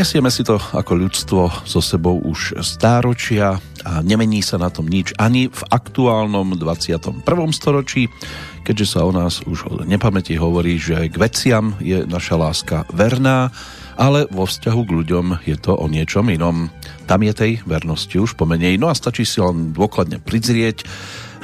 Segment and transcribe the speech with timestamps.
[0.00, 5.12] Nesieme si to ako ľudstvo so sebou už stáročia a nemení sa na tom nič
[5.20, 7.20] ani v aktuálnom 21.
[7.52, 8.08] storočí,
[8.64, 13.52] keďže sa o nás už od nepamäti hovorí, že k veciam je naša láska verná,
[14.00, 16.72] ale vo vzťahu k ľuďom je to o niečom inom.
[17.04, 20.80] Tam je tej vernosti už pomenej, no a stačí si len dôkladne prizrieť,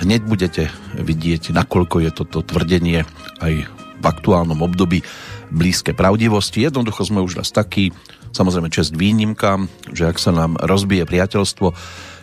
[0.00, 3.04] hneď budete vidieť, nakoľko je toto tvrdenie
[3.36, 3.68] aj
[4.00, 5.04] v aktuálnom období
[5.52, 6.64] blízke pravdivosti.
[6.64, 7.92] Jednoducho sme už raz takí,
[8.36, 9.64] Samozrejme čest výnimkám,
[9.96, 11.72] že ak sa nám rozbije priateľstvo,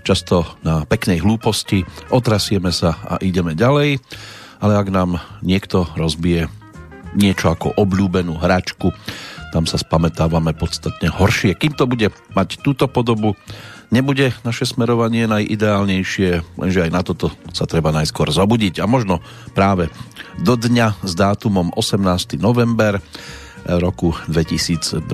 [0.05, 1.81] často na peknej hlúposti,
[2.13, 3.97] otrasieme sa a ideme ďalej,
[4.61, 6.53] ale ak nám niekto rozbije
[7.17, 8.93] niečo ako obľúbenú hračku,
[9.57, 11.57] tam sa spametávame podstatne horšie.
[11.57, 13.33] Kým to bude mať túto podobu,
[13.89, 19.17] nebude naše smerovanie najideálnejšie, lenže aj na toto sa treba najskôr zobudiť a možno
[19.57, 19.89] práve
[20.37, 22.37] do dňa s dátumom 18.
[22.37, 23.01] november
[23.67, 25.07] roku 2020.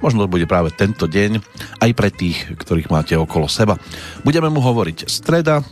[0.00, 1.40] Možno to bude práve tento deň
[1.80, 3.76] aj pre tých, ktorých máte okolo seba.
[4.24, 5.64] Budeme mu hovoriť streda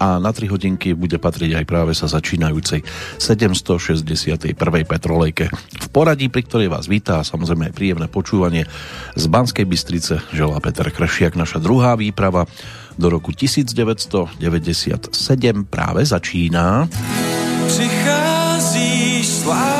[0.00, 2.80] a na 3 hodinky bude patriť aj práve sa začínajúcej
[3.20, 4.56] 761.
[4.88, 5.52] petrolejke.
[5.52, 8.64] V poradí, pri ktorej vás vítá a samozrejme aj príjemné počúvanie
[9.12, 12.48] z Banskej Bystrice želá Peter Kršiak, naša druhá výprava
[12.96, 14.40] do roku 1997
[15.68, 16.88] práve začína.
[17.68, 19.79] Přicházíš s láskou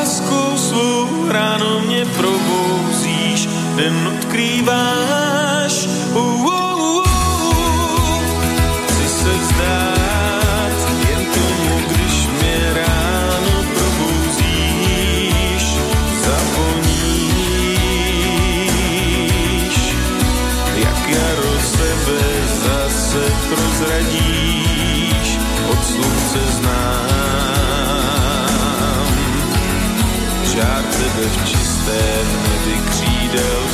[1.31, 5.87] ráno mě probouzíš, den odkrýváš.
[6.13, 7.03] Uh, uh, uh,
[8.87, 10.73] Chci se vzdát
[11.09, 15.65] jen tomu, když mě ráno probouzíš,
[16.23, 17.31] zavoníš,
[20.75, 22.21] jak jaro sebe
[22.63, 24.10] zase prozradíš,
[31.21, 31.29] Žár
[31.85, 33.70] tebe v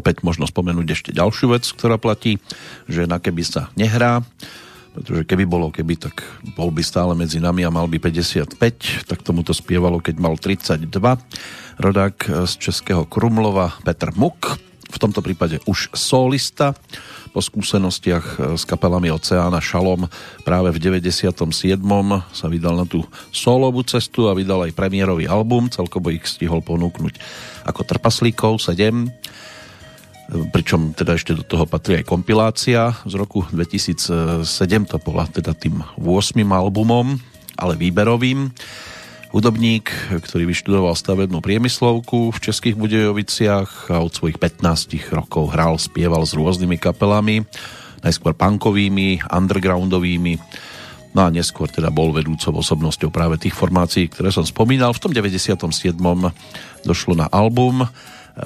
[0.00, 2.40] opäť možno spomenúť ešte ďalšiu vec, ktorá platí,
[2.88, 4.24] že na keby sa nehrá,
[4.90, 6.24] pretože keby bolo keby, tak
[6.56, 10.88] bol by stále medzi nami a mal by 55, tak tomuto spievalo, keď mal 32.
[11.78, 12.16] Rodák
[12.48, 14.58] z Českého Krumlova Petr Muk,
[14.90, 16.74] v tomto prípade už solista,
[17.30, 20.10] po skúsenostiach s kapelami Oceána Šalom
[20.42, 21.78] práve v 97.
[22.34, 27.22] sa vydal na tú solovú cestu a vydal aj premiérový album, celkovo ich stihol ponúknuť
[27.70, 29.06] ako trpaslíkov 7
[30.30, 34.46] pričom teda ešte do toho patrí aj kompilácia z roku 2007,
[34.86, 36.38] to bola teda tým 8.
[36.46, 37.18] albumom,
[37.58, 38.54] ale výberovým.
[39.30, 46.26] Hudobník, ktorý vyštudoval stavebnú priemyslovku v Českých Budejoviciach a od svojich 15 rokov hral, spieval
[46.26, 47.46] s rôznymi kapelami,
[48.02, 50.34] najskôr punkovými, undergroundovými,
[51.14, 54.94] no a neskôr teda bol vedúcou osobnosťou práve tých formácií, ktoré som spomínal.
[54.94, 55.94] V tom 97.
[56.82, 57.86] došlo na album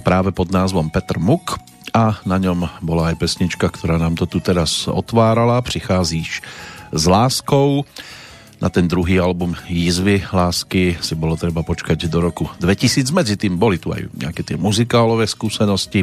[0.05, 1.57] práve pod názvom Petr Muk,
[1.95, 5.63] a na ňom bola aj pesnička, ktorá nám to tu teraz otvárala.
[5.63, 6.43] Přicházíš
[6.91, 7.87] s láskou.
[8.59, 13.15] Na ten druhý album Jizvy lásky si bolo treba počkať do roku 2000.
[13.15, 16.03] Medzi tým boli tu aj nejaké tie muzikálové skúsenosti.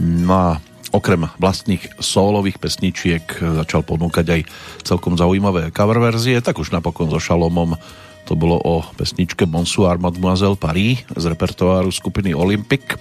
[0.00, 0.48] No a
[0.96, 4.40] okrem vlastných solových pesničiek začal ponúkať aj
[4.80, 7.76] celkom zaujímavé cover verzie, tak už napokon so Šalomom
[8.24, 12.96] to bolo o pesničke Bonsoir Mademoiselle Paris z repertoáru skupiny Olympic.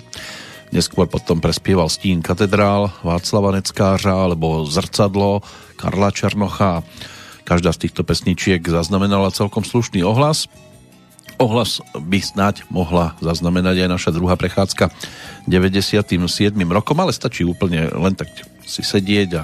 [0.73, 5.45] Neskôr potom prespieval Stín katedrál Václava Neckářa alebo Zrcadlo
[5.77, 6.81] Karla Černocha.
[7.45, 10.49] Každá z týchto pesničiek zaznamenala celkom slušný ohlas.
[11.37, 14.89] Ohlas by snáď mohla zaznamenať aj naša druhá prechádzka
[15.45, 16.17] 97.
[16.71, 18.31] rokom, ale stačí úplne len tak
[18.65, 19.43] si sedieť a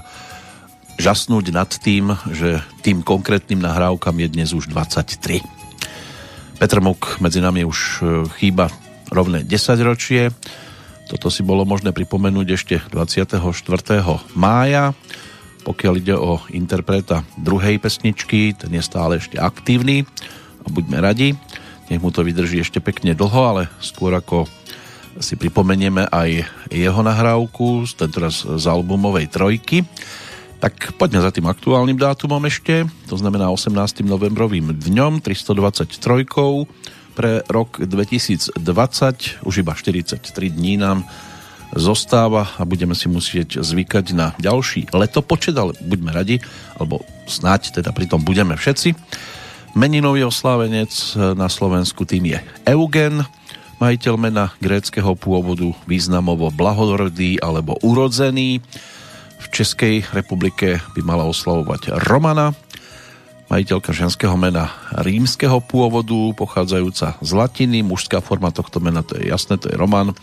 [0.97, 5.41] žasnúť nad tým, že tým konkrétnym nahrávkam je dnes už 23.
[6.61, 7.89] Petr Muk medzi nami už e,
[8.37, 8.69] chýba
[9.09, 10.29] rovné 10 ročie
[11.11, 13.43] toto si bolo možné pripomenúť ešte 24.
[14.31, 14.95] mája.
[15.67, 20.07] Pokiaľ ide o interpreta druhej pesničky, ten je stále ešte aktívny
[20.63, 21.35] a buďme radi.
[21.91, 24.47] Nech mu to vydrží ešte pekne dlho, ale skôr ako
[25.19, 29.83] si pripomenieme aj jeho nahrávku, tentoraz z albumovej trojky.
[30.63, 33.75] Tak poďme za tým aktuálnym dátumom ešte, to znamená 18.
[34.07, 38.57] novembrovým dňom, 323 pre rok 2020.
[39.43, 41.03] Už iba 43 dní nám
[41.71, 46.43] zostáva a budeme si musieť zvykať na ďalší letopočet, ale buďme radi,
[46.75, 48.95] alebo snáď teda pri tom budeme všetci.
[49.71, 50.91] Meninový oslávenec
[51.39, 53.23] na Slovensku tým je Eugen,
[53.79, 58.59] majiteľ mena gréckého pôvodu, významovo blahorodý alebo urodzený.
[59.41, 62.51] V Českej republike by mala oslavovať Romana,
[63.51, 69.59] majiteľka ženského mena rímskeho pôvodu, pochádzajúca z latiny, mužská forma tohto mena, to je jasné,
[69.59, 70.15] to je Roman,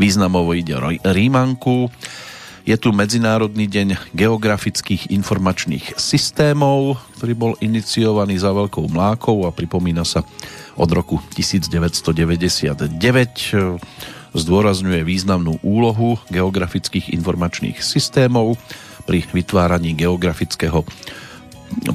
[0.00, 1.92] významovo ide o Rímanku.
[2.64, 10.06] Je tu Medzinárodný deň geografických informačných systémov, ktorý bol iniciovaný za veľkou mlákou a pripomína
[10.08, 10.24] sa
[10.78, 12.88] od roku 1999.
[14.32, 18.56] Zdôrazňuje významnú úlohu geografických informačných systémov
[19.04, 20.86] pri vytváraní geografického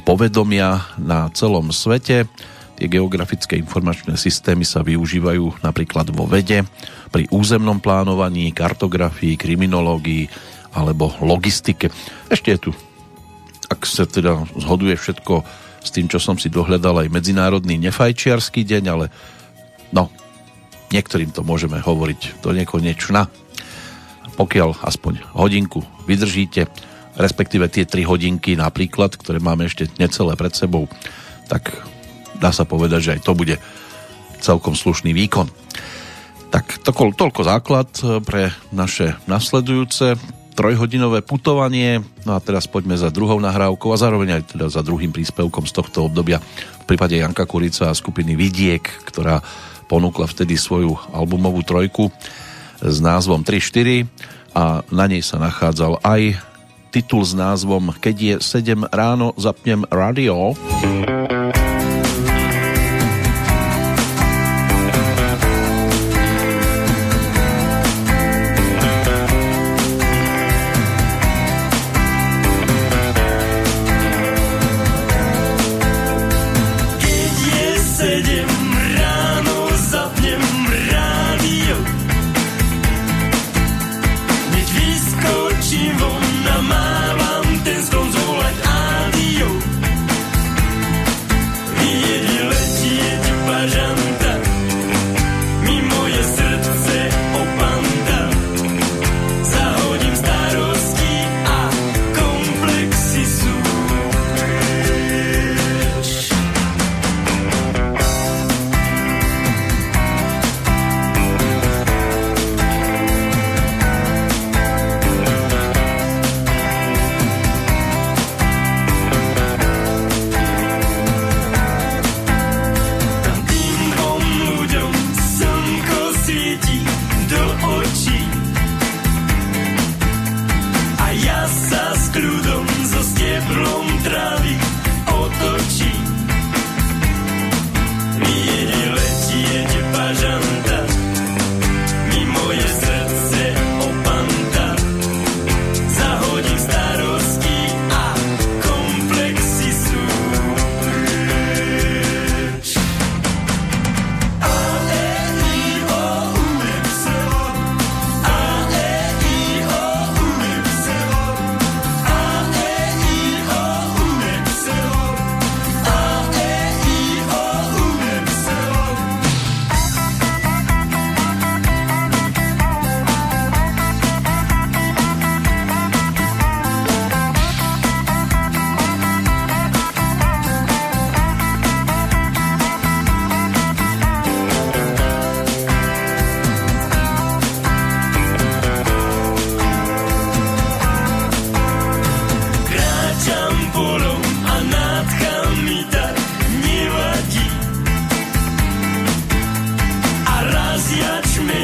[0.03, 2.29] povedomia na celom svete.
[2.77, 6.62] Tie geografické informačné systémy sa využívajú napríklad vo vede,
[7.10, 10.29] pri územnom plánovaní, kartografii, kriminológii
[10.77, 11.89] alebo logistike.
[12.29, 12.72] Ešte je tu,
[13.67, 15.41] ak sa teda zhoduje všetko
[15.81, 19.05] s tým, čo som si dohľadal, aj Medzinárodný nefajčiarský deň, ale
[19.89, 20.13] no,
[20.93, 23.25] niektorým to môžeme hovoriť do nekonečna.
[24.38, 26.69] Pokiaľ aspoň hodinku vydržíte,
[27.17, 30.86] respektíve tie 3 hodinky napríklad, ktoré máme ešte necelé pred sebou,
[31.50, 31.74] tak
[32.38, 33.57] dá sa povedať, že aj to bude
[34.38, 35.50] celkom slušný výkon.
[36.53, 37.89] Tak to, toľko základ
[38.24, 40.15] pre naše nasledujúce
[40.57, 42.01] trojhodinové putovanie.
[42.25, 45.74] No a teraz poďme za druhou nahrávkou a zároveň aj teda za druhým príspevkom z
[45.77, 46.41] tohto obdobia
[46.81, 49.38] v prípade Janka Kurica a skupiny Vidiek, ktorá
[49.86, 52.09] ponúkla vtedy svoju albumovú trojku
[52.81, 54.09] s názvom 3-4
[54.57, 56.41] a na nej sa nachádzal aj
[56.97, 60.57] titul s názvom Keď je 7 ráno, zapnem radio.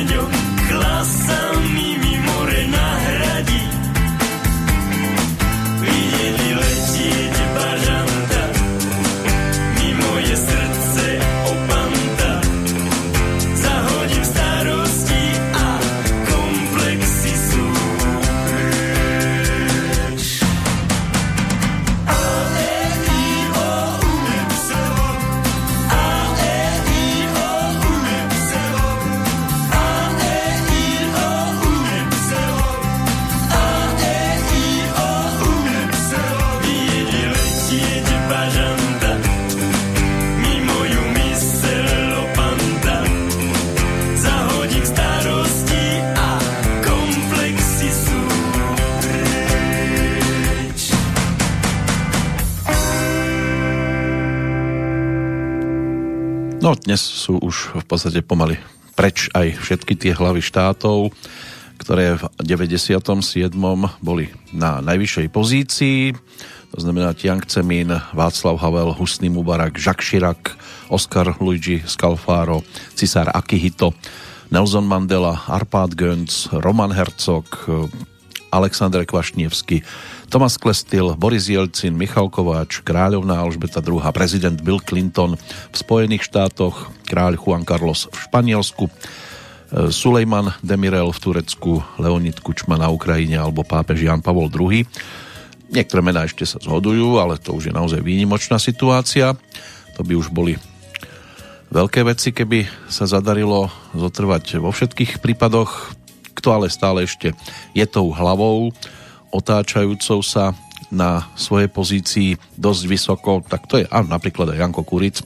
[0.04, 0.43] You.
[56.74, 58.58] No dnes sú už v podstate pomaly
[58.98, 61.14] preč aj všetky tie hlavy štátov,
[61.78, 63.54] ktoré v 97.
[64.02, 66.18] boli na najvyššej pozícii.
[66.74, 70.58] To znamená Tiang Zemin, Václav Havel, Husný Mubarak, Jacques Chirac,
[70.90, 72.66] Oscar Luigi Scalfaro,
[72.98, 73.94] Cisár Akihito,
[74.50, 77.46] Nelson Mandela, Arpad Gönc, Roman Hercog,
[78.54, 79.82] Alexander Kvašnievsky,
[80.30, 86.94] Tomas Klestil, Boris Jelcin, Michal Kováč, kráľovná Alžbeta II, prezident Bill Clinton v Spojených štátoch,
[87.10, 88.92] kráľ Juan Carlos v Španielsku, e,
[89.90, 94.86] Sulejman Demirel v Turecku, Leonid Kučma na Ukrajine alebo pápež Jan Pavol II.
[95.74, 99.34] Niektoré mená ešte sa zhodujú, ale to už je naozaj výnimočná situácia.
[99.98, 100.62] To by už boli
[101.74, 105.98] veľké veci, keby sa zadarilo zotrvať vo všetkých prípadoch.
[106.44, 107.32] Kto ale stále ešte
[107.72, 108.76] je tou hlavou,
[109.32, 110.52] otáčajúcou sa
[110.92, 115.24] na svojej pozícii dosť vysoko, tak to je a napríklad aj Janko Kuric,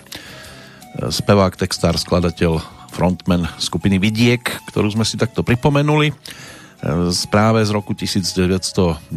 [0.94, 2.62] spevák, textár, skladateľ,
[2.94, 6.14] frontman skupiny Vidiek, ktorú sme si takto pripomenuli.
[7.10, 9.10] Správe z roku 1997,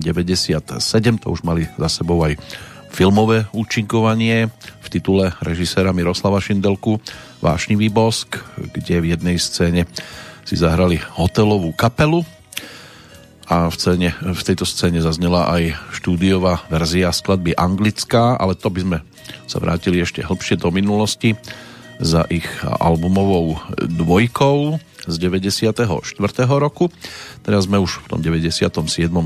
[1.21, 2.41] to už mali za sebou aj
[2.89, 6.97] filmové účinkovanie v titule režiséra Miroslava Šindelku
[7.45, 9.85] Vášnivý bosk, kde v jednej scéne
[10.45, 12.25] si zahrali hotelovú kapelu
[13.51, 18.81] a v, scéne, v tejto scéne zaznela aj štúdiová verzia skladby anglická, ale to by
[18.87, 18.99] sme
[19.51, 21.35] sa vrátili ešte hlbšie do minulosti
[21.99, 25.75] za ich albumovou dvojkou z 94.
[26.47, 26.89] roku.
[27.43, 28.71] Teraz sme už v tom 97.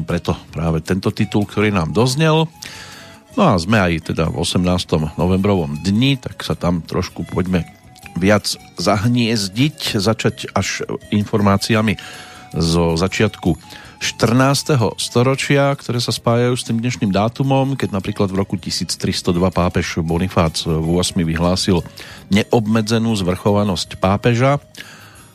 [0.08, 2.48] preto práve tento titul, ktorý nám doznel.
[3.34, 5.20] No a sme aj teda v 18.
[5.20, 7.66] novembrovom dni, tak sa tam trošku poďme
[8.18, 11.98] viac zahniezdiť, začať až informáciami
[12.54, 13.58] zo začiatku
[14.04, 14.76] 14.
[15.00, 20.60] storočia, ktoré sa spájajú s tým dnešným dátumom, keď napríklad v roku 1302 pápež Bonifác
[20.68, 21.80] VIII vyhlásil
[22.28, 24.60] neobmedzenú zvrchovanosť pápeža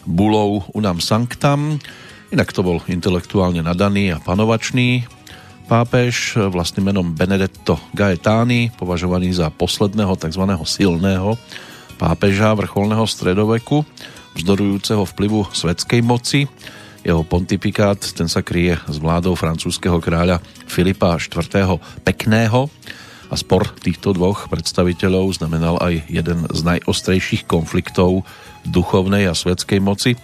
[0.06, 1.82] bulou Unam Sanctam.
[2.30, 5.10] Inak to bol intelektuálne nadaný a panovačný
[5.66, 10.46] pápež vlastným menom Benedetto Gaetani, považovaný za posledného tzv.
[10.66, 11.42] silného
[12.00, 13.84] pápeža vrcholného stredoveku,
[14.40, 16.48] vzdorujúceho vplyvu svetskej moci.
[17.04, 21.76] Jeho pontifikát ten sa kryje s vládou francúzského kráľa Filipa IV.
[22.08, 22.72] Pekného
[23.30, 28.24] a spor týchto dvoch predstaviteľov znamenal aj jeden z najostrejších konfliktov
[28.64, 30.16] duchovnej a svetskej moci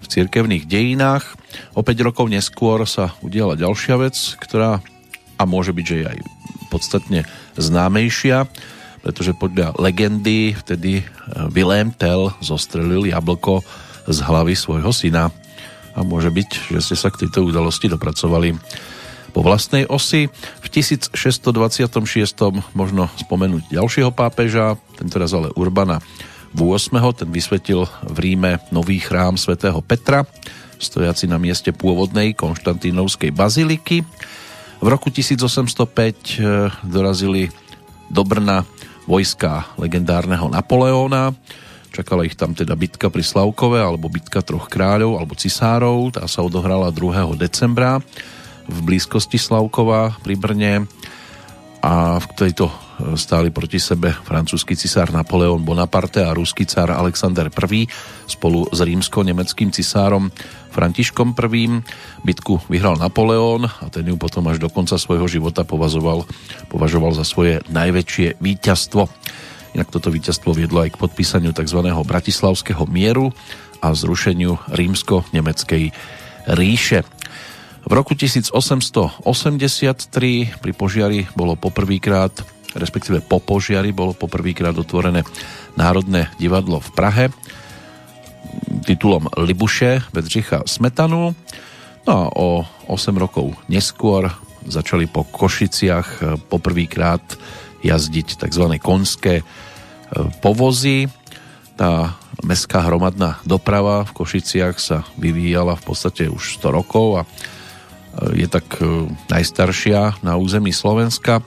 [0.00, 1.36] v cirkevných dejinách.
[1.74, 4.80] O 5 rokov neskôr sa udiala ďalšia vec, ktorá
[5.36, 6.18] a môže byť, že je aj
[6.72, 7.20] podstatne
[7.60, 8.48] známejšia,
[9.06, 11.06] pretože podľa legendy vtedy
[11.54, 13.62] Willem Tell zostrelil jablko
[14.10, 15.30] z hlavy svojho syna
[15.94, 18.58] a môže byť, že ste sa k tejto udalosti dopracovali
[19.30, 20.26] po vlastnej osi.
[20.58, 21.54] V 1626.
[22.74, 26.02] možno spomenúť ďalšieho pápeža, tentoraz ale Urbana
[27.14, 30.26] Ten vysvetil v Ríme nový chrám svätého Petra,
[30.82, 34.02] stojaci na mieste pôvodnej konštantínovskej baziliky.
[34.82, 36.14] V roku 1805 e,
[36.82, 37.48] dorazili
[38.10, 38.66] do Brna
[39.06, 41.32] vojska legendárneho Napoleóna.
[41.94, 46.12] Čakala ich tam teda bitka pri Slavkove alebo bitka troch kráľov alebo cisárov.
[46.12, 47.38] Tá sa odohrala 2.
[47.40, 48.04] decembra
[48.66, 50.74] v blízkosti Slavkova pri Brne
[51.80, 52.68] a v tejto
[53.16, 57.84] stáli proti sebe francúzsky cisár Napoleon Bonaparte a ruský cár Alexander I
[58.24, 60.32] spolu s rímsko-nemeckým cisárom
[60.72, 61.84] Františkom I.
[62.24, 66.24] Bitku vyhral Napoleon a ten ju potom až do konca svojho života považoval,
[66.72, 69.08] považoval za svoje najväčšie víťazstvo.
[69.76, 71.84] Inak toto víťazstvo viedlo aj k podpísaniu tzv.
[71.84, 73.28] Bratislavského mieru
[73.84, 75.92] a zrušeniu rímsko-nemeckej
[76.56, 77.04] ríše.
[77.86, 79.30] V roku 1883
[80.58, 85.24] pri požiari bolo poprvýkrát respektíve po požiari bolo poprvýkrát otvorené
[85.74, 87.24] Národné divadlo v Prahe
[88.86, 91.34] titulom Libuše Bedřicha Smetanu.
[92.06, 94.30] No a o 8 rokov neskôr
[94.66, 97.22] začali po Košiciach poprvýkrát
[97.82, 98.64] jazdiť tzv.
[98.82, 99.44] konské e,
[100.42, 101.06] povozy.
[101.76, 107.28] Tá mestská hromadná doprava v Košiciach sa vyvíjala v podstate už 100 rokov a e,
[108.42, 111.42] je tak e, najstaršia na území Slovenska.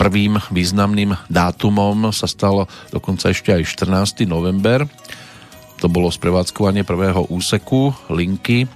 [0.00, 4.24] Prvým významným dátumom sa stalo dokonca ešte aj 14.
[4.24, 4.88] november.
[5.78, 8.66] To bolo sprevádzkovanie prvého úseku linky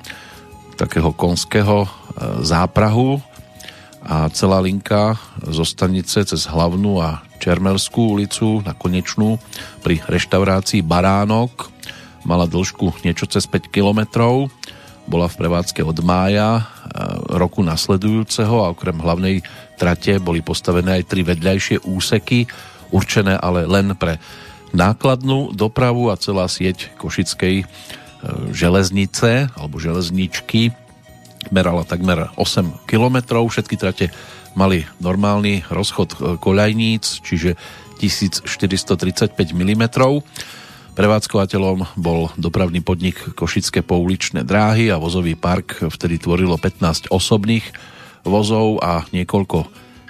[0.76, 1.88] takého konského e,
[2.42, 3.20] záprahu
[4.02, 5.14] a celá linka
[5.46, 9.38] zo stanice cez hlavnú a Čermelskú ulicu na konečnú
[9.83, 11.70] pri reštaurácii Baránok
[12.22, 14.50] mala dĺžku niečo cez 5 kilometrov
[15.07, 16.64] bola v prevádzke od mája e,
[17.38, 19.42] roku nasledujúceho a okrem hlavnej
[19.76, 22.46] trate boli postavené aj tri vedľajšie úseky,
[22.92, 24.20] určené ale len pre
[24.72, 27.64] nákladnú dopravu a celá sieť Košickej e,
[28.52, 30.72] železnice alebo železničky
[31.52, 33.50] merala takmer 8 kilometrov.
[33.52, 34.06] Všetky trate
[34.56, 37.56] mali normálny rozchod e, koľajníc, čiže
[38.00, 39.85] 1435 mm
[40.92, 47.64] Prevádzkovateľom bol dopravný podnik Košické pouličné dráhy a vozový park vtedy tvorilo 15 osobných
[48.22, 49.66] vozov a niekoľko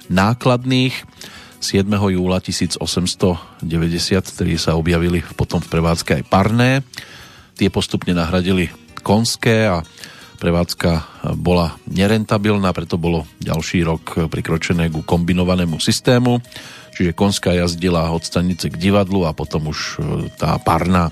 [0.09, 0.95] nákladných.
[1.63, 1.87] 7.
[1.87, 3.63] júla 1893
[4.59, 6.83] sa objavili potom v prevádzke aj parné.
[7.55, 8.73] Tie postupne nahradili
[9.07, 9.87] konské a
[10.43, 16.43] prevádzka bola nerentabilná, preto bolo ďalší rok prikročené ku kombinovanému systému
[16.93, 21.09] čiže konská jazdila od stanice k divadlu a potom už e, tá parná.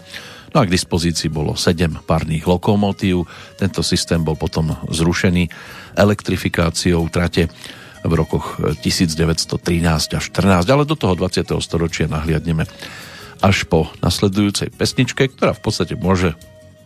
[0.50, 3.22] No a k dispozícii bolo 7 parných lokomotív.
[3.54, 5.46] Tento systém bol potom zrušený
[5.94, 7.46] elektrifikáciou trate
[8.00, 11.46] v rokoch 1913 až 14, ale do toho 20.
[11.60, 12.66] storočia nahliadneme
[13.40, 16.34] až po nasledujúcej pesničke, ktorá v podstate môže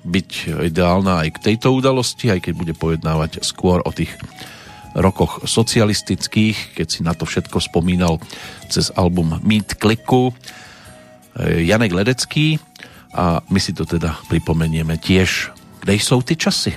[0.04, 4.12] byť ideálna aj k tejto udalosti, aj keď bude pojednávať skôr o tých
[4.94, 8.20] rokoch socialistických, keď si na to všetko spomínal
[8.70, 10.30] cez album Meet Kliku
[11.40, 12.62] Janek Ledecký
[13.14, 15.50] a my si to teda pripomenieme tiež.
[15.80, 16.76] Kde jsou ty časy?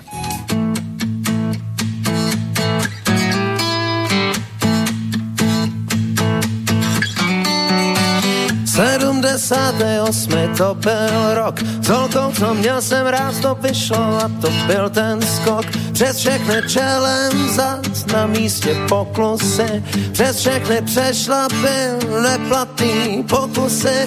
[9.38, 10.56] 78.
[10.58, 11.56] to byl rok,
[11.88, 15.66] tolkou, co měl jsem rád, to vyšlo a to byl ten skok.
[15.94, 24.06] Přes všechny čelem zas na místě poklusy, přes všechny přešla byl neplatný pokusy.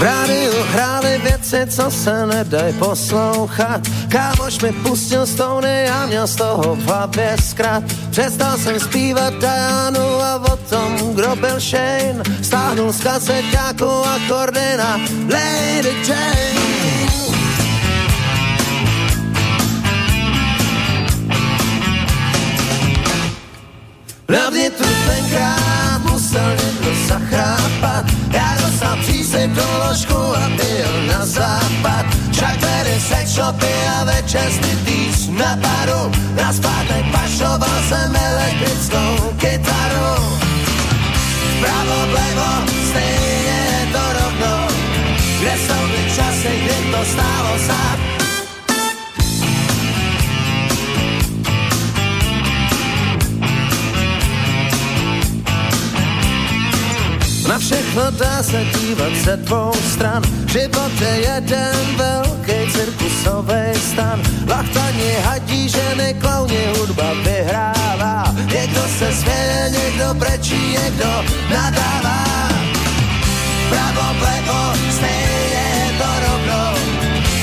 [0.00, 3.80] V rádiu hráli věci, co se nedaj poslouchat.
[4.08, 7.84] Kámoš mi pustil stony a měl z toho v hlavě zkrat.
[8.10, 12.22] Přestal jsem zpívat Dianu a o tom, kdo byl Shane.
[12.42, 14.96] Stáhnul z kaseťáku akordy na
[15.28, 16.60] Lady Jane.
[24.28, 25.99] Hlavně tu tenkrát
[26.38, 28.04] někdo zachrápat.
[28.32, 29.50] Já dostal příslip
[29.88, 32.06] ložku a byl na západ.
[32.32, 36.12] Však tady sex shopy a večersky týž na baru.
[36.36, 40.38] Na zpátek pašoval jsem elektrickou kytaru.
[41.60, 42.50] Pravo, vlevo,
[42.90, 44.68] stejně je to rovno.
[45.40, 48.19] Kde jsou ty časy, kdy to stálo za
[57.50, 60.22] Na všechny život dá se dívat ze dvou stran.
[60.46, 64.22] Život je jeden velký cirkusový stan.
[64.48, 68.34] Lachtani, hadí, ženy, klauni, hudba vyhrává.
[68.54, 72.24] Někdo se směje, někdo brečí, někdo nadává.
[73.70, 76.74] Pravo, plevo, stejně je to rovno.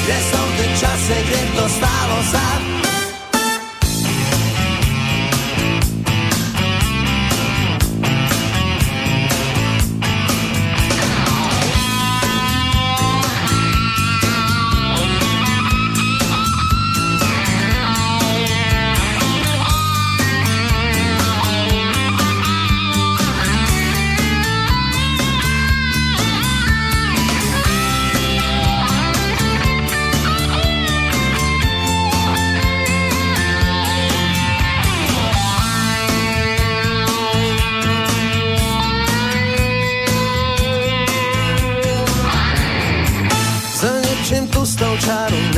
[0.05, 2.86] Kde jsou ty časy, kdy to stálo za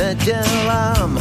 [0.00, 1.18] nedělám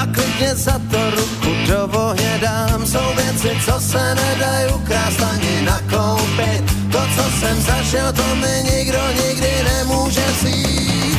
[0.00, 2.86] a klidně za to ruku do ohně dám.
[2.86, 6.62] Jsou věci, co se nedají ukrást ani nakoupit.
[6.92, 11.18] To, co jsem zažil, to mi nikdo nikdy nemůže vzít.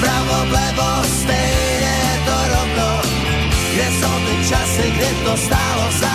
[0.00, 0.88] Pravo, vlevo,
[1.22, 2.90] stejně je to rovno.
[3.74, 6.14] Kde jsou ty časy, kdy to stálo za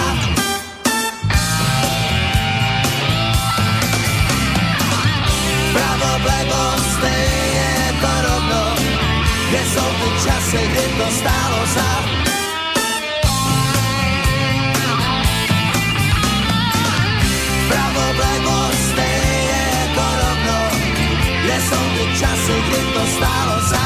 [5.73, 6.63] Pravo, vlevo,
[6.97, 8.52] stejně je to rovno
[9.53, 11.89] kde jsou ty časy, kdy to stálo za?
[17.69, 18.05] Pravo,
[19.45, 20.57] je to rovno.
[21.45, 23.85] Kde jsou ty časy, kdy to stálo za?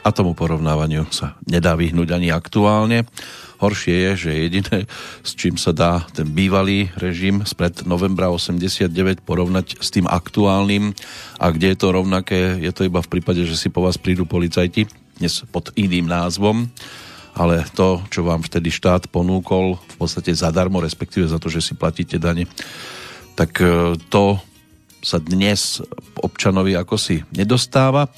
[0.00, 3.04] A tomu porovnávaniu sa nedá vyhnúť ani aktuálne.
[3.58, 4.86] Horšie je, že jediné,
[5.26, 10.94] s čím sa dá ten bývalý režim spred novembra 89 porovnať s tým aktuálnym
[11.42, 14.30] a kde je to rovnaké, je to iba v prípade, že si po vás prídu
[14.30, 14.86] policajti,
[15.18, 16.70] dnes pod iným názvom,
[17.34, 21.74] ale to, čo vám vtedy štát ponúkol v podstate zadarmo, respektíve za to, že si
[21.74, 22.46] platíte dane,
[23.34, 24.38] tak e, to
[25.02, 25.78] sa dnes
[26.18, 28.10] občanovi ako si nedostáva.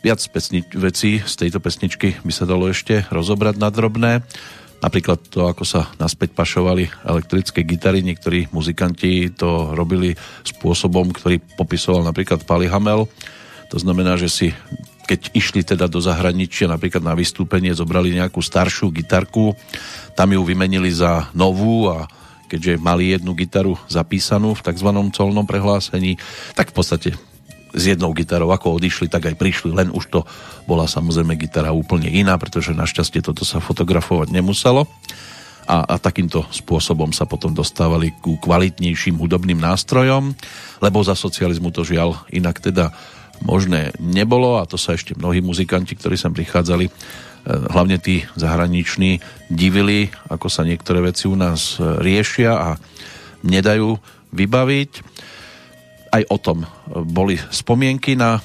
[0.00, 4.12] Viac pesni- vecí z tejto pesničky by sa dalo ešte rozobrať na drobné.
[4.80, 12.00] Napríklad to, ako sa naspäť pašovali elektrické gitary, niektorí muzikanti to robili spôsobom, ktorý popisoval
[12.00, 13.04] napríklad Pali Hamel.
[13.70, 14.48] To znamená, že si
[15.10, 19.58] keď išli teda do zahraničia napríklad na vystúpenie, zobrali nejakú staršiu gitarku,
[20.14, 22.06] tam ju vymenili za novú a
[22.46, 24.90] keďže mali jednu gitaru zapísanú v tzv.
[25.10, 26.14] colnom prehlásení,
[26.54, 27.10] tak v podstate
[27.74, 30.20] s jednou gitarou, ako odišli, tak aj prišli, len už to
[30.66, 34.86] bola samozrejme gitara úplne iná, pretože našťastie toto sa fotografovať nemuselo.
[35.70, 40.34] A, a takýmto spôsobom sa potom dostávali ku kvalitnejším hudobným nástrojom,
[40.82, 42.90] lebo za socializmu to žiaľ inak teda
[43.46, 46.92] možné nebolo a to sa ešte mnohí muzikanti, ktorí sem prichádzali, e,
[47.70, 52.70] hlavne tí zahraniční, divili, ako sa niektoré veci u nás e, riešia a
[53.46, 53.96] nedajú
[54.34, 54.90] vybaviť
[56.10, 56.66] aj o tom.
[56.90, 58.42] Boli spomienky na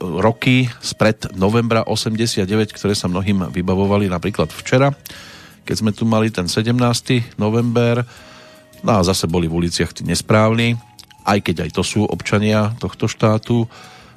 [0.00, 4.92] roky spred novembra 89, ktoré sa mnohým vybavovali napríklad včera,
[5.64, 6.76] keď sme tu mali ten 17.
[7.40, 8.04] november,
[8.84, 10.76] no a zase boli v uliciach tí nesprávni,
[11.24, 13.68] aj keď aj to sú občania tohto štátu,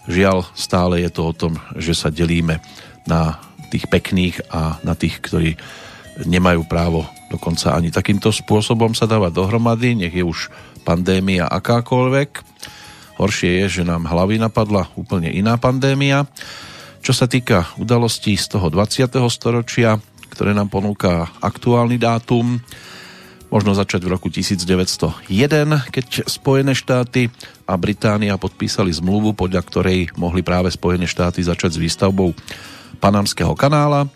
[0.08, 2.60] žiaľ stále je to o tom, že sa delíme
[3.08, 3.40] na
[3.72, 5.56] tých pekných a na tých, ktorí
[6.28, 12.30] nemajú právo dokonca ani takýmto spôsobom sa dávať dohromady, nech je už pandémia akákoľvek.
[13.18, 16.28] Horšie je, že nám hlavy napadla úplne iná pandémia.
[17.00, 19.08] Čo sa týka udalostí z toho 20.
[19.32, 22.60] storočia, ktoré nám ponúka aktuálny dátum,
[23.54, 25.30] možno začať v roku 1901,
[25.94, 27.30] keď Spojené štáty
[27.70, 32.34] a Británia podpísali zmluvu, podľa ktorej mohli práve Spojené štáty začať s výstavbou
[32.98, 34.10] Panamského kanála.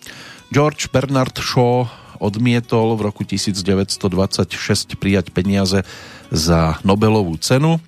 [0.50, 1.86] George Bernard Shaw
[2.18, 5.86] odmietol v roku 1926 prijať peniaze
[6.32, 7.80] za Nobelovú cenu.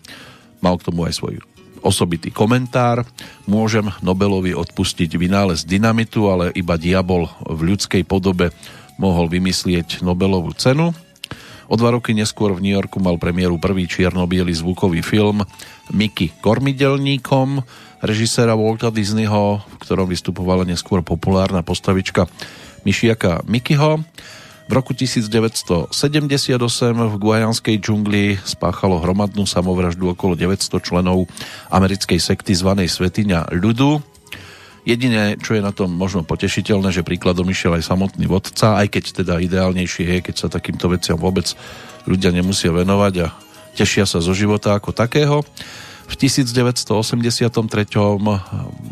[0.60, 1.40] Mal k tomu aj svoj
[1.80, 3.08] osobitý komentár.
[3.48, 8.52] Môžem Nobelovi odpustiť vynález dynamitu, ale iba diabol v ľudskej podobe
[9.00, 10.92] mohol vymyslieť Nobelovú cenu.
[11.70, 15.46] O dva roky neskôr v New Yorku mal premiéru prvý čierno zvukový film
[15.94, 17.62] Mickey Kormidelníkom,
[18.02, 22.26] režiséra Walta Disneyho, v ktorom vystupovala neskôr populárna postavička
[22.90, 24.02] Myšiaka Mickeyho.
[24.70, 25.90] V roku 1978
[26.94, 31.26] v guajanskej džungli spáchalo hromadnú samovraždu okolo 900 členov
[31.74, 33.98] americkej sekty zvanej Svetiňa ľudu.
[34.86, 39.26] Jediné, čo je na tom možno potešiteľné, že príkladom išiel aj samotný vodca, aj keď
[39.26, 41.50] teda ideálnejšie je, keď sa takýmto veciam vôbec
[42.06, 43.34] ľudia nemusia venovať a
[43.74, 45.42] tešia sa zo života ako takého.
[46.06, 46.94] V 1983.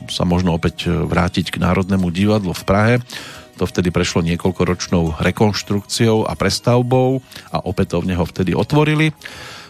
[0.09, 2.97] sa možno opäť vrátiť k Národnému divadlu v Prahe.
[3.57, 9.09] To vtedy prešlo niekoľkoročnou rekonštrukciou a prestavbou a opätovne ho vtedy otvorili.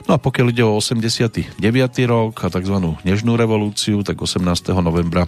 [0.08, 1.60] No a pokiaľ ide o 89.
[2.08, 2.76] rok a tzv.
[3.04, 4.43] Nežnú revolúciu, tak 18.
[4.84, 5.28] novembra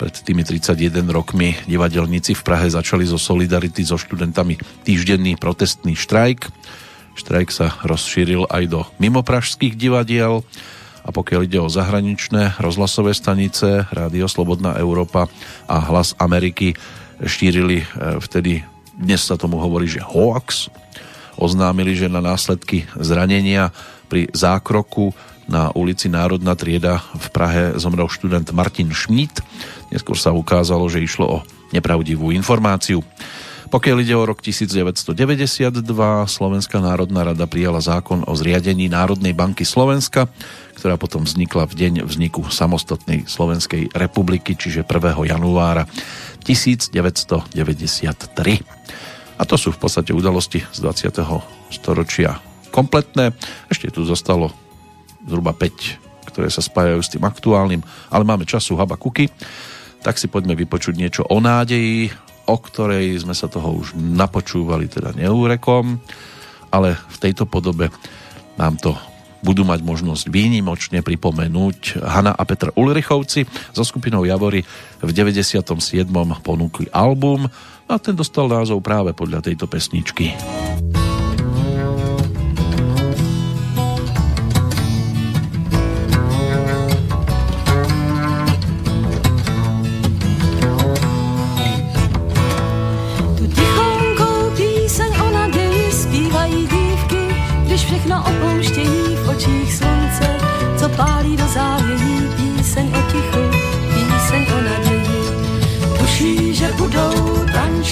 [0.00, 6.48] pred tými 31 rokmi divadelníci v Prahe začali zo Solidarity so študentami týždenný protestný štrajk.
[7.20, 10.40] Štrajk sa rozšíril aj do mimopražských divadiel
[11.04, 15.28] a pokiaľ ide o zahraničné rozhlasové stanice, Rádio Slobodná Európa
[15.68, 16.72] a Hlas Ameriky
[17.24, 17.86] šírili e,
[18.20, 18.64] vtedy,
[18.96, 20.68] dnes sa tomu hovorí, že hoax,
[21.40, 23.72] oznámili, že na následky zranenia
[24.12, 25.16] pri zákroku
[25.50, 29.42] na ulici Národná trieda v Prahe zomrel študent Martin Schmidt.
[29.90, 31.38] Neskôr sa ukázalo, že išlo o
[31.74, 33.02] nepravdivú informáciu.
[33.70, 35.14] Pokiaľ ide o rok 1992,
[36.26, 40.26] Slovenská národná rada prijala zákon o zriadení Národnej banky Slovenska,
[40.74, 45.22] ktorá potom vznikla v deň vzniku samostatnej Slovenskej republiky, čiže 1.
[45.22, 45.86] januára
[46.42, 47.46] 1993.
[49.38, 51.70] A to sú v podstate udalosti z 20.
[51.70, 52.42] storočia
[52.74, 53.30] kompletné.
[53.70, 54.50] Ešte tu zostalo
[55.30, 59.30] zhruba 5, ktoré sa spájajú s tým aktuálnym, ale máme času haba kuky
[60.00, 62.08] tak si poďme vypočuť niečo o nádeji,
[62.50, 66.02] o ktorej sme sa toho už napočúvali teda neúrekom,
[66.74, 67.94] ale v tejto podobe
[68.58, 68.98] nám to
[69.40, 74.60] budú mať možnosť výnimočne pripomenúť Hanna a Petr Ulrichovci so skupinou Javory
[75.00, 75.64] v 97.
[76.44, 77.48] ponúkli album
[77.88, 80.36] a ten dostal názov práve podľa tejto pesničky.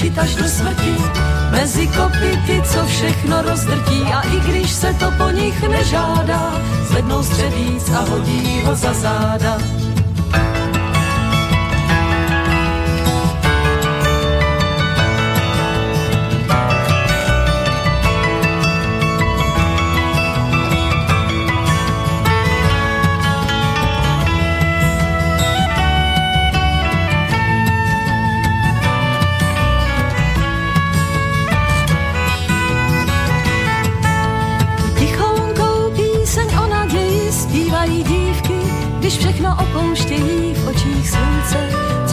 [0.08, 0.96] Tančit až do smrti.
[1.50, 6.52] Mezi kopity, co všechno rozdrtí a i když se to po nich nežádá,
[6.88, 9.58] zvednou střevíc a hodí ho za záda.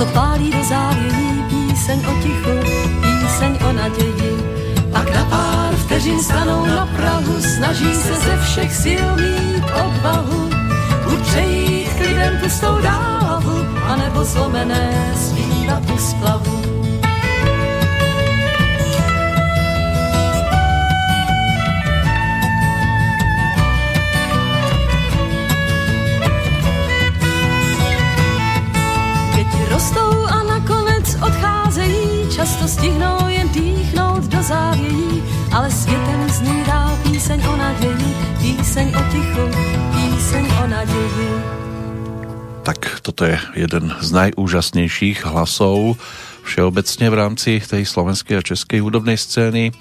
[0.05, 2.51] Co pálí do závění, píseň o tichu,
[3.01, 4.37] píseň o naději.
[4.91, 10.49] Pak na pár vteřin stanou na Prahu, snaží se ze všech sil mít odvahu,
[11.03, 16.64] buď přejít klidem pustou dávu, anebo zlomené zpívat u splavu.
[32.45, 39.01] Často stihnou jen dýchnout do závějí, ale světem zní dál píseň o naději, píseň o
[39.11, 39.45] tichu,
[39.93, 41.29] píseň o naději.
[42.61, 45.97] Tak toto je jeden z najúžasnejších hlasov
[46.45, 49.73] všeobecne v rámci tej slovenskej a českej hudobnej scény.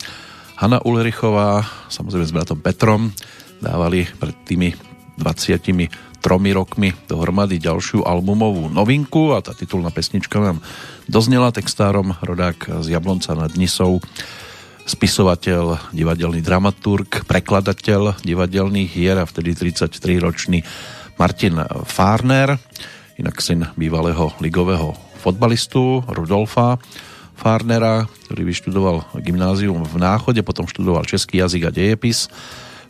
[0.57, 3.12] Hanna Ulrichová, samozrejme s bratom Petrom,
[3.61, 4.72] dávali pred tými
[5.20, 5.68] 20
[6.25, 10.65] tromi rokmi dohromady ďalšiu albumovú novinku a tá titulná pesnička nám
[11.05, 14.01] doznela textárom rodák z Jablonca nad Nisou
[14.89, 20.65] spisovateľ, divadelný dramaturg, prekladateľ divadelných hier a vtedy 33-ročný
[21.21, 22.57] Martin Farner,
[23.21, 26.81] inak syn bývalého ligového fotbalistu Rudolfa
[27.37, 32.33] Farnera, ktorý vyštudoval gymnázium v Náchode, potom študoval český jazyk a dejepis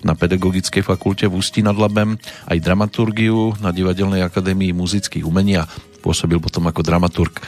[0.05, 5.69] na Pedagogickej fakulte v Ústí nad Labem, aj dramaturgiu na Divadelnej akadémii muzických umení a
[6.05, 7.40] pôsobil potom ako dramaturg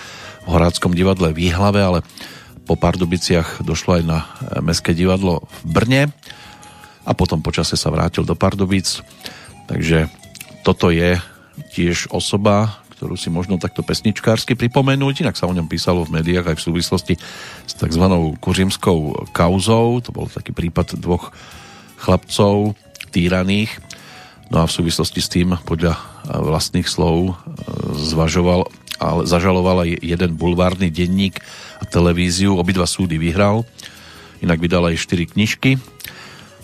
[0.42, 2.00] v Horáckom divadle v Jihlave, ale
[2.64, 4.18] po Pardubiciach došlo aj na
[4.64, 6.02] Mestské divadlo v Brne
[7.06, 9.04] a potom počase sa vrátil do Pardubic.
[9.70, 10.10] Takže
[10.66, 11.20] toto je
[11.76, 16.52] tiež osoba, ktorú si možno takto pesničkársky pripomenúť, inak sa o ňom písalo v médiách
[16.52, 17.14] aj v súvislosti
[17.68, 18.04] s tzv.
[18.40, 21.30] kuřimskou kauzou, to bol taký prípad dvoch
[22.06, 22.78] chlapcov
[23.10, 23.74] týraných.
[24.54, 25.98] No a v súvislosti s tým podľa
[26.30, 27.34] vlastných slov e,
[27.98, 28.70] zvažoval,
[29.02, 31.42] ale zažaloval aj jeden bulvárny denník
[31.82, 32.54] a televíziu.
[32.54, 33.66] Obidva súdy vyhral,
[34.38, 35.82] inak vydal aj 4 knižky.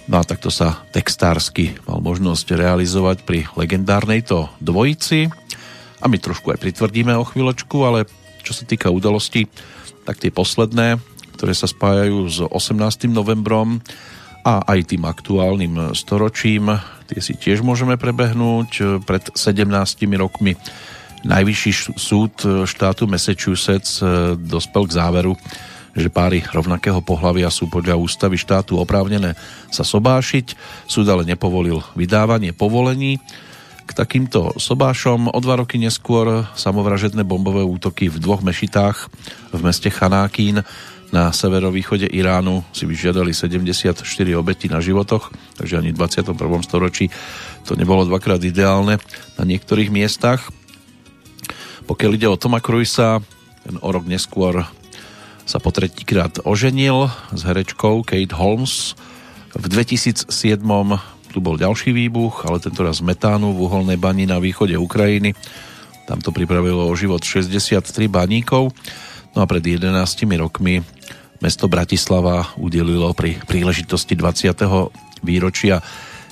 [0.07, 5.31] No a takto sa textársky mal možnosť realizovať pri legendárnej to dvojici.
[6.03, 8.07] A my trošku aj pritvrdíme o chvíľočku, ale
[8.43, 9.47] čo sa týka udalostí,
[10.03, 10.99] tak tie posledné,
[11.39, 13.07] ktoré sa spájajú s 18.
[13.07, 13.79] novembrom
[14.43, 16.75] a aj tým aktuálnym storočím,
[17.07, 19.03] tie si tiež môžeme prebehnúť.
[19.07, 19.71] Pred 17
[20.19, 20.59] rokmi
[21.23, 22.35] Najvyšší súd
[22.67, 25.39] štátu Massachusetts eh, dospel k záveru,
[25.95, 29.39] že páry rovnakého pohľavia sú podľa ústavy štátu oprávnené
[29.71, 30.59] sa sobášiť.
[30.91, 33.23] Súd ale nepovolil vydávanie povolení
[33.87, 35.31] k takýmto sobášom.
[35.31, 39.07] O dva roky neskôr samovražedné bombové útoky v dvoch mešitách
[39.55, 40.67] v meste Chanákín
[41.12, 44.01] na severovýchode Iránu si vyžiadali 74
[44.33, 45.29] obetí na životoch,
[45.61, 46.33] takže ani v 21.
[46.64, 47.12] storočí
[47.68, 48.96] to nebolo dvakrát ideálne
[49.37, 50.48] na niektorých miestach.
[51.85, 53.20] Pokiaľ ide o Toma Cruisa,
[53.62, 54.64] ten o rok neskôr
[55.44, 58.96] sa po tretíkrát oženil s herečkou Kate Holmes.
[59.53, 60.33] V 2007
[61.33, 65.37] tu bol ďalší výbuch, ale tentoraz metánu v uholnej bani na východe Ukrajiny.
[66.09, 68.72] Tam to pripravilo o život 63 baníkov.
[69.33, 69.88] No a pred 11
[70.37, 70.85] rokmi
[71.40, 74.53] mesto Bratislava udelilo pri príležitosti 20.
[75.25, 75.81] výročia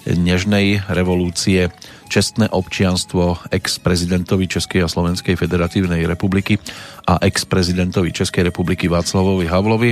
[0.04, 1.72] nežnej revolúcie
[2.10, 6.58] čestné občianstvo ex-prezidentovi Českej a Slovenskej federatívnej republiky
[7.06, 9.90] a ex-prezidentovi Českej republiky Václavovi Havlovi,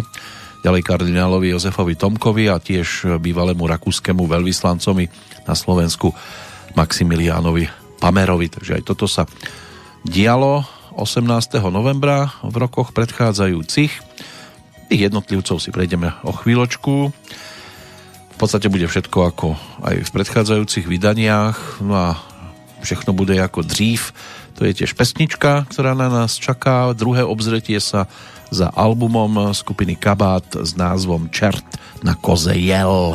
[0.66, 5.06] ďalej kardinálovi Jozefovi Tomkovi a tiež bývalému rakúskému veľvyslancovi
[5.46, 6.10] na Slovensku
[6.74, 7.70] Maximiliánovi
[8.02, 8.46] Pamerovi.
[8.50, 9.24] Takže aj toto sa
[10.02, 11.62] dialo 18.
[11.70, 13.92] novembra v rokoch predchádzajúcich.
[14.90, 17.14] Tých jednotlivcov si prejdeme o chvíľočku.
[18.34, 19.54] V podstate bude všetko ako
[19.86, 22.08] aj v predchádzajúcich vydaniach, no a
[22.82, 24.10] všechno bude ako dřív.
[24.58, 26.90] To je tiež pesnička, ktorá na nás čaká.
[26.98, 28.10] Druhé obzretie sa
[28.50, 31.66] za albumom skupiny Kabát s názvom Čert
[32.02, 33.14] na koze jel.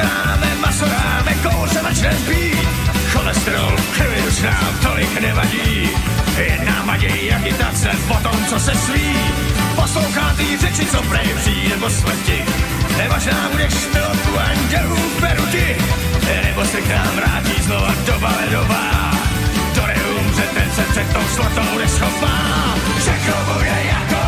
[0.00, 2.68] Uděláme maso, dáme kouře, začne zbít.
[3.12, 5.90] Cholesterol krvi už nám tolik nevadí.
[6.36, 9.16] Jedna maděj agitace po tom, co se sví.
[9.76, 11.28] Poslouchá ty řeči, co prej
[11.80, 12.44] po smrti.
[12.96, 15.76] Nevažná budeš milku andělů v peruti.
[16.44, 19.10] Nebo se k nám vrátí znova doba ledová.
[19.74, 22.36] To neumře, ten se před tou slotou neschopá.
[22.98, 24.19] Všechno bude jako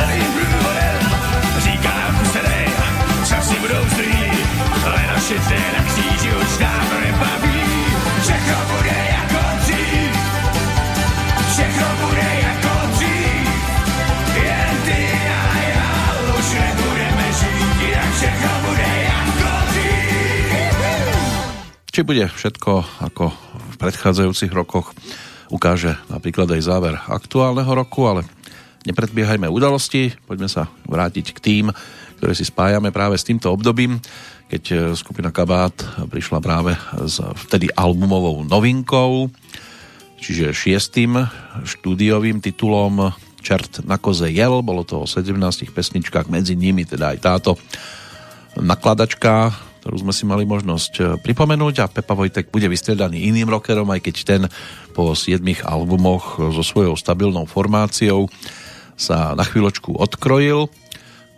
[0.00, 1.00] celým průvodem.
[1.58, 2.68] Říká kusedej,
[3.28, 4.16] časy budou zlý,
[4.84, 7.60] ale naši ty na kříži už dávno nebaví.
[8.22, 10.12] Všechno bude jako dřív.
[11.52, 13.48] Všechno bude jako dřív.
[14.36, 15.88] Jen ty a já
[16.38, 20.74] už nebudeme žít, jinak všechno bude jako dřív.
[21.92, 23.32] Či bude všetko ako
[23.70, 24.94] v predchádzajúcich rokoch,
[25.50, 28.22] ukáže napríklad aj záver aktuálneho roku, ale
[28.88, 31.64] nepredbiehajme udalosti, poďme sa vrátiť k tým,
[32.20, 33.96] ktoré si spájame práve s týmto obdobím,
[34.48, 35.72] keď e, skupina Kabát
[36.08, 36.76] prišla práve
[37.08, 39.32] s vtedy albumovou novinkou,
[40.20, 41.16] čiže šiestým
[41.64, 45.32] štúdiovým titulom Čert na koze jel, bolo to o 17
[45.72, 47.56] pesničkách, medzi nimi teda aj táto
[48.60, 49.48] nakladačka,
[49.80, 54.00] ktorú sme si mali možnosť e, pripomenúť a Pepa Vojtek bude vystriedaný iným rockerom, aj
[54.04, 54.42] keď ten
[54.92, 58.28] po 7 albumoch so svojou stabilnou formáciou
[59.00, 60.68] sa na chvíľočku odkrojil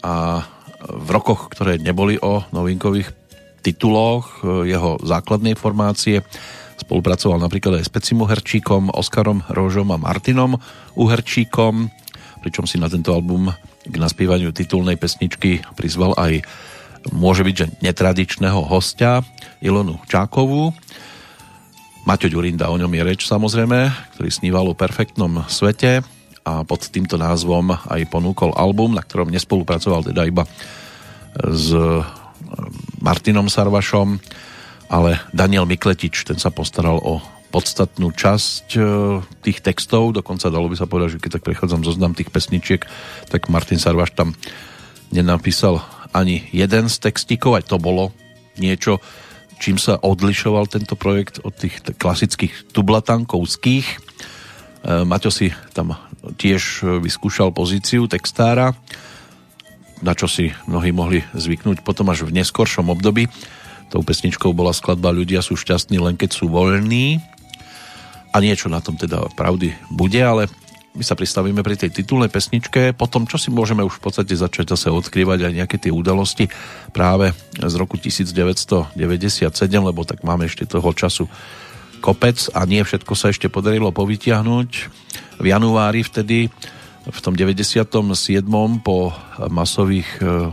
[0.02, 0.42] a
[0.82, 3.14] v rokoch, ktoré neboli o novinkových
[3.62, 6.26] tituloch e, jeho základnej formácie
[6.82, 10.58] spolupracoval napríklad aj s Pecim Uherčíkom, Oskarom Rožom a Martinom
[10.98, 11.86] Uherčíkom,
[12.42, 13.54] pričom si na tento album
[13.86, 16.42] k naspievaniu titulnej pesničky prizval aj
[17.14, 19.22] môže byť, že netradičného hostia
[19.62, 20.74] Ilonu Čákovú.
[22.02, 26.02] Maťo Ďurinda, o ňom je reč samozrejme, ktorý sníval o perfektnom svete
[26.42, 30.42] a pod týmto názvom aj ponúkol album, na ktorom nespolupracoval teda iba
[31.38, 32.02] s e,
[32.98, 34.18] Martinom Sarvašom,
[34.92, 37.22] ale Daniel Mikletič, ten sa postaral o
[37.52, 38.80] podstatnú časť e,
[39.44, 42.82] tých textov, dokonca dalo by sa povedať, že keď tak prechádzam zoznam tých pesničiek,
[43.28, 44.32] tak Martin Sarvaš tam
[45.12, 45.84] nenapísal
[46.16, 48.12] ani jeden z textíkov, aj to bolo
[48.56, 49.00] niečo,
[49.60, 53.86] čím sa odlišoval tento projekt od tých klasických tublatankovských.
[53.86, 53.96] E,
[55.04, 55.92] Maťo si tam
[56.38, 58.78] tiež vyskúšal pozíciu textára,
[60.02, 63.30] na čo si mnohí mohli zvyknúť potom až v neskoršom období.
[63.90, 67.20] Tou pesničkou bola skladba Ľudia sú šťastní len keď sú voľní
[68.32, 70.48] a niečo na tom teda pravdy bude, ale
[70.92, 74.76] my sa pristavíme pri tej titulnej pesničke, potom čo si môžeme už v podstate začať
[74.76, 76.52] zase odkrývať aj nejaké tie udalosti
[76.92, 78.92] práve z roku 1997,
[79.72, 81.32] lebo tak máme ešte toho času
[82.02, 84.70] kopec a nie všetko sa ešte podarilo povytiahnuť.
[85.38, 86.50] V januári vtedy,
[87.06, 87.86] v tom 97.
[88.82, 89.14] po
[89.46, 90.50] masových e,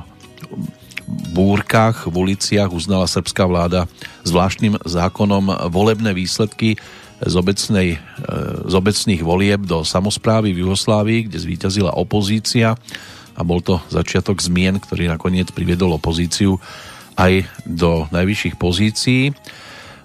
[1.34, 3.90] búrkach v uliciach uznala srbská vláda
[4.26, 6.78] zvláštnym zákonom volebné výsledky
[7.18, 8.00] z, obecnej, e,
[8.70, 12.78] z obecných volieb do samozprávy v Jugoslávii, kde zvíťazila opozícia
[13.34, 16.60] a bol to začiatok zmien, ktorý nakoniec priviedol opozíciu
[17.20, 19.32] aj do najvyšších pozícií.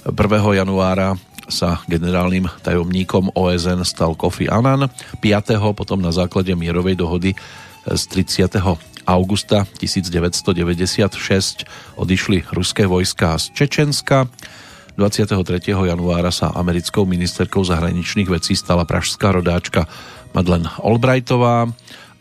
[0.05, 0.13] 1.
[0.61, 1.17] januára
[1.49, 4.89] sa generálnym tajomníkom OSN stal Kofi Annan,
[5.21, 5.61] 5.
[5.77, 7.33] potom na základe mierovej dohody
[7.85, 8.61] z 30.
[9.05, 11.69] augusta 1996
[12.01, 14.29] odišli ruské vojská z Čečenska,
[14.95, 15.75] 23.
[15.75, 19.91] januára sa americkou ministerkou zahraničných vecí stala pražská rodáčka
[20.31, 21.67] Madeleine Albrightová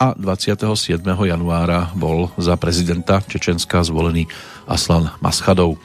[0.01, 0.65] a 27.
[1.05, 4.25] januára bol za prezidenta Čečenska zvolený
[4.65, 5.77] Aslan Maschadov.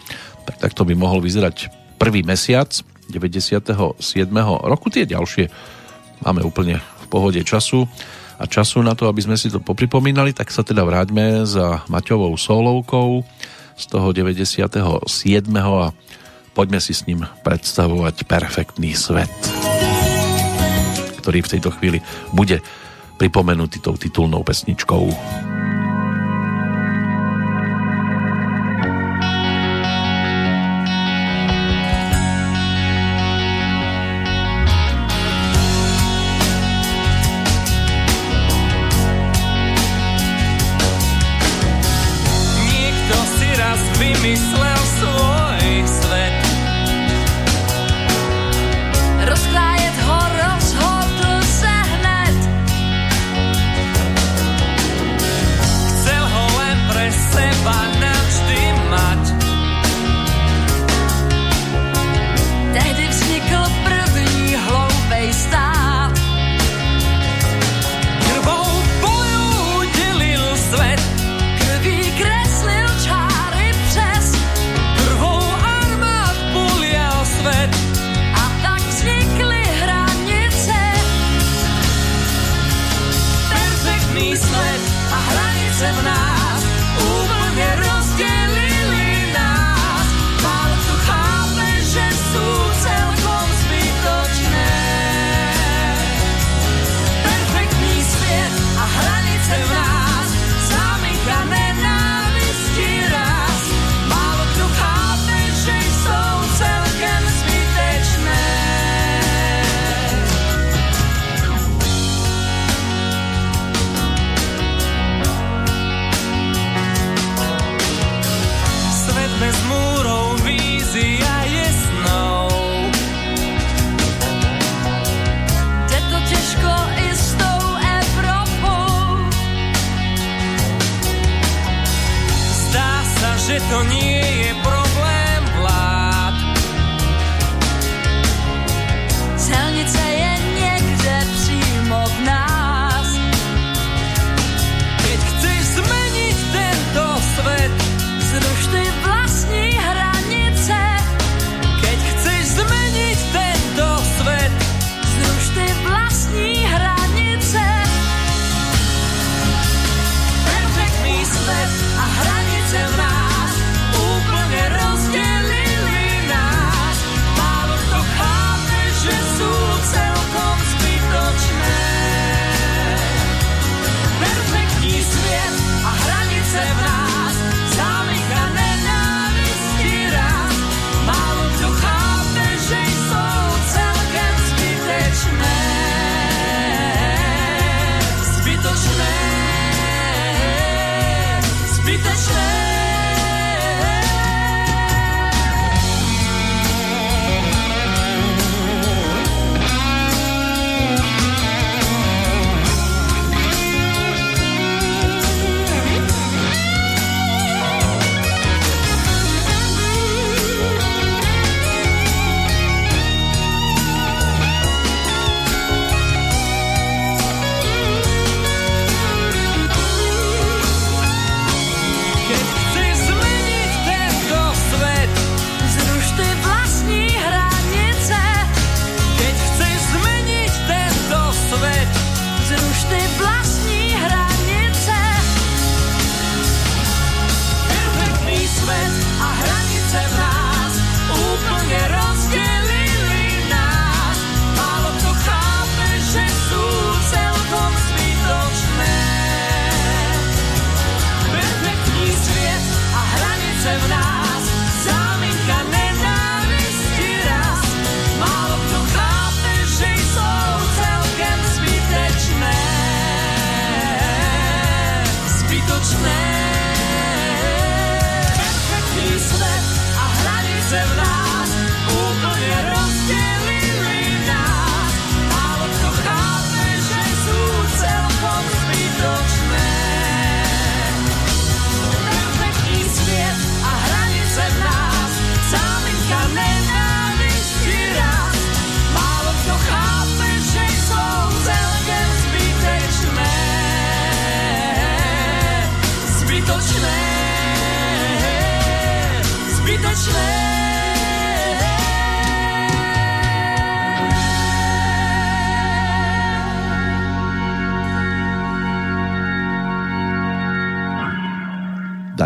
[0.49, 1.69] Tak takto by mohol vyzerať
[2.01, 2.73] prvý mesiac
[3.09, 4.01] 97.
[4.63, 4.87] roku.
[4.93, 5.49] Tie ďalšie
[6.23, 7.89] máme úplne v pohode času
[8.39, 12.39] a času na to, aby sme si to popripomínali, tak sa teda vráťme za Maťovou
[12.39, 13.27] solovkou
[13.75, 14.79] z toho 97.
[15.59, 15.91] a
[16.55, 19.31] poďme si s ním predstavovať perfektný svet,
[21.23, 21.99] ktorý v tejto chvíli
[22.31, 22.63] bude
[23.19, 25.58] pripomenutý tou titulnou pesničkou.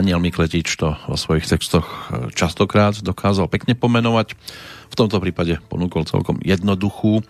[0.03, 4.35] Daniel Mikletič to vo svojich textoch e, častokrát dokázal pekne pomenovať.
[4.91, 7.23] V tomto prípade ponúkol celkom jednoduchú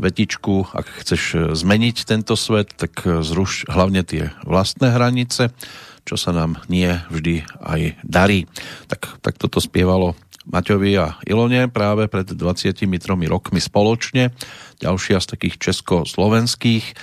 [0.00, 0.72] vetičku.
[0.72, 5.52] Ak chceš e, zmeniť tento svet, tak e, zruš hlavne tie vlastné hranice,
[6.08, 8.48] čo sa nám nie vždy aj darí.
[8.88, 10.16] Tak, tak toto spievalo
[10.48, 12.88] Maťovi a Ilone práve pred 23
[13.28, 14.32] rokmi spoločne.
[14.80, 16.96] Ďalšia z takých československých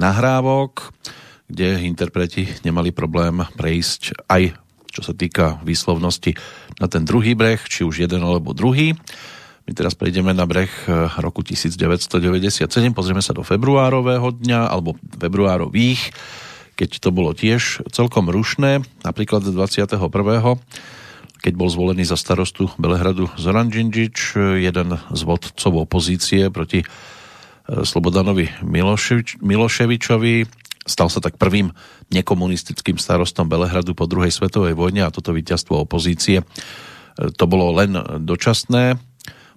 [0.00, 0.96] nahrávok,
[1.52, 4.61] kde interpreti nemali problém prejsť aj
[4.92, 6.36] čo sa týka výslovnosti
[6.76, 8.92] na ten druhý breh, či už jeden alebo druhý.
[9.64, 16.12] My teraz prejdeme na breh eh, roku 1997, pozrieme sa do februárového dňa, alebo februárových,
[16.76, 19.88] keď to bolo tiež celkom rušné, napríklad 21
[21.42, 26.86] keď bol zvolený za starostu Belehradu Zoran Džinžič, jeden z vodcov opozície proti e,
[27.82, 30.46] Slobodanovi Miloševič, Miloševičovi.
[30.82, 31.70] Stal sa tak prvým
[32.10, 36.44] nekomunistickým starostom Belehradu po druhej svetovej vojne a toto víťazstvo opozície e,
[37.38, 37.94] to bolo len
[38.26, 38.98] dočasné,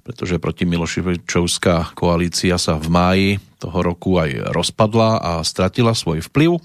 [0.06, 6.62] pretože proti Miloševičovská koalícia sa v máji toho roku aj rozpadla a stratila svoj vplyv.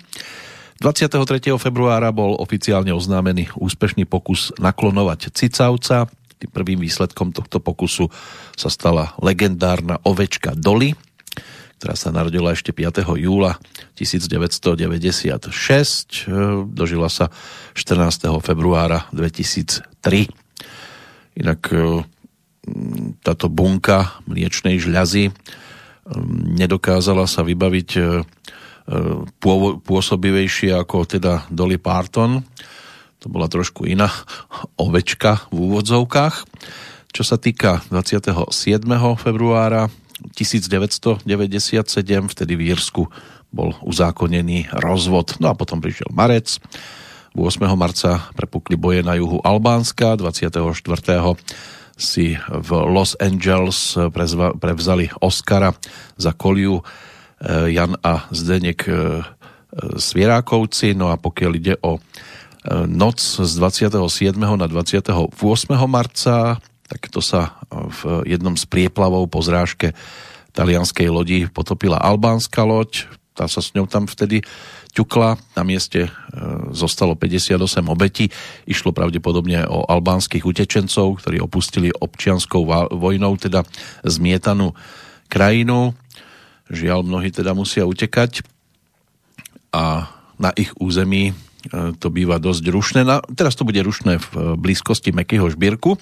[0.80, 1.56] 23.
[1.60, 6.08] februára bol oficiálne oznámený úspešný pokus naklonovať cicavca.
[6.40, 8.08] Tým prvým výsledkom tohto pokusu
[8.56, 10.96] sa stala legendárna ovečka Dolly,
[11.80, 13.08] ktorá sa narodila ešte 5.
[13.16, 13.60] júla
[14.00, 15.52] 1996.
[16.72, 17.28] Dožila sa
[17.76, 18.32] 14.
[18.40, 19.84] februára 2003.
[21.36, 22.00] Inak e,
[23.20, 25.32] táto bunka mliečnej žľazy e,
[26.56, 28.02] nedokázala sa vybaviť e,
[29.86, 32.42] pôsobivejšie ako teda Dolly Parton.
[33.20, 34.08] To bola trošku iná
[34.84, 36.48] ovečka v úvodzovkách.
[37.10, 38.86] Čo sa týka 27.
[39.18, 39.90] februára
[40.36, 41.26] 1997,
[42.28, 43.02] vtedy v Írsku
[43.50, 45.38] bol uzákonený rozvod.
[45.42, 46.58] No a potom prišiel marec.
[47.34, 47.62] 8.
[47.78, 50.18] marca prepukli boje na juhu Albánska.
[50.18, 50.58] 24.
[51.94, 53.94] si v Los Angeles
[54.58, 55.76] prevzali Oscara
[56.18, 56.82] za koliu
[57.40, 59.24] Eh, Jan a Zdenek eh,
[59.96, 60.92] Svierákovci.
[60.92, 64.36] No a pokiaľ ide o eh, noc z 27.
[64.36, 65.32] na 28.
[65.88, 69.96] marca, tak to sa v jednom z prieplavov po zrážke
[70.52, 73.08] talianskej lodi potopila albánska loď.
[73.34, 74.42] Tá sa s ňou tam vtedy
[74.92, 75.38] ťukla.
[75.54, 76.10] Na mieste
[76.74, 77.56] zostalo 58
[77.86, 78.28] obetí.
[78.66, 83.62] Išlo pravdepodobne o albánskych utečencov, ktorí opustili občianskou vojnou, teda
[84.02, 84.74] zmietanú
[85.30, 85.94] krajinu.
[86.70, 88.42] Žiaľ, mnohí teda musia utekať
[89.70, 91.34] a na ich území e,
[91.98, 93.00] to býva dosť rušné.
[93.06, 95.94] Na, teraz to bude rušné v blízkosti Mekyho Žbírku,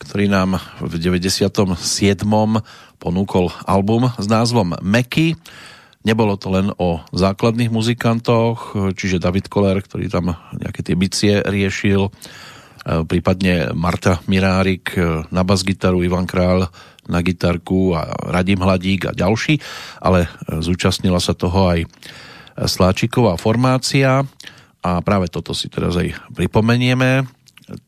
[0.00, 1.48] ktorý nám v 97.
[3.00, 5.36] ponúkol album s názvom Meky.
[6.04, 12.08] Nebolo to len o základných muzikantoch, čiže David Koller, ktorý tam nejaké tie bicie riešil,
[12.08, 12.10] e,
[13.08, 16.68] prípadne Marta Mirárik e, na basgitaru, Ivan Král
[17.08, 19.60] na gitarku a Radim Hladík a ďalší,
[20.00, 21.80] ale zúčastnila sa toho aj
[22.54, 24.24] Sláčiková formácia
[24.84, 27.26] a práve toto si teraz aj pripomenieme.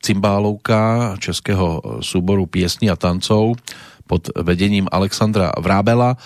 [0.00, 3.60] Cymbálovka českého súboru piesní a tancov
[4.08, 6.16] pod vedením Alexandra Vrábela.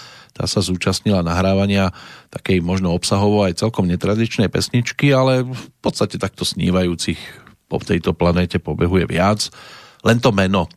[0.40, 1.92] Tá sa zúčastnila nahrávania
[2.32, 7.20] takej možno obsahovo aj celkom netradičnej pesničky, ale v podstate takto snívajúcich
[7.68, 9.52] po tejto planéte pobehuje viac.
[10.00, 10.72] Len to meno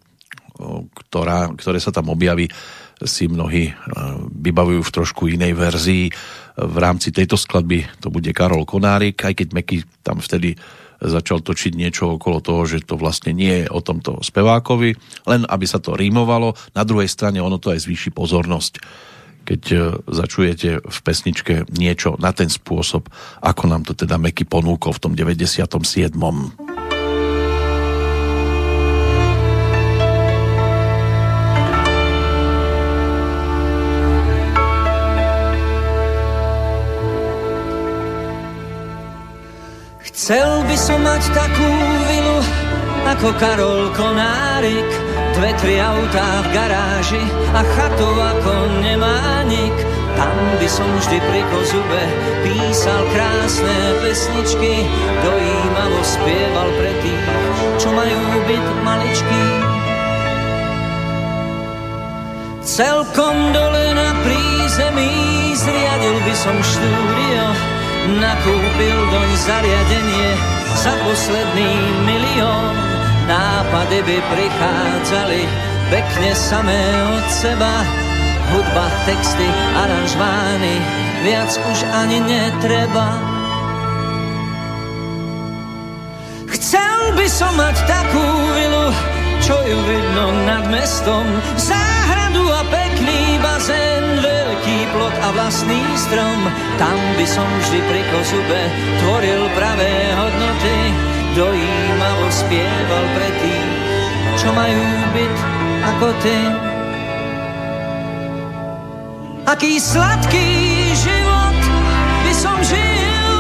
[1.09, 2.45] ktorá, ktoré sa tam objaví,
[3.03, 3.74] si mnohí
[4.32, 6.14] vybavujú v trošku inej verzii.
[6.55, 10.55] V rámci tejto skladby to bude Karol Konárik, aj keď Meky tam vtedy
[11.03, 14.95] začal točiť niečo okolo toho, že to vlastne nie je o tomto spevákovi,
[15.28, 16.55] len aby sa to rímovalo.
[16.78, 18.80] Na druhej strane ono to aj zvýši pozornosť,
[19.44, 19.78] keď e,
[20.08, 23.12] začujete v pesničke niečo na ten spôsob,
[23.44, 25.68] ako nám to teda Meky ponúkol v tom 97.
[40.24, 41.70] Chcel by som mať takú
[42.08, 42.39] vilu
[43.12, 45.03] ako Karol Konárik
[45.34, 47.23] Dve, tri autá v garáži
[47.57, 48.53] a chatu ako
[48.86, 49.73] nemá nik
[50.13, 52.01] Tam by som vždy pri kozube
[52.45, 54.86] písal krásne pesničky
[55.25, 57.25] Dojímavo spieval pre tých,
[57.81, 59.45] čo majú byť maličký
[62.61, 65.11] Celkom dole na prízemí
[65.57, 67.45] zriadil by som štúdio
[68.19, 70.29] nakúpil doň zariadenie
[70.75, 71.71] za posledný
[72.03, 72.93] milión.
[73.24, 75.41] Nápady by prichádzali
[75.89, 76.82] pekne samé
[77.15, 77.84] od seba.
[78.53, 79.47] Hudba, texty,
[79.80, 80.76] aranžmány,
[81.26, 83.34] viac už ani netreba.
[87.34, 88.88] som mať takú vilu,
[89.41, 91.26] čo ju vidno nad mestom.
[91.57, 96.39] Záhradu a pekný bazén, veľký plot a vlastný strom.
[96.78, 98.61] Tam by som vždy pri kozube
[99.01, 101.12] tvoril pravé hodnoty.
[101.34, 103.73] Dojímavo spieval pre tých,
[104.38, 104.86] čo majú
[105.17, 105.36] byť
[105.81, 106.39] ako ty.
[109.49, 110.49] Aký sladký
[110.93, 111.57] život
[112.21, 113.34] by som žil,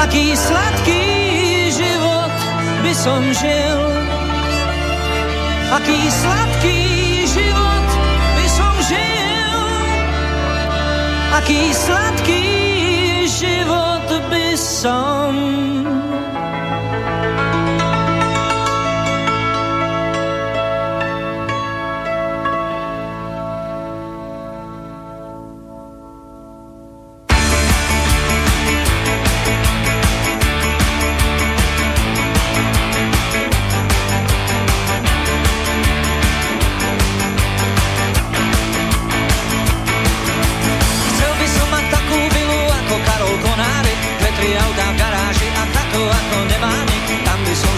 [0.00, 1.04] aký sladký
[1.76, 2.36] život
[2.80, 3.80] by som žil,
[5.76, 6.80] aký sladký
[7.28, 7.88] život
[8.32, 9.60] by som žil,
[11.36, 12.44] aký sladký
[13.28, 15.32] život by som
[17.24, 17.63] Chcel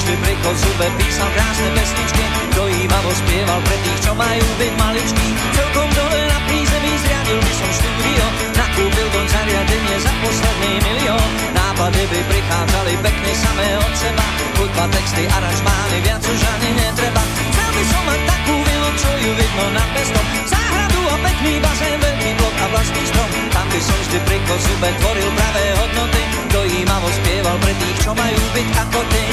[0.06, 2.24] Tam by som vždy pri zube písal krásne pesničky.
[2.54, 5.28] Dojímavo spieval pre tých, čo majú byť maličkí.
[5.50, 8.26] Celkom dole na prízemí zriadil by som štúdio.
[8.54, 11.28] Nakúpil doň zariadenie za posledný milión.
[11.58, 14.26] Nápady by prichádzali pekne samé od seba.
[14.54, 17.22] Hudba, texty, aranžmány, viac už ani netreba.
[17.26, 21.98] Chcel by som mať takú vilu, čo ju vidno nad mestom Záhradu a pekný bazén,
[21.98, 23.30] veľký blok a vlastný strom.
[23.50, 26.22] Tam by som vždy pri zube tvoril pravé hodnoty.
[26.54, 29.24] Dojímavo spieval pre tých, čo majú byť ako ty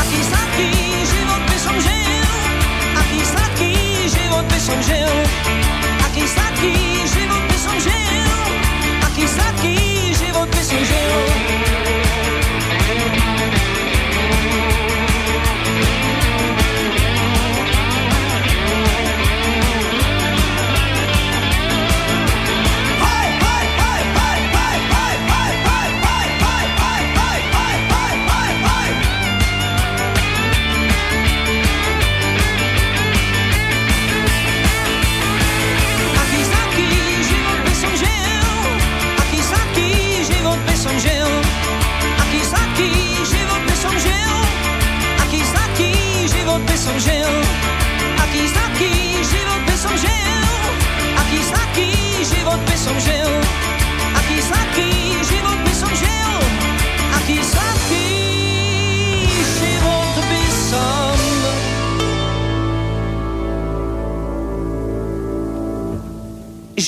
[0.00, 0.70] Aký sladký
[1.04, 2.28] život by som žil?
[2.96, 3.72] Aký sladký
[4.08, 5.12] život by som žil?
[6.04, 6.74] Aký sladký
[7.08, 8.28] život by som žil?
[9.04, 10.00] Aký sladký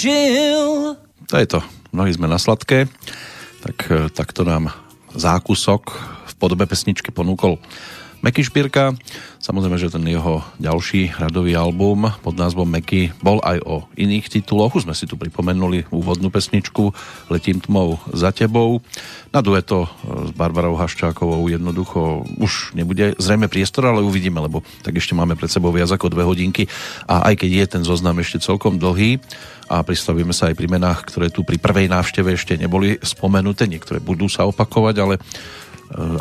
[0.03, 0.99] žil.
[1.31, 1.61] To je to.
[1.95, 2.91] Mnohí sme na sladké.
[3.63, 4.75] Tak e, takto nám
[5.15, 5.95] zákusok
[6.27, 7.63] v podobe pesničky ponúkol
[8.23, 8.95] Meky Špírka.
[9.43, 14.79] Samozrejme, že ten jeho ďalší radový album pod názvom Meky bol aj o iných tituloch.
[14.79, 16.95] Už sme si tu pripomenuli úvodnú pesničku
[17.27, 18.79] Letím tmou za tebou.
[19.35, 25.03] Na dueto e, s Barbarou Haščákovou jednoducho už nebude zrejme priestor, ale uvidíme, lebo tak
[25.03, 26.71] ešte máme pred sebou viac ako dve hodinky
[27.11, 29.19] a aj keď je ten zoznam ešte celkom dlhý
[29.67, 33.99] a pristavíme sa aj pri menách, ktoré tu pri prvej návšteve ešte neboli spomenuté, niektoré
[33.99, 35.19] budú sa opakovať, ale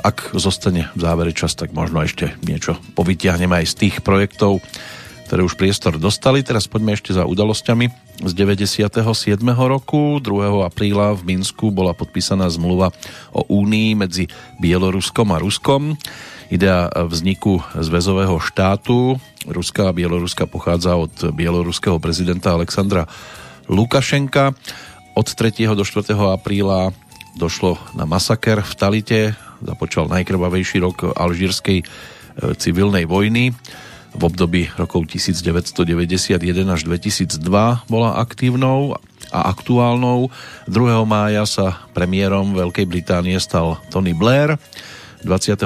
[0.03, 4.59] ak zostane v závere čas, tak možno ešte niečo povytiahneme aj z tých projektov,
[5.31, 6.43] ktoré už priestor dostali.
[6.43, 7.87] Teraz poďme ešte za udalosťami.
[8.21, 8.99] Z 97.
[9.47, 10.67] roku 2.
[10.67, 12.91] apríla v Minsku bola podpísaná zmluva
[13.31, 14.27] o únii medzi
[14.59, 15.95] Bieloruskom a Ruskom.
[16.51, 19.15] Idea vzniku zväzového štátu
[19.47, 23.07] Ruska a Bieloruska pochádza od bieloruského prezidenta Alexandra
[23.71, 24.51] Lukašenka.
[25.15, 25.71] Od 3.
[25.71, 26.11] do 4.
[26.13, 26.91] apríla
[27.35, 29.21] došlo na masaker v Talite,
[29.61, 31.85] započal najkrvavejší rok alžírskej e,
[32.57, 33.55] civilnej vojny.
[34.11, 36.35] V období rokov 1991
[36.67, 37.39] až 2002
[37.87, 38.99] bola aktívnou
[39.31, 40.27] a aktuálnou.
[40.67, 41.07] 2.
[41.07, 44.59] mája sa premiérom Veľkej Británie stal Tony Blair.
[45.23, 45.63] 23.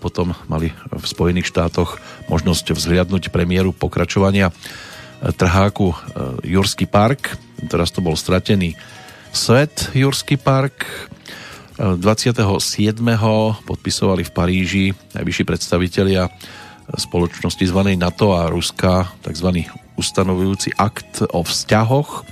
[0.00, 2.00] potom mali v Spojených štátoch
[2.32, 4.50] možnosť vzhliadnúť premiéru pokračovania
[5.20, 5.92] trháku
[6.42, 7.36] Jurský park.
[7.68, 8.74] Teraz to bol stratený
[9.38, 10.82] svet Jurský park.
[11.78, 12.34] 27.
[13.62, 14.84] podpisovali v Paríži
[15.14, 16.26] najvyšší predstavitelia
[16.90, 19.62] spoločnosti zvanej NATO a Ruska tzv.
[19.94, 22.26] ustanovujúci akt o vzťahoch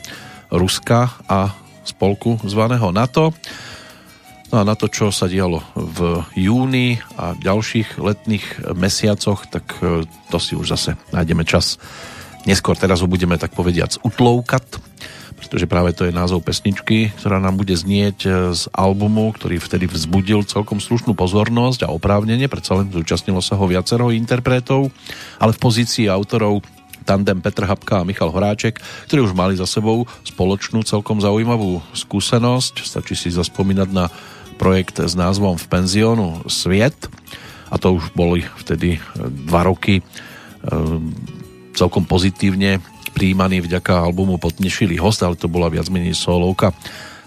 [0.50, 1.54] Ruska a
[1.86, 3.30] spolku zvaného NATO.
[4.50, 9.78] No a na to, čo sa dialo v júni a ďalších letných mesiacoch, tak
[10.26, 11.78] to si už zase nájdeme čas.
[12.50, 14.82] Neskôr teraz ho budeme tak povediac utloukať.
[15.36, 19.84] Pretože práve to je názov pesničky, ktorá nám bude znieť e, z albumu, ktorý vtedy
[19.84, 24.88] vzbudil celkom slušnú pozornosť a oprávnenie, predsa len zúčastnilo sa ho viacero interpretov,
[25.36, 26.64] ale v pozícii autorov
[27.06, 32.82] tandem Petr Habka a Michal Horáček, ktorí už mali za sebou spoločnú celkom zaujímavú skúsenosť.
[32.82, 34.10] Stačí si zaspomínať na
[34.58, 36.98] projekt s názvom V penziónu Sviet
[37.70, 38.98] a to už boli vtedy
[39.46, 40.02] dva roky
[41.76, 42.80] celkom pozitívne
[43.16, 46.76] príjmaný vďaka albumu Potnešili host, ale to bola viac menej solovka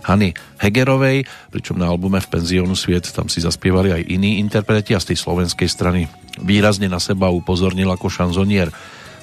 [0.06, 5.02] Hany Hegerovej, pričom na albume v penziónu Sviet tam si zaspievali aj iní interpreti a
[5.02, 6.06] z tej slovenskej strany
[6.40, 8.72] výrazne na seba upozornil ako šanzonier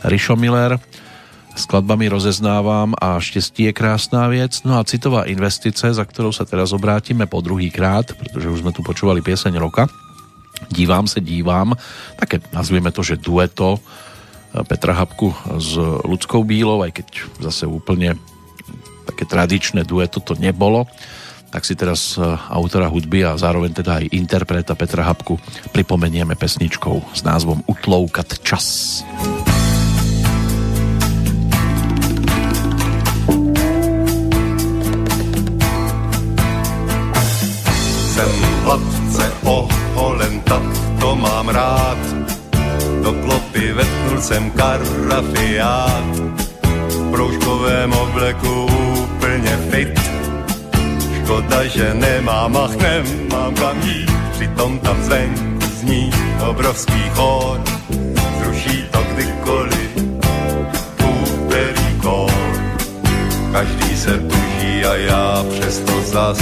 [0.05, 0.77] Rišo Miller.
[1.57, 4.61] Skladbami rozeznávam a štěstí je krásná vec.
[4.69, 8.77] No a citová investice, za ktorou sa teraz obrátime po druhý krát, pretože už sme
[8.77, 9.89] tu počúvali pieseň roka.
[10.69, 11.73] Dívám se, dívám.
[12.21, 13.81] Také nazvieme to, že dueto
[14.65, 15.77] Petra Habku s
[16.07, 17.09] Ľudskou Bílou, aj keď
[17.43, 18.17] zase úplne
[19.07, 20.89] také tradičné dueto to nebolo,
[21.51, 25.39] tak si teraz e, autora hudby a zároveň teda aj interpreta Petra Habku
[25.73, 29.01] pripomenieme pesničkou s názvom Utloukat čas.
[29.47, 29.56] Jsem
[44.21, 46.05] jsem karafiát.
[46.89, 48.67] V proužkovém obleku
[49.03, 50.01] úplně fit.
[51.17, 54.11] Škoda, že nemám ach, nemám kam jít.
[54.33, 56.11] Přitom tam zvenku zní
[56.49, 57.61] obrovský chor.
[58.39, 59.97] Zruší to kdykoliv
[61.05, 62.31] úterý kor.
[63.53, 66.39] Každý se tuží a já přesto zas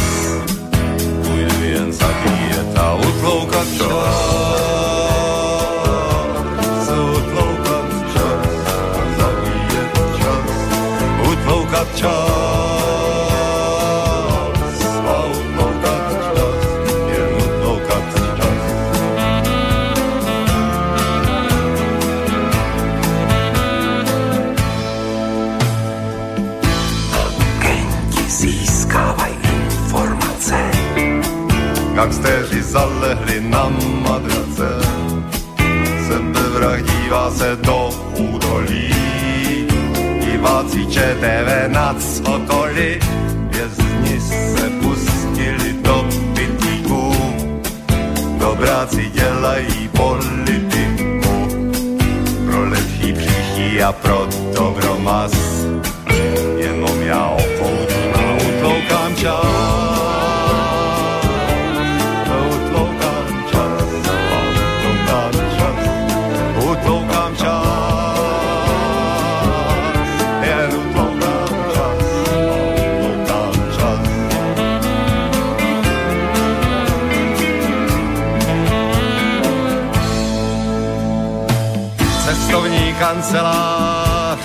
[1.23, 4.74] půjdu jen zabíjet a utloukat čas.
[31.95, 33.69] Gangsteři zalehli na
[34.03, 34.69] madrace,
[36.07, 37.57] sebevrah dívá se
[40.75, 42.99] diváci ČTV nad okolí,
[43.51, 47.13] vězni se pustili do pitíku,
[48.39, 51.49] dobráci dělají politiku,
[52.47, 55.33] pro lepší příští a pro dobro mas,
[56.57, 59.54] jenom já opoudím a utloukám čas.
[83.05, 84.39] Kancelář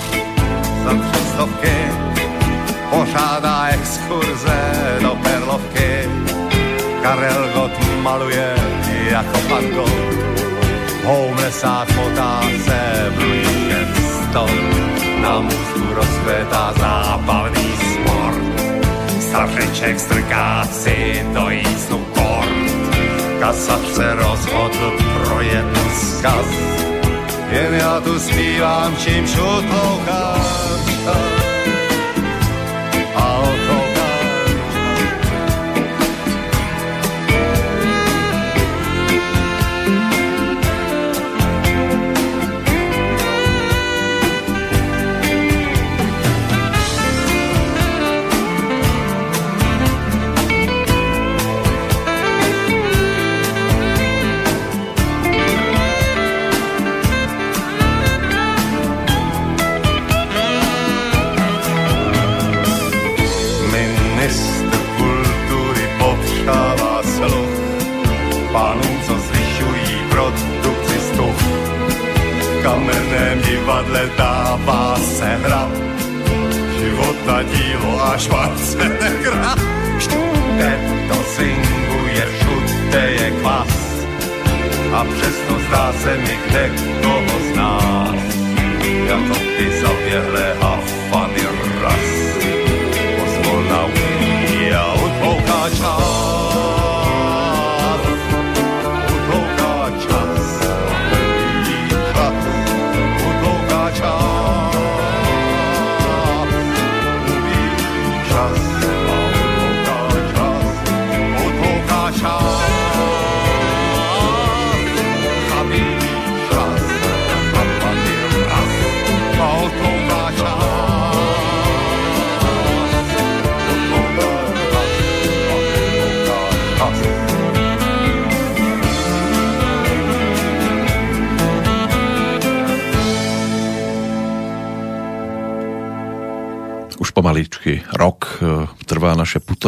[0.84, 1.76] za třestovky
[2.90, 4.58] pořádá exkurze
[5.02, 6.08] do Perlovky.
[7.02, 8.54] Karel Gott maluje
[9.10, 9.92] jako pan Gott,
[11.04, 13.94] homelessák motá se blížkem
[14.30, 14.48] stol.
[15.22, 18.60] Na můstku rozkvětá zábavný sport,
[19.20, 22.50] stařeček strká si do jízdu kort.
[23.40, 24.92] Kasař se rozhodl
[25.24, 26.46] pro jednu zkaz,
[27.52, 30.69] jen já tu zpívám, čím šutloukám.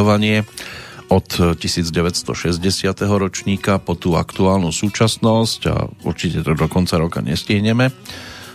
[0.03, 0.43] Naše putovanie
[1.07, 2.27] od 1960.
[3.07, 7.95] ročníka po tú aktuálnu súčasnosť a určite to do konca roka nestihneme.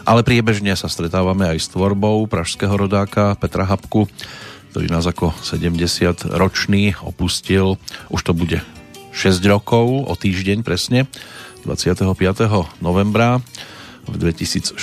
[0.04, 4.12] Ale priebežne sa stretávame aj s tvorbou pražského rodáka Petra Habku,
[4.76, 7.80] ktorý nás ako 70-ročný opustil.
[8.12, 8.60] Už to bude
[9.16, 11.08] 6 rokov, o týždeň presne,
[11.64, 12.12] 25.
[12.84, 13.40] novembra
[14.08, 14.80] v 2014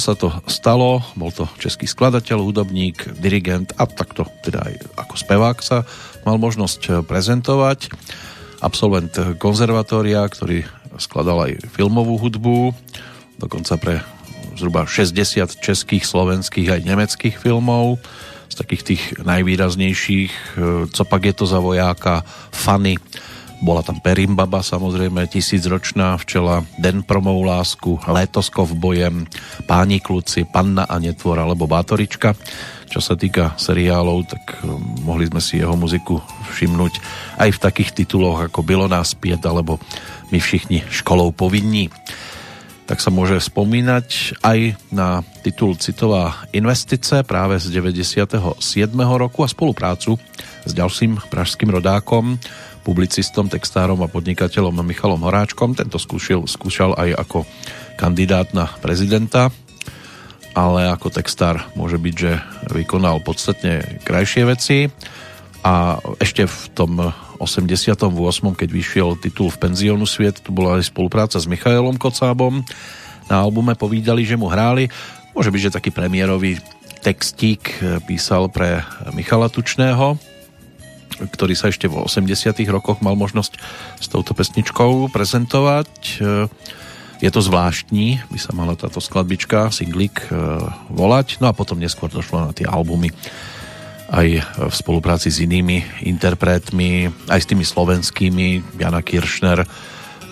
[0.00, 4.73] sa to stalo, bol to český skladateľ, hudobník, dirigent a takto teda aj
[5.14, 5.86] ako spevák sa
[6.26, 7.86] mal možnosť prezentovať.
[8.58, 10.66] Absolvent konzervatória, ktorý
[10.98, 12.74] skladal aj filmovú hudbu,
[13.38, 13.94] dokonca pre
[14.58, 18.02] zhruba 60 českých, slovenských aj nemeckých filmov
[18.50, 20.58] z takých tých najvýraznejších
[20.90, 22.98] Copak je to za vojáka, Fanny,
[23.62, 29.30] bola tam Perimbaba, samozrejme, tisícročná včela, Den pro mou lásku, Létoskov bojem,
[29.70, 32.34] Páni kluci, Panna a netvor alebo Bátorička.
[32.88, 36.20] Čo sa týka seriálov, tak um, mohli sme si jeho muziku
[36.54, 36.94] všimnúť
[37.40, 39.80] aj v takých tituloch ako Bylo nás piet alebo
[40.32, 41.90] My všichni školou povinní
[42.84, 48.60] tak sa môže spomínať aj na titul Citová investice práve z 97.
[49.16, 50.20] roku a spoluprácu
[50.68, 52.36] s ďalším pražským rodákom
[52.84, 55.72] publicistom, textárom a podnikateľom Michalom Horáčkom.
[55.72, 57.48] Tento skúšal, skúšal aj ako
[57.96, 59.48] kandidát na prezidenta,
[60.54, 62.38] ale ako textár môže byť, že
[62.70, 64.78] vykonal podstatne krajšie veci
[65.66, 66.92] a ešte v tom
[67.42, 67.98] 88.
[68.54, 72.62] keď vyšiel titul v penziónu Sviet, tu bola aj spolupráca s Michailom Kocábom.
[73.26, 74.86] Na albume povídali, že mu hráli.
[75.34, 76.62] Môže byť, že taký premiérový
[77.02, 77.74] textík
[78.06, 78.80] písal pre
[79.12, 80.16] Michala Tučného,
[81.20, 83.58] ktorý sa ešte v 80 rokoch mal možnosť
[83.98, 86.22] s touto pesničkou prezentovať.
[87.22, 90.34] Je to zvláštní, by sa mala táto skladbička, singlik e,
[90.90, 93.14] volať, no a potom neskôr došlo na tie albumy
[94.14, 94.28] aj
[94.70, 99.64] v spolupráci s inými interpretmi, aj s tými slovenskými, Jana Kiršner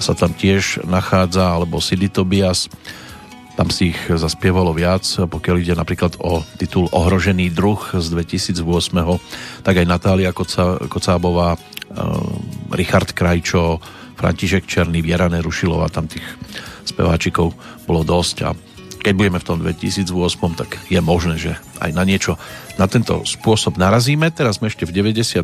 [0.03, 2.67] sa tam tiež nachádza, alebo Sidy Tobias.
[3.55, 8.65] Tam si ich zaspievalo viac, pokiaľ ide napríklad o titul Ohrožený druh z 2008,
[9.63, 11.61] tak aj Natália Koca, Kocábová, uh,
[12.75, 13.79] Richard Krajčo,
[14.17, 16.25] František Černý, Viera Nerušilová, tam tých
[16.85, 17.55] speváčikov
[17.87, 18.51] bolo dosť a
[19.03, 20.15] keď budeme v tom 2008,
[20.55, 22.39] tak je možné, že aj na niečo
[22.79, 24.31] na tento spôsob narazíme.
[24.31, 25.43] Teraz sme ešte v 97.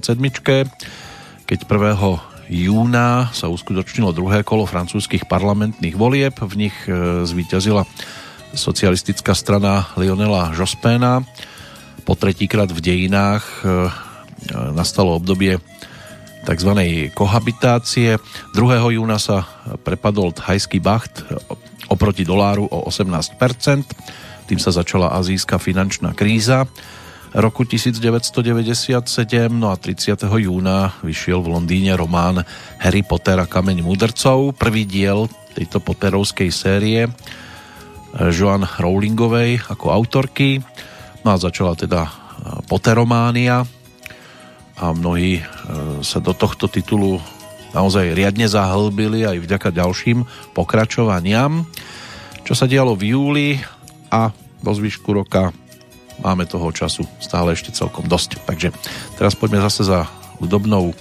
[1.43, 6.39] keď 1 júna sa uskutočnilo druhé kolo francúzskych parlamentných volieb.
[6.39, 7.85] V nich e, zvíťazila
[8.57, 11.21] socialistická strana Lionela Jospéna.
[12.09, 13.71] Po tretíkrát v dejinách e, e,
[14.73, 15.61] nastalo obdobie
[16.49, 16.73] tzv.
[17.13, 18.17] kohabitácie.
[18.57, 18.97] 2.
[18.97, 19.45] júna sa
[19.85, 21.29] prepadol thajský bacht
[21.93, 23.37] oproti doláru o 18%.
[24.49, 26.65] Tým sa začala azijská finančná kríza
[27.37, 30.17] roku 1997, no a 30.
[30.25, 32.41] júna vyšiel v Londýne román
[32.81, 37.05] Harry Potter a kameň mudrcov, prvý diel tejto Potterovskej série
[38.33, 40.65] Joan Rowlingovej ako autorky.
[41.21, 42.09] No a začala teda
[42.65, 43.69] Potterománia
[44.79, 45.45] a mnohí eh,
[46.07, 47.19] sa do tohto titulu
[47.77, 50.25] naozaj riadne zahlbili aj vďaka ďalším
[50.57, 51.69] pokračovaniam.
[52.47, 53.49] Čo sa dialo v júli
[54.09, 54.33] a
[54.65, 55.53] do zvyšku roka
[56.25, 58.43] máme toho času stále ešte celkom dosť.
[58.49, 58.75] Takže
[59.21, 60.09] teraz poďme zase za
[60.43, 60.95] hudobnou e,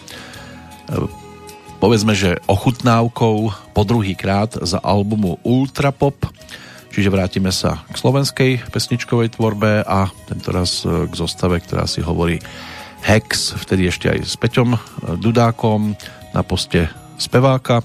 [1.82, 3.38] povedzme, že ochutnávkou
[3.74, 6.30] po druhý krát za albumu Ultra Pop,
[6.94, 12.06] čiže vrátime sa k slovenskej pesničkovej tvorbe a tento raz e, k zostave, ktorá si
[12.06, 12.38] hovorí
[13.08, 14.80] Hex, vtedy ešte aj s Peťom e,
[15.16, 15.96] Dudákom
[16.36, 17.80] na poste speváka,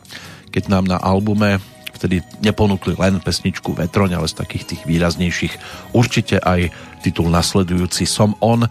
[0.51, 1.63] keď nám na albume
[1.95, 5.55] vtedy neponúkli len pesničku Vetroň, ale z takých tých výraznejších
[5.95, 6.75] určite aj
[7.07, 8.67] titul nasledujúci Som on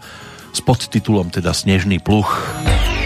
[0.52, 2.36] s podtitulom teda Snežný pluch.
[2.68, 3.01] všetky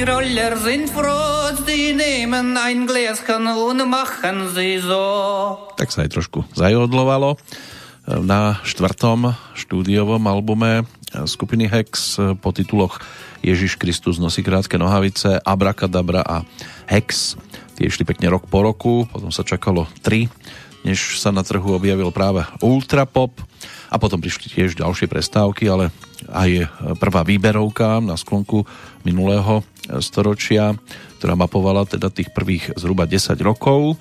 [0.00, 5.68] die Tiroler sind froh, sie nehmen ein Gläschen und machen sie so.
[5.76, 7.36] Tak sa aj trošku zajodlovalo
[8.08, 10.88] na štvrtom štúdiovom albume
[11.28, 13.04] skupiny Hex po tituloch
[13.44, 16.48] Ježiš Kristus nosí krátke nohavice, Abracadabra a
[16.88, 17.36] Hex.
[17.76, 20.32] Tie išli pekne rok po roku, potom sa čakalo tri,
[20.80, 23.36] než sa na trhu objavil práve Ultrapop
[23.92, 25.92] a potom prišli tiež ďalšie prestávky, ale
[26.28, 26.68] aj
[27.00, 28.66] prvá výberovka na sklonku
[29.06, 29.64] minulého
[30.04, 30.76] storočia,
[31.16, 33.96] ktorá mapovala teda tých prvých zhruba 10 rokov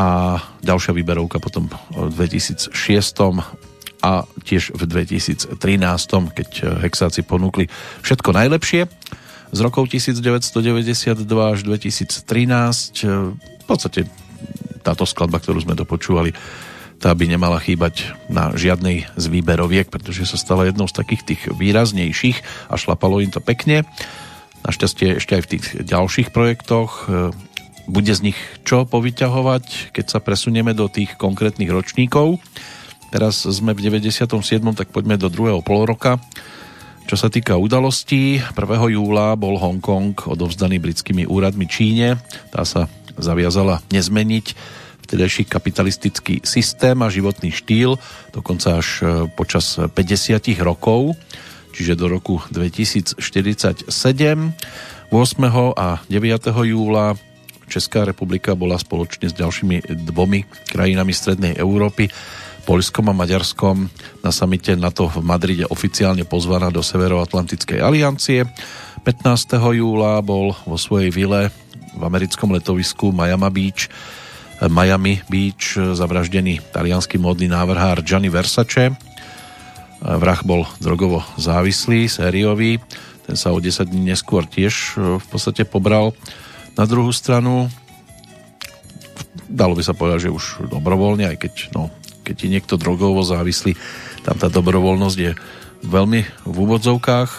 [0.00, 2.72] a ďalšia výberovka potom v 2006
[4.00, 5.60] a tiež v 2013,
[6.32, 6.48] keď
[6.80, 7.68] hexáci ponúkli
[8.00, 8.88] všetko najlepšie
[9.50, 12.24] z rokov 1992 až 2013.
[13.60, 14.08] V podstate
[14.80, 16.32] táto skladba, ktorú sme dopočúvali,
[17.00, 21.42] tá by nemala chýbať na žiadnej z výberoviek, pretože sa stala jednou z takých tých
[21.48, 23.88] výraznejších a šlapalo im to pekne.
[24.68, 27.32] Našťastie ešte aj v tých ďalších projektoch e,
[27.88, 28.38] bude z nich
[28.68, 32.36] čo povyťahovať, keď sa presunieme do tých konkrétnych ročníkov.
[33.08, 34.28] Teraz sme v 97.
[34.76, 36.20] tak poďme do druhého poloroka.
[37.08, 38.54] Čo sa týka udalostí, 1.
[38.94, 42.20] júla bol Hongkong odovzdaný britskými úradmi Číne.
[42.52, 42.86] Tá sa
[43.16, 44.78] zaviazala nezmeniť
[45.10, 47.98] vtedajší kapitalistický systém a životný štýl,
[48.30, 49.02] dokonca až
[49.34, 51.18] počas 50 rokov,
[51.74, 53.18] čiže do roku 2047.
[53.90, 53.90] 8.
[55.74, 56.46] a 9.
[56.46, 57.18] júla
[57.66, 62.06] Česká republika bola spoločne s ďalšími dvomi krajinami Strednej Európy
[62.62, 63.90] Poľskom a Maďarskom
[64.22, 68.46] na samite NATO v Madride oficiálne pozvaná do Severoatlantickej aliancie.
[69.02, 69.58] 15.
[69.74, 71.50] júla bol vo svojej vile
[71.98, 73.90] v americkom letovisku Miami Beach
[74.68, 78.92] Miami Beach zavraždený talianský módny návrhár Gianni Versace.
[80.04, 82.76] Vrah bol drogovo závislý, sériový.
[83.24, 86.12] Ten sa o 10 dní neskôr tiež v podstate pobral
[86.76, 87.72] na druhú stranu.
[89.48, 91.88] Dalo by sa povedať, že už dobrovoľne, aj keď, no,
[92.24, 93.76] keď je niekto drogovo závislý,
[94.28, 95.32] tam tá dobrovoľnosť je
[95.88, 97.30] veľmi v úvodzovkách.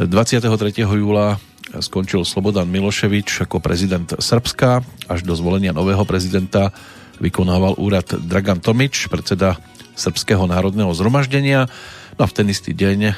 [0.00, 0.50] 23.
[0.82, 1.38] júla
[1.78, 4.82] skončil Slobodan Miloševič ako prezident Srbska.
[5.06, 6.74] Až do zvolenia nového prezidenta
[7.22, 9.54] vykonával úrad Dragan Tomič, predseda
[9.94, 11.70] Srbského národného zhromaždenia.
[12.18, 13.12] No a v ten istý deň e,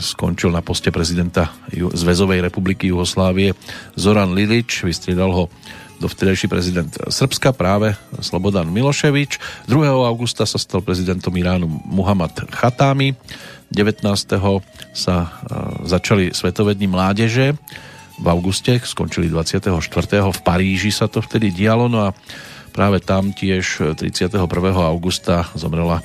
[0.00, 3.52] skončil na poste prezidenta Zväzovej republiky Jugoslávie
[3.98, 5.44] Zoran Lilič, vystriedal ho
[6.00, 7.92] dovtedajší prezident Srbska práve
[8.24, 9.36] Slobodan Miloševič.
[9.68, 9.76] 2.
[10.08, 13.12] augusta sa stal prezidentom Iránu Muhammad Khatami.
[13.70, 14.02] 19.
[14.96, 15.28] sa e,
[15.86, 17.54] začali Svetové mládeže
[18.20, 19.72] v auguste, skončili 24.
[20.28, 22.14] v Paríži sa to vtedy dialo, no a
[22.70, 24.36] práve tam tiež 31.
[24.76, 26.04] augusta zomrela e,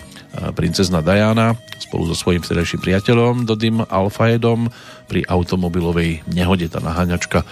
[0.56, 4.72] princezna Diana spolu so svojím vtedajším priateľom Dodim Alfaedom
[5.06, 6.66] pri automobilovej nehode.
[6.72, 7.46] Tá naháňačka,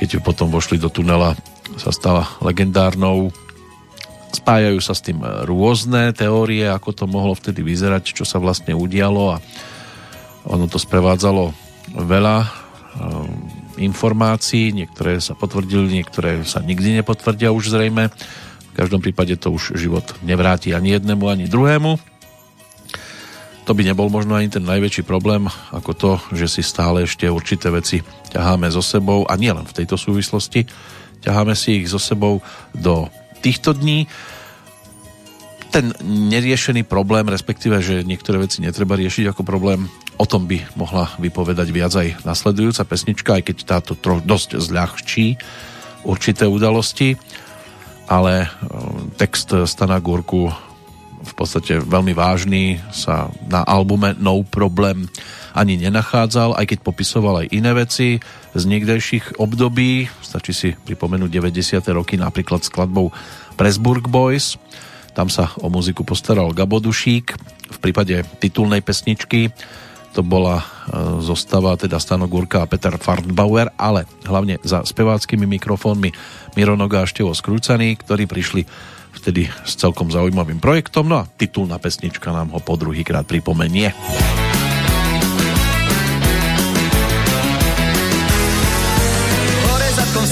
[0.00, 1.38] keď potom vošli do tunela,
[1.78, 3.30] sa stala legendárnou.
[4.34, 9.38] Spájajú sa s tým rôzne teórie, ako to mohlo vtedy vyzerať, čo sa vlastne udialo
[9.38, 9.40] a
[10.44, 11.54] ono to sprevádzalo
[11.94, 12.63] veľa
[13.78, 18.10] informácií, niektoré sa potvrdili, niektoré sa nikdy nepotvrdia už zrejme.
[18.10, 21.98] V každom prípade to už život nevráti ani jednému, ani druhému.
[23.64, 27.72] To by nebol možno ani ten najväčší problém, ako to, že si stále ešte určité
[27.72, 30.68] veci ťaháme so sebou a nielen v tejto súvislosti,
[31.24, 32.44] ťaháme si ich so sebou
[32.76, 33.08] do
[33.40, 34.04] týchto dní.
[35.74, 41.10] Ten neriešený problém, respektíve, že niektoré veci netreba riešiť ako problém, O tom by mohla
[41.18, 45.34] vypovedať viac aj nasledujúca pesnička, aj keď táto troch dosť zľahčí
[46.06, 47.18] určité udalosti,
[48.06, 48.48] ale e,
[49.18, 50.54] text Stana Gurku
[51.24, 55.08] v podstate veľmi vážny sa na albume No Problem
[55.56, 58.22] ani nenachádzal, aj keď popisoval aj iné veci
[58.54, 60.06] z niekdejších období.
[60.22, 61.80] Stačí si pripomenúť 90.
[61.96, 63.10] roky napríklad skladbou
[63.58, 64.60] Presburg Boys.
[65.14, 67.26] Tam sa o muziku postaral Gabo Dušík.
[67.70, 69.54] V prípade titulnej pesničky
[70.14, 70.64] to bola e,
[71.22, 76.14] zostava teda Stano Gurka a Peter Farnbauer, ale hlavne za speváckými mikrofónmi
[76.54, 78.62] Miro a Števo Skrúcaný, ktorí prišli
[79.14, 83.90] vtedy s celkom zaujímavým projektom, no a titulná pesnička nám ho po druhýkrát pripomenie.
[89.66, 90.26] Hore zadkom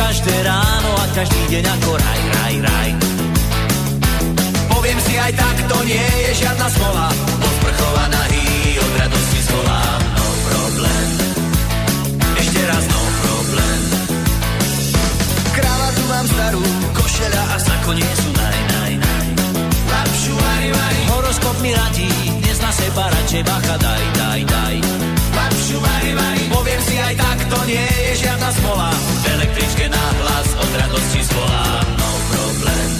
[0.00, 2.90] každé ráno a každý deň ako raj, raj, raj.
[4.72, 7.08] Poviem si aj tak, to nie je žiadna smola.
[7.36, 10.00] Odprchova nahý, od radosti zvolám.
[10.16, 11.08] No problém,
[12.40, 13.80] ešte raz no problém.
[15.52, 16.64] Kravatu mám starú,
[16.96, 19.26] košeľa a sako nie sú naj, naj, naj.
[19.84, 21.02] Lapšu, vari, vari.
[21.12, 22.08] Horoskop mi radí,
[22.40, 24.76] dnes na seba radšej bacha daj, daj, daj.
[25.70, 26.42] Lapšu, vari, vari.
[26.50, 28.90] Poviem si aj tak, to nie je žiadna smola.
[28.90, 31.86] V električke na hlas od radosti zvolám.
[31.94, 32.90] No problém,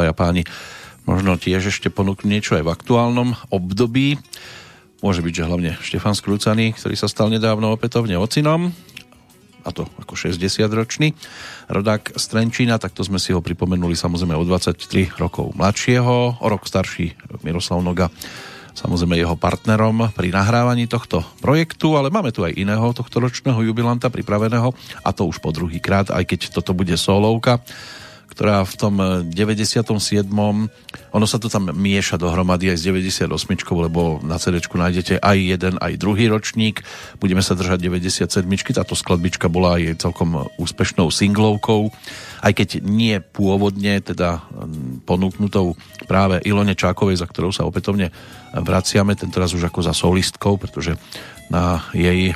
[0.00, 0.48] obaja páni
[1.04, 4.16] možno tiež ešte ponúknuť niečo aj v aktuálnom období.
[5.04, 8.72] Môže byť, že hlavne Štefan Skrúcaný, ktorý sa stal nedávno opätovne ocinom,
[9.60, 11.12] a to ako 60-ročný
[11.68, 16.64] rodák z Trenčína, takto sme si ho pripomenuli samozrejme o 23 rokov mladšieho, o rok
[16.64, 17.12] starší
[17.44, 18.08] Miroslav Noga,
[18.72, 24.08] samozrejme jeho partnerom pri nahrávaní tohto projektu, ale máme tu aj iného tohto ročného jubilanta
[24.08, 24.72] pripraveného
[25.04, 27.60] a to už po druhý krát, aj keď toto bude solovka,
[28.40, 28.94] ktorá v tom
[29.28, 30.24] 97.
[31.12, 33.28] Ono sa to tam mieša dohromady aj s 98,
[33.68, 36.80] lebo na CD nájdete aj jeden, aj druhý ročník.
[37.20, 38.40] Budeme sa držať 97.
[38.72, 41.92] Táto skladbička bola aj celkom úspešnou singlovkou,
[42.40, 44.40] aj keď nie pôvodne, teda
[45.04, 45.76] ponúknutou
[46.08, 48.08] práve Ilone Čákovej, za ktorou sa opätovne
[48.56, 50.96] vraciame, tentoraz už ako za solistkou, pretože
[51.52, 52.34] na jej e,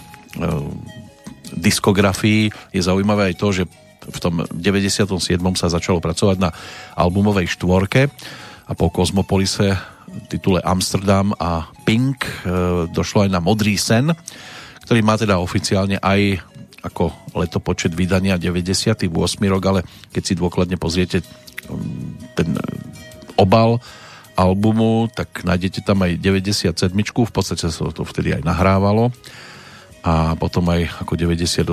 [1.56, 3.64] diskografii je zaujímavé aj to, že
[4.08, 5.08] v tom 97.
[5.56, 6.50] sa začalo pracovať na
[6.96, 8.08] albumovej štvorke
[8.64, 9.76] a po Kozmopolise
[10.30, 12.32] titule Amsterdam a Pink e,
[12.92, 14.14] došlo aj na Modrý sen,
[14.86, 16.38] ktorý má teda oficiálne aj
[16.84, 19.08] ako letopočet vydania 98.
[19.48, 19.80] rok, ale
[20.12, 21.24] keď si dôkladne pozriete
[22.36, 22.48] ten
[23.40, 23.80] obal
[24.36, 26.92] albumu, tak nájdete tam aj 97.
[26.92, 29.14] V podstate sa to vtedy aj nahrávalo
[30.04, 31.64] a potom aj ako 98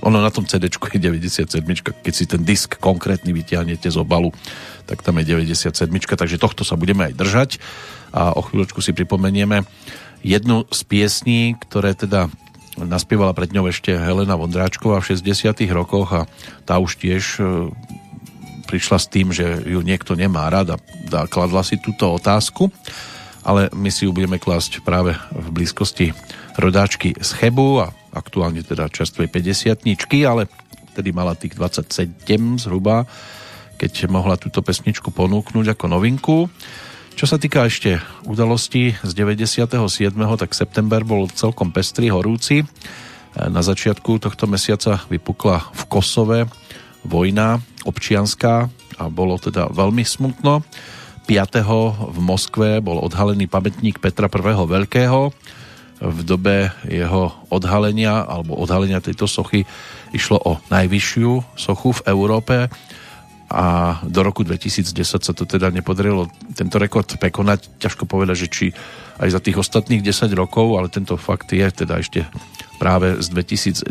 [0.00, 1.60] ono na tom CD je 97,
[2.00, 4.32] keď si ten disk konkrétny vytiahnete z obalu,
[4.88, 5.76] tak tam je 97,
[6.16, 7.50] takže tohto sa budeme aj držať.
[8.10, 9.62] A o chvíľočku si pripomenieme
[10.24, 12.32] jednu z piesní, ktoré teda
[12.80, 16.08] naspievala pred ňou ešte Helena Vondráčková v 60 rokoch.
[16.16, 16.22] A
[16.64, 17.68] tá už tiež e,
[18.70, 22.72] prišla s tým, že ju niekto nemá rád a kladla si túto otázku,
[23.44, 26.16] ale my si ju budeme klásť práve v blízkosti
[26.56, 29.86] rodáčky z Chebu a aktuálne teda čerstvej 50
[30.26, 30.50] ale
[30.94, 32.10] tedy mala tých 27
[32.58, 33.06] zhruba,
[33.78, 36.38] keď mohla túto pesničku ponúknuť ako novinku.
[37.14, 39.76] Čo sa týka ešte udalostí z 97.
[40.40, 42.64] tak september bol celkom pestrý, horúci.
[43.36, 46.40] Na začiatku tohto mesiaca vypukla v Kosove
[47.06, 48.68] vojna občianská
[49.00, 50.66] a bolo teda veľmi smutno.
[51.24, 51.62] 5.
[52.10, 54.54] v Moskve bol odhalený pamätník Petra I.
[54.66, 55.30] Veľkého,
[56.00, 59.68] v dobe jeho odhalenia alebo odhalenia tejto sochy
[60.16, 62.56] išlo o najvyššiu sochu v Európe
[63.50, 67.82] a do roku 2010 sa to teda nepodarilo tento rekord prekonať.
[67.82, 68.66] Ťažko povedať, že či
[69.18, 72.30] aj za tých ostatných 10 rokov, ale tento fakt je teda ešte
[72.78, 73.90] práve z 2010.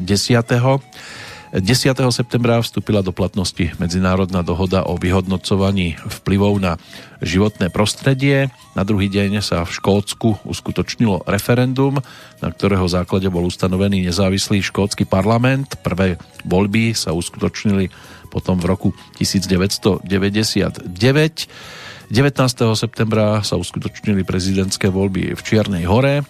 [1.49, 1.97] 10.
[2.13, 6.77] septembra vstúpila do platnosti medzinárodná dohoda o vyhodnocovaní vplyvov na
[7.25, 8.53] životné prostredie.
[8.77, 11.97] Na druhý deň sa v Škótsku uskutočnilo referendum,
[12.37, 15.73] na ktorého základe bol ustanovený nezávislý škótsky parlament.
[15.81, 17.89] Prvé voľby sa uskutočnili
[18.29, 20.85] potom v roku 1999.
[20.85, 22.77] 19.
[22.77, 26.21] septembra sa uskutočnili prezidentské voľby v Čiernej hore.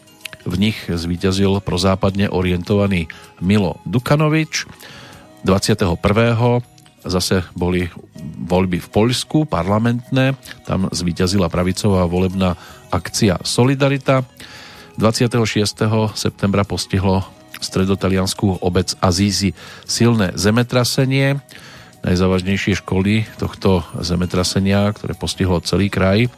[0.47, 3.11] V nich zvíťazil prozápadne orientovaný
[3.43, 4.63] Milo Dukanovič.
[5.43, 5.95] 21.
[7.07, 7.87] zase boli
[8.43, 10.35] voľby v Poľsku, parlamentné,
[10.67, 12.59] tam zvíťazila pravicová volebná
[12.91, 14.27] akcia Solidarita.
[14.99, 15.47] 26.
[16.19, 17.23] septembra postihlo
[17.59, 19.55] stredotalianskú obec Azízi
[19.87, 21.39] silné zemetrasenie.
[22.03, 26.29] Najzávažnejšie školy tohto zemetrasenia, ktoré postihlo celý kraj, e,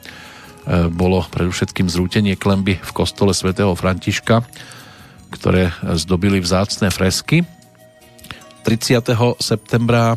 [0.89, 4.45] bolo predovšetkým zrútenie klemby v kostole svätého Františka,
[5.33, 7.45] ktoré zdobili vzácne fresky
[8.63, 9.03] 30.
[9.41, 10.15] septembra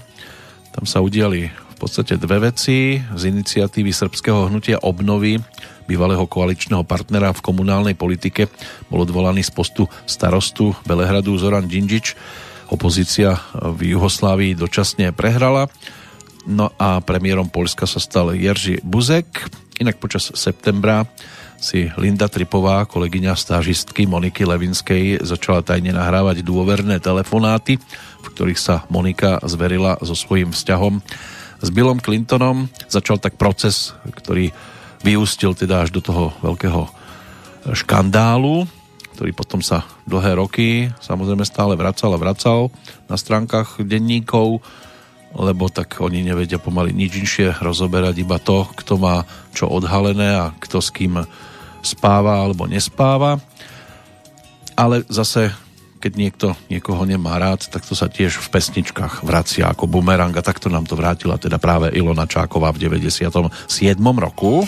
[0.75, 5.41] tam sa udiali v podstate dve veci z iniciatívy srbského hnutia obnovy
[5.85, 8.49] bývalého koaličného partnera v komunálnej politike
[8.89, 12.17] bol odvolaný z postu starostu Belehradu Zoran Džinžič.
[12.73, 15.69] opozícia v Juhoslávii dočasne prehrala.
[16.49, 19.49] No a premiérom Polska sa stal Jerzy Buzek.
[19.81, 21.05] Inak počas septembra
[21.65, 27.81] si Linda Tripová, kolegyňa stážistky Moniky Levinskej, začala tajne nahrávať dôverné telefonáty,
[28.21, 31.01] v ktorých sa Monika zverila so svojím vzťahom
[31.65, 32.69] s Billom Clintonom.
[32.93, 34.53] Začal tak proces, ktorý
[35.01, 36.85] vyústil teda až do toho veľkého
[37.73, 38.69] škandálu,
[39.17, 42.69] ktorý potom sa dlhé roky samozrejme stále vracal a vracal
[43.09, 44.61] na stránkach denníkov,
[45.33, 49.25] lebo tak oni nevedia pomaly nič inšie rozoberať, iba to, kto má
[49.57, 51.25] čo odhalené a kto s kým
[51.85, 53.39] spáva alebo nespáva.
[54.75, 55.55] Ale zase,
[56.03, 60.43] keď niekto niekoho nemá rád, tak to sa tiež v pesničkách vracia ako bumerang a
[60.43, 63.31] takto nám to vrátila teda práve Ilona Čáková v 97.
[64.19, 64.67] roku.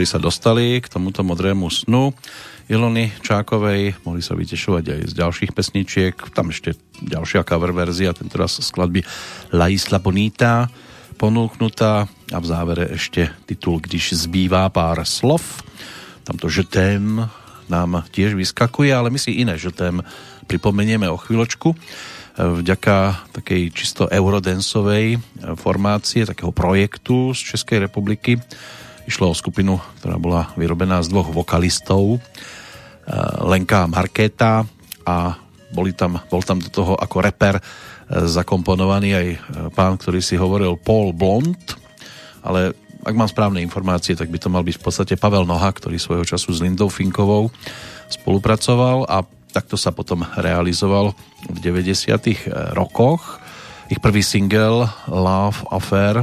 [0.00, 2.16] Ktorí sa dostali k tomuto modrému snu
[2.72, 6.72] Ilony Čákovej, mohli sa vytešovať aj z ďalších pesničiek, tam ešte
[7.04, 9.04] ďalšia cover verzia, tentoraz skladby
[9.52, 10.72] La Isla Bonita
[11.20, 12.08] ponúknutá.
[12.32, 15.60] A v závere ešte titul Když zbývá pár slov.
[16.24, 17.20] Tamto žetém
[17.68, 20.00] nám tiež vyskakuje, ale my si iné žetém
[20.48, 21.76] pripomenieme o chvíľočku.
[22.40, 25.20] Vďaka takej čisto eurodensovej
[25.60, 28.40] formácie, takého projektu z Českej republiky,
[29.10, 32.22] Išlo o skupinu, ktorá bola vyrobená z dvoch vokalistov, eh,
[33.42, 34.62] Lenka Markéta
[35.02, 35.34] a
[35.74, 37.62] boli tam, bol tam do toho ako reper eh,
[38.30, 39.38] zakomponovaný aj eh,
[39.74, 41.58] pán, ktorý si hovoril Paul Blond,
[42.46, 42.70] ale
[43.02, 46.22] ak mám správne informácie, tak by to mal byť v podstate Pavel Noha, ktorý svojho
[46.22, 47.50] času s Lindou Finkovou
[48.06, 51.10] spolupracoval a Takto sa potom realizoval
[51.50, 52.14] v 90.
[52.78, 53.42] rokoch.
[53.90, 56.22] Ich prvý single Love Affair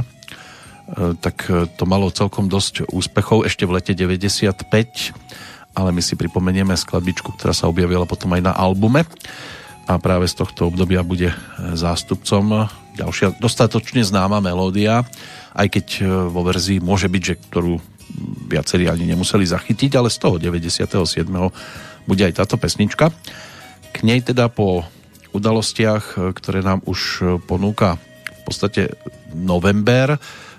[1.20, 4.56] tak to malo celkom dosť úspechov ešte v lete 95
[5.78, 9.06] ale my si pripomenieme skladbičku, ktorá sa objavila potom aj na albume
[9.86, 11.30] a práve z tohto obdobia bude
[11.78, 12.66] zástupcom
[12.98, 15.06] ďalšia dostatočne známa melódia,
[15.54, 15.86] aj keď
[16.34, 17.78] vo verzii môže byť, že ktorú
[18.50, 20.88] viacerí ani nemuseli zachytiť, ale z toho 97.
[22.08, 23.14] bude aj táto pesnička.
[23.94, 24.82] K nej teda po
[25.30, 28.98] udalostiach, ktoré nám už ponúka v podstate
[29.30, 30.18] november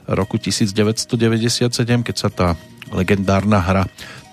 [0.10, 1.70] roku 1997,
[2.02, 2.48] keď sa tá
[2.90, 3.84] legendárna hra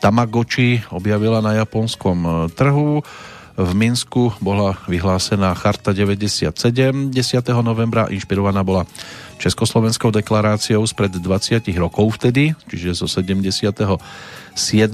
[0.00, 3.00] Tamagotchi objavila na japonskom trhu.
[3.56, 7.16] V Minsku bola vyhlásená Charta 97 10.
[7.64, 8.84] novembra, inšpirovaná bola
[9.40, 13.96] Československou deklaráciou spred 20 rokov vtedy, čiže zo 77.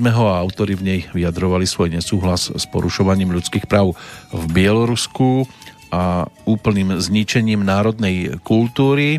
[0.06, 3.98] a autori v nej vyjadrovali svoj nesúhlas s porušovaním ľudských práv
[4.30, 5.42] v Bielorusku
[5.90, 9.18] a úplným zničením národnej kultúry.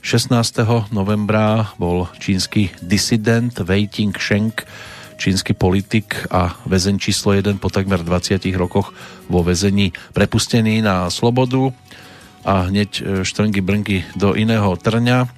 [0.00, 0.64] 16.
[0.96, 4.56] novembra bol čínsky disident Wei Ting-sheng,
[5.20, 8.96] čínsky politik a väzeň číslo 1 po takmer 20 rokoch
[9.28, 11.76] vo väzení prepustený na slobodu
[12.48, 15.28] a hneď e, štrngy brnky do iného trňa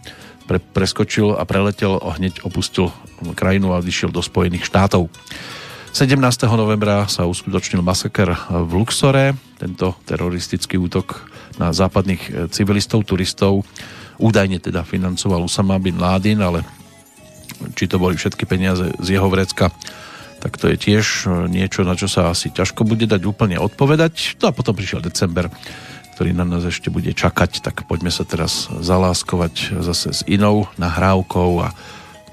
[0.46, 2.94] pre, preskočil a preletel a hneď opustil
[3.34, 5.10] krajinu a vyšiel do Spojených štátov.
[5.90, 6.22] 17.
[6.54, 9.34] novembra sa uskutočnil masaker v Luxore.
[9.58, 11.26] Tento teroristický útok
[11.58, 13.66] na západných e, civilistov, turistov
[14.20, 16.60] údajne teda financoval Usama bin Laden, ale
[17.78, 19.70] či to boli všetky peniaze z jeho vrecka,
[20.42, 24.42] tak to je tiež e, niečo, na čo sa asi ťažko bude dať úplne odpovedať.
[24.42, 25.46] No a potom prišiel december,
[26.18, 31.50] ktorý na nás ešte bude čakať, tak poďme sa teraz zaláskovať zase s inou nahrávkou
[31.62, 31.70] a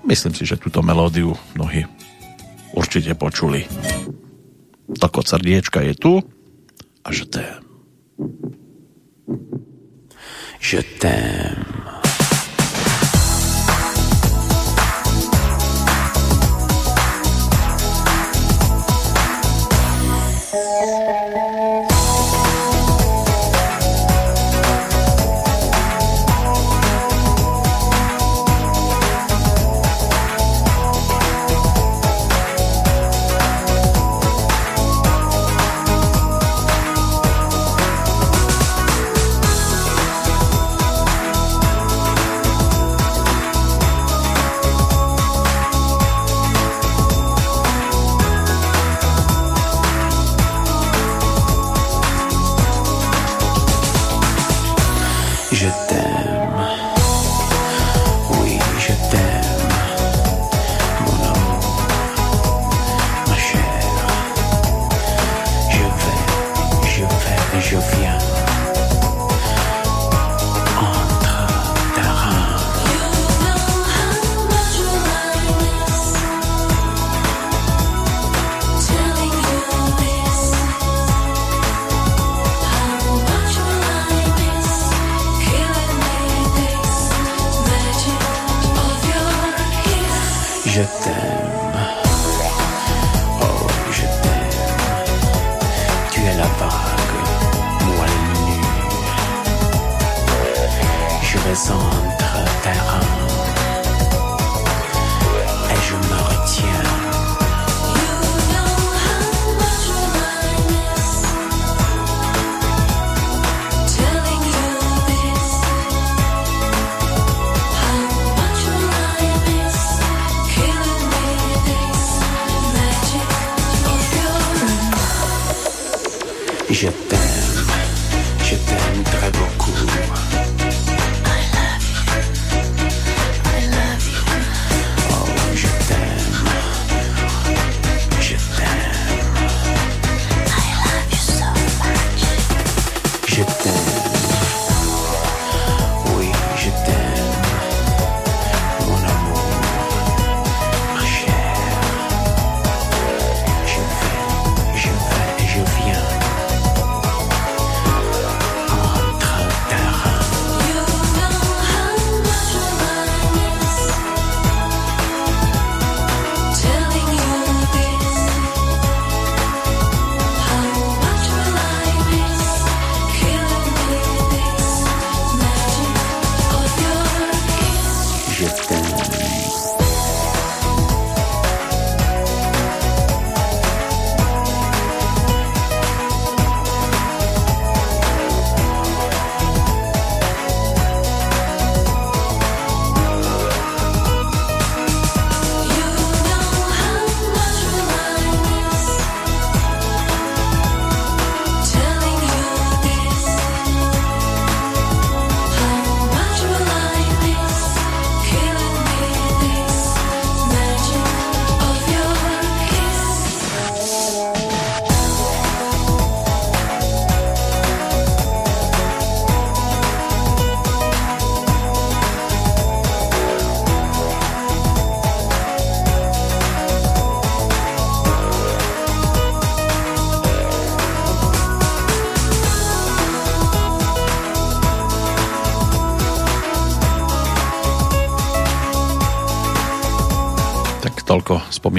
[0.10, 1.85] myslím si, že túto melódiu mnohí
[2.73, 3.69] určite počuli.
[4.89, 6.14] Tako srdiečka je tu
[7.06, 7.61] a že tém.
[10.60, 11.98] Je t'aime.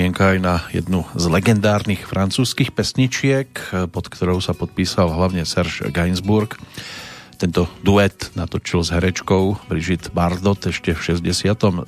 [0.01, 3.53] Spomienka aj na jednu z legendárnych francúzskych pesničiek,
[3.93, 6.57] pod ktorou sa podpísal hlavne Serge Gainsbourg.
[7.37, 11.85] Tento duet natočil s herečkou Brigitte Bardot ešte v 67.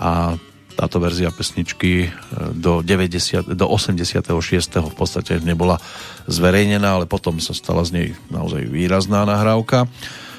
[0.00, 0.40] A
[0.80, 2.10] táto verzia pesničky e,
[2.56, 4.32] do, 90, do 86.
[4.80, 5.76] v podstate nebola
[6.24, 9.84] zverejnená, ale potom sa stala z nej naozaj výrazná nahrávka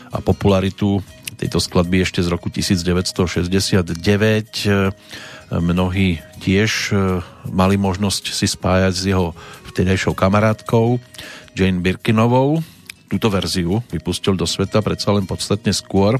[0.10, 1.06] a popularitu
[1.38, 3.94] tejto skladby ešte z roku 1969.
[5.52, 7.20] Mnohí tiež e,
[7.52, 9.36] mali možnosť si spájať s jeho
[9.68, 10.96] vtedajšou kamarátkou
[11.52, 12.64] Jane Birkinovou.
[13.12, 16.16] Túto verziu vypustil do sveta predsa len podstatne skôr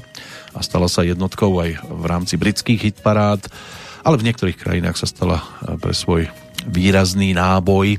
[0.52, 3.48] a stala sa jednotkou aj v rámci britských hitparád,
[4.04, 6.28] ale v niektorých krajinách sa stala e, pre svoj
[6.68, 7.96] výrazný náboj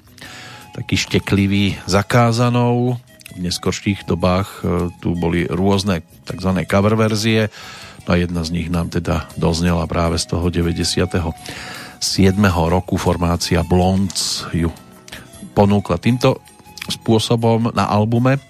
[0.77, 3.01] taký šteklivý zakázanou
[3.33, 6.49] v neskorších dobách e, tu boli rôzne tzv.
[6.69, 7.49] cover verzie
[8.07, 11.23] a jedna z nich nám teda doznela práve z toho 97.
[12.67, 14.67] roku formácia Blondes ju
[15.55, 16.43] ponúkla týmto
[16.91, 18.43] spôsobom na albume,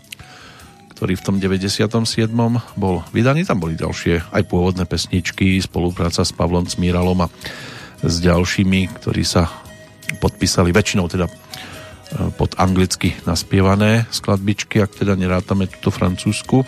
[0.98, 2.34] ktorý v tom 97.
[2.80, 3.46] bol vydaný.
[3.46, 7.32] Tam boli ďalšie aj pôvodné pesničky, spolupráca s Pavlom Smíralom a
[8.02, 9.52] s ďalšími, ktorí sa
[10.18, 11.30] podpísali väčšinou teda
[12.38, 16.62] pod anglicky naspievané skladbičky, ak teda nerátame túto francúzsku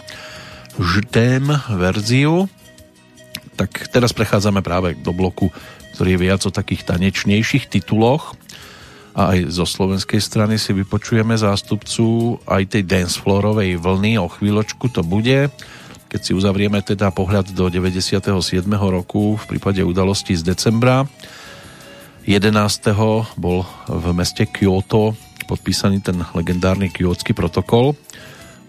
[0.79, 2.51] žtém verziu.
[3.55, 5.51] Tak teraz prechádzame práve do bloku,
[5.95, 8.35] ktorý je viac o takých tanečnejších tituloch
[9.15, 15.07] a aj zo slovenskej strany si vypočujeme zástupcu aj tej dancefloorovej vlny, o chvíľočku to
[15.07, 15.47] bude,
[16.11, 18.27] keď si uzavrieme teda pohľad do 97.
[18.75, 21.07] roku v prípade udalosti z decembra.
[22.27, 22.51] 11.
[23.39, 25.15] bol v meste Kyoto
[25.45, 27.93] podpísaný ten legendárny Kyotský protokol.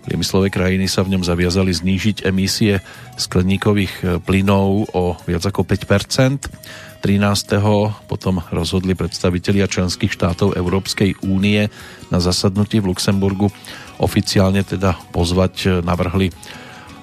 [0.07, 2.79] Priemyslové krajiny sa v ňom zaviazali znížiť emisie
[3.19, 8.07] skleníkových e, plynov o viac ako 5 13.
[8.07, 11.67] potom rozhodli predstavitelia členských štátov Európskej únie
[12.11, 13.51] na zasadnutí v Luxemburgu.
[13.99, 16.31] Oficiálne teda pozvať e, navrhli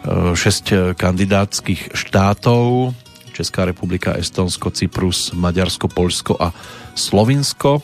[0.08, 2.96] 6 e, kandidátskych štátov.
[3.36, 6.56] Česká republika, Estonsko, Cyprus, Maďarsko, Polsko a
[6.96, 7.84] Slovinsko.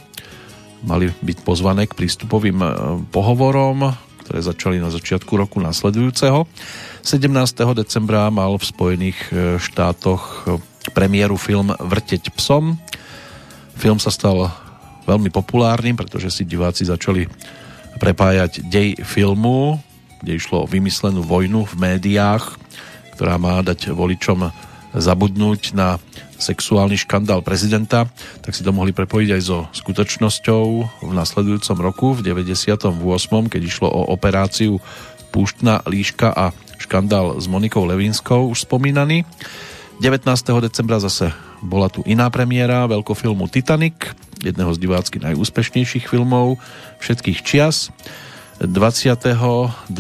[0.88, 2.64] Mali byť pozvané k prístupovým
[3.12, 3.92] pohovorom,
[4.30, 6.46] ktoré začali na začiatku roku nasledujúceho.
[7.02, 7.34] 17.
[7.74, 10.62] decembra mal v Spojených e, štátoch e,
[10.94, 12.78] premiéru film Vrteť psom.
[13.74, 14.54] Film sa stal
[15.10, 17.26] veľmi populárnym, pretože si diváci začali
[17.98, 19.82] prepájať dej filmu,
[20.22, 22.54] kde išlo o vymyslenú vojnu v médiách,
[23.18, 24.46] ktorá má dať voličom
[24.96, 26.02] zabudnúť na
[26.40, 28.08] sexuálny škandál prezidenta,
[28.42, 30.66] tak si to mohli prepojiť aj so skutočnosťou
[31.04, 32.90] v nasledujúcom roku, v 98.,
[33.52, 34.80] keď išlo o operáciu
[35.30, 36.50] Púštna líška a
[36.82, 39.28] škandál s Monikou Levinskou, už spomínaný.
[40.02, 40.26] 19.
[40.64, 41.30] decembra zase
[41.60, 46.56] bola tu iná premiéra veľkofilmu Titanic, jedného z divácky najúspešnejších filmov
[47.04, 47.92] všetkých čias.
[48.60, 49.96] 22.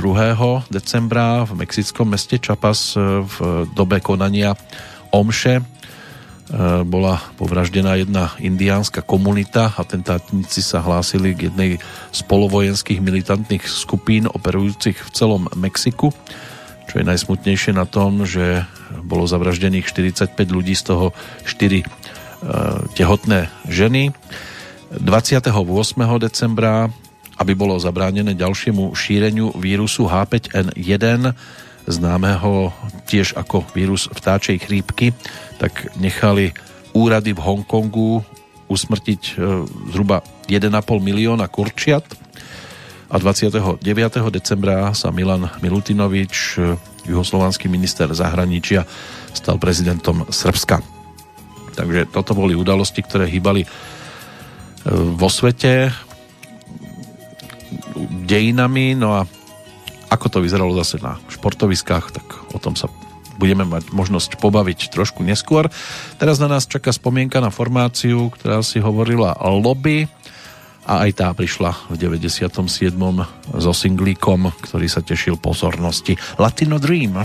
[0.68, 4.56] decembra v mexickom meste Čapas v dobe konania
[5.15, 5.80] Omše
[6.49, 9.69] E, bola povraždená jedna indiánska komunita.
[9.77, 11.72] Atentátnici sa hlásili k jednej
[12.10, 16.10] z polovojenských militantných skupín operujúcich v celom Mexiku.
[16.90, 18.65] Čo je najsmutnejšie na tom, že
[19.06, 21.14] bolo zavraždených 45 ľudí, z toho
[21.45, 21.88] 4 e,
[22.98, 24.10] tehotné ženy.
[24.90, 25.53] 28.
[26.18, 26.90] decembra,
[27.40, 31.32] aby bolo zabránené ďalšiemu šíreniu vírusu H5N1,
[31.90, 32.76] známeho
[33.07, 35.16] tiež ako vírus vtáčej chrípky,
[35.57, 36.53] tak nechali
[36.91, 38.22] úrady v Hongkongu
[38.70, 40.70] usmrtiť e, zhruba 1,5
[41.02, 42.06] milióna kurčiat
[43.10, 43.82] a 29.
[44.30, 46.78] decembra sa Milan Milutinovič, e,
[47.10, 48.86] juhoslovanský minister zahraničia,
[49.34, 50.86] stal prezidentom Srbska.
[51.74, 53.68] Takže toto boli udalosti, ktoré hýbali e,
[55.18, 55.90] vo svete
[58.08, 59.22] dejinami, no a
[60.10, 62.90] ako to vyzeralo zase na športoviskách, tak o tom sa
[63.40, 65.72] budeme mať možnosť pobaviť trošku neskôr.
[66.20, 70.12] Teraz na nás čaká spomienka na formáciu, ktorá si hovorila Lobby
[70.84, 72.50] a aj tá prišla v 97.
[73.56, 76.20] so singlíkom, ktorý sa tešil pozornosti.
[76.36, 77.16] Latino Dream.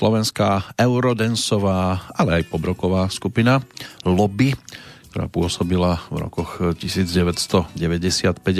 [0.00, 3.60] Slovenská eurodensová, ale aj pobroková skupina
[4.08, 4.56] Lobby,
[5.12, 7.76] ktorá pôsobila v rokoch 1995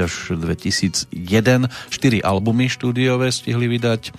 [0.05, 1.09] až 2001.
[1.89, 4.13] Štyri albumy štúdiové stihli vydať.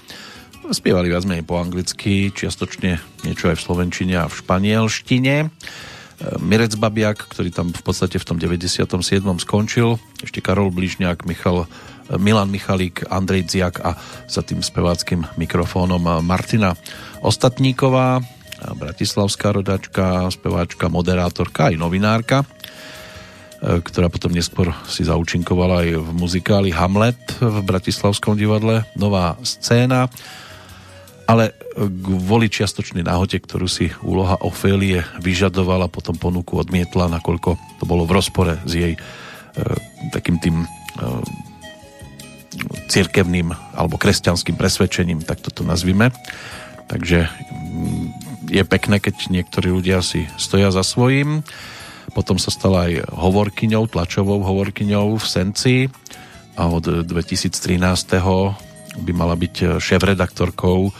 [0.73, 5.35] Spievali viac menej po anglicky, čiastočne niečo aj v slovenčine a v španielštine.
[6.41, 8.89] Mirec Babiak, ktorý tam v podstate v tom 97.
[9.41, 11.69] skončil, ešte Karol Bližňák, Michal
[12.19, 13.95] Milan Michalík, Andrej Dziak a
[14.27, 16.75] za tým speváckým mikrofónom Martina
[17.21, 18.19] Ostatníková,
[18.61, 22.45] bratislavská rodačka, speváčka, moderátorka aj novinárka, e,
[23.81, 28.85] ktorá potom neskôr si zaučinkovala aj v muzikáli Hamlet v Bratislavskom divadle.
[28.93, 30.05] Nová scéna,
[31.25, 31.55] ale
[32.27, 38.13] kvôli čiastočnej náhote, ktorú si úloha Ofélie vyžadovala, potom ponuku odmietla, nakoľko to bolo v
[38.13, 38.99] rozpore s jej e,
[40.13, 40.67] takým tým e,
[42.91, 46.11] cirkevným alebo kresťanským presvedčením, tak toto nazvime.
[46.91, 48.07] Takže mm,
[48.51, 51.43] je pekné, keď niektorí ľudia si stoja za svojím.
[52.11, 55.75] Potom sa stala aj hovorkyňou, tlačovou hovorkyňou v Senci
[56.59, 57.47] a od 2013.
[58.99, 60.91] by mala byť šéf-redaktorkou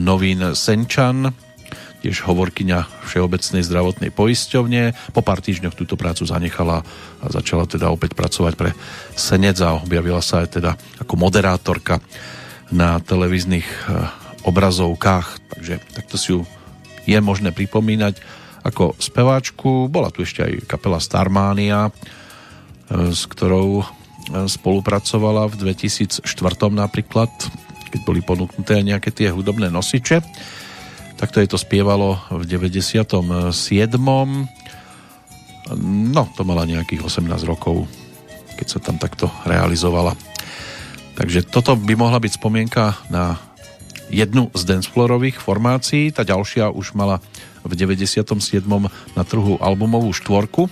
[0.00, 1.36] novín Senčan
[2.06, 4.94] tiež hovorkyňa Všeobecnej zdravotnej poisťovne.
[5.10, 6.86] Po pár týždňoch túto prácu zanechala
[7.18, 8.70] a začala teda opäť pracovať pre
[9.18, 11.98] Senec a objavila sa aj teda ako moderátorka
[12.70, 14.06] na televíznych eh,
[14.46, 16.46] obrazovkách, takže takto si ju
[17.10, 18.22] je možné pripomínať
[18.62, 19.90] ako speváčku.
[19.90, 23.86] Bola tu ešte aj kapela Starmania, eh, s ktorou eh,
[24.46, 26.22] spolupracovala v 2004
[26.70, 27.34] napríklad,
[27.90, 30.22] keď boli ponúknuté nejaké tie hudobné nosiče.
[31.16, 33.48] Takto je to spievalo v 97.
[35.80, 37.88] No, to mala nejakých 18 rokov,
[38.60, 40.12] keď sa tam takto realizovala.
[41.16, 43.40] Takže toto by mohla byť spomienka na
[44.12, 46.12] jednu z dancefloorových formácií.
[46.12, 47.24] Tá ďalšia už mala
[47.64, 48.22] v 97.
[49.16, 50.68] na trhu albumovú štvorku,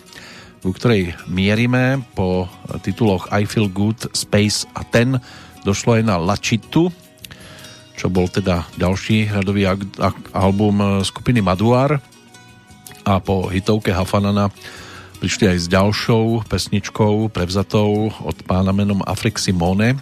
[0.64, 2.46] u ktorej mierime po
[2.84, 5.18] tituloch I Feel Good, Space a Ten
[5.64, 6.92] došlo aj na Lačitu,
[7.94, 9.70] čo bol teda ďalší hradový
[10.34, 12.02] album e, skupiny Maduar
[13.06, 14.50] a po hitovke Hafanana
[15.22, 19.96] prišli aj s ďalšou pesničkou prevzatou od pána menom Afrik Simone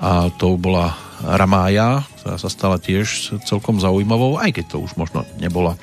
[0.00, 5.28] a to bola Ramája, ktorá sa stala tiež celkom zaujímavou, aj keď to už možno
[5.36, 5.76] nebola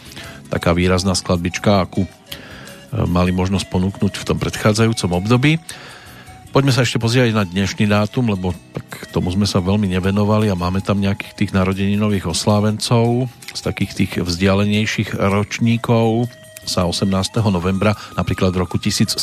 [0.50, 2.12] taká výrazná skladbička, akú e,
[3.06, 5.62] mali možnosť ponúknuť v tom predchádzajúcom období.
[6.58, 10.58] Poďme sa ešte pozrieť na dnešný dátum, lebo tak tomu sme sa veľmi nevenovali a
[10.58, 16.26] máme tam nejakých tých narodeninových oslávencov z takých tých vzdialenejších ročníkov
[16.66, 17.14] sa 18.
[17.54, 19.22] novembra napríklad v roku 1786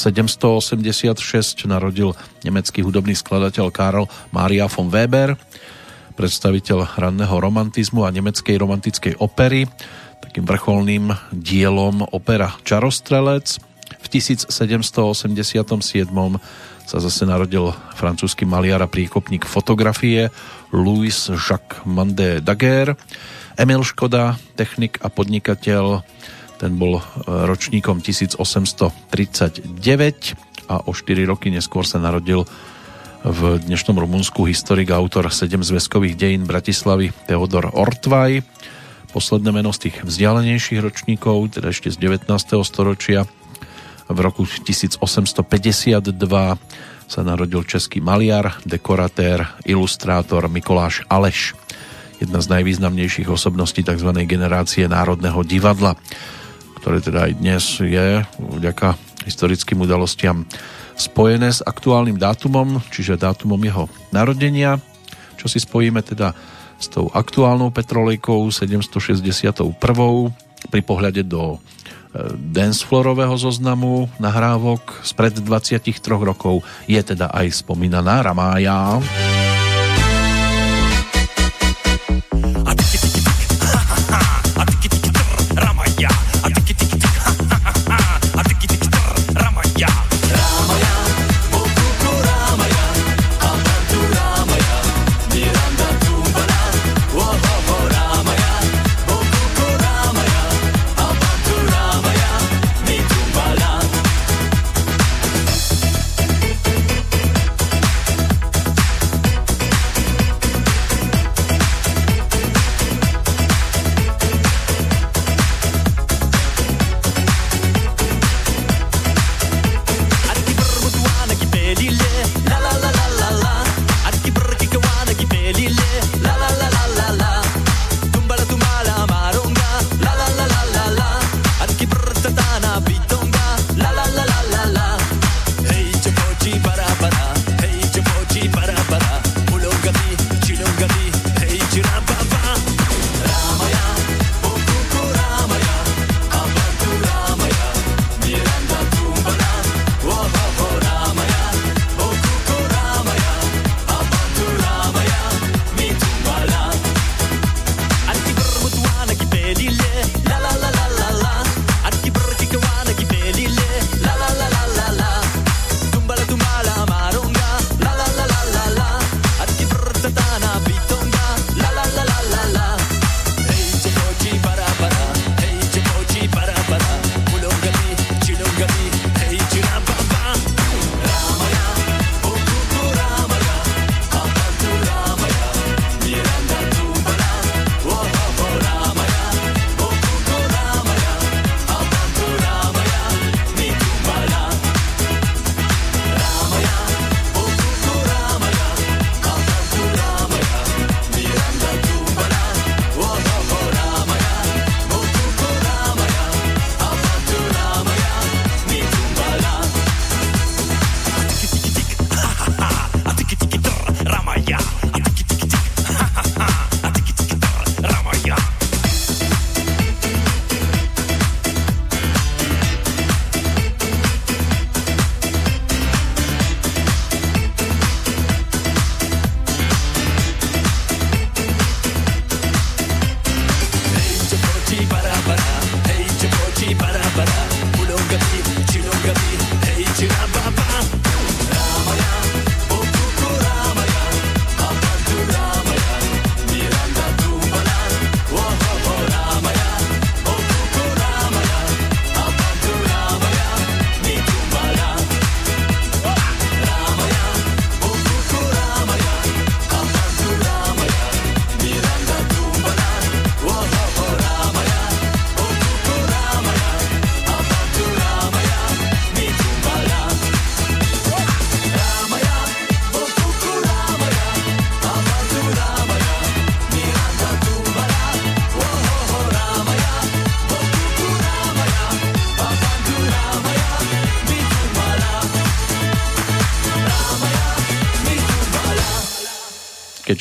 [1.67, 2.15] narodil
[2.47, 5.35] nemecký hudobný skladateľ Karl Maria von Weber,
[6.15, 9.67] predstaviteľ ranného romantizmu a nemeckej romantickej opery.
[10.23, 13.59] Takým vrcholným dielom opera Čarostrelec.
[14.07, 15.35] V 1787
[16.85, 20.29] sa zase narodil francúzsky maliar a príkopník fotografie
[20.69, 23.01] Louis Jacques Mandé Daguerre.
[23.57, 26.03] Emil Škoda, technik a podnikateľ,
[26.61, 32.45] ten bol e, ročníkom 1839 a o 4 roky neskôr sa narodil
[33.25, 38.45] v dnešnom Rumunsku historik a autor 7 zväzkových dejín Bratislavy Teodor Ortvaj.
[39.17, 42.29] Posledné meno z tých vzdialenejších ročníkov, teda ešte z 19.
[42.67, 43.25] storočia,
[44.09, 46.05] v roku 1852
[47.05, 51.53] sa narodil český maliar, dekoratér, ilustrátor Mikoláš Aleš,
[52.21, 54.11] jedna z najvýznamnejších osobností tzv.
[54.25, 55.97] generácie Národného divadla,
[56.81, 60.45] ktoré teda aj dnes je vďaka historickým udalostiam
[60.95, 64.79] spojené s aktuálnym dátumom, čiže dátumom jeho narodenia,
[65.41, 66.33] čo si spojíme teda
[66.79, 69.65] s tou aktuálnou petrolejkou 761.
[70.69, 71.59] pri pohľade do
[72.35, 75.83] dancefloorového zoznamu nahrávok spred 23
[76.23, 79.03] rokov je teda aj spomínaná Ramája.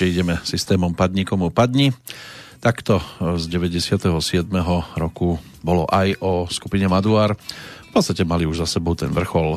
[0.04, 1.96] Keďže ideme systémom padni komu padni.
[2.60, 3.00] Takto
[3.40, 4.12] z 97.
[5.00, 7.40] roku bolo aj o skupine Maduar.
[7.88, 9.56] V podstate mali už za sebou ten vrchol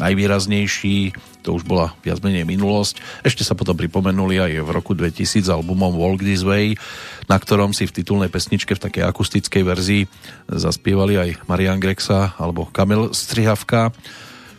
[0.00, 1.12] najvýraznejší,
[1.44, 3.20] to už bola viac menej minulosť.
[3.20, 6.80] Ešte sa potom pripomenuli aj v roku 2000 albumom Walk This Way,
[7.28, 10.02] na ktorom si v titulnej pesničke v takej akustickej verzii
[10.48, 13.92] zaspievali aj Marian Grexa alebo Kamil Strihavka,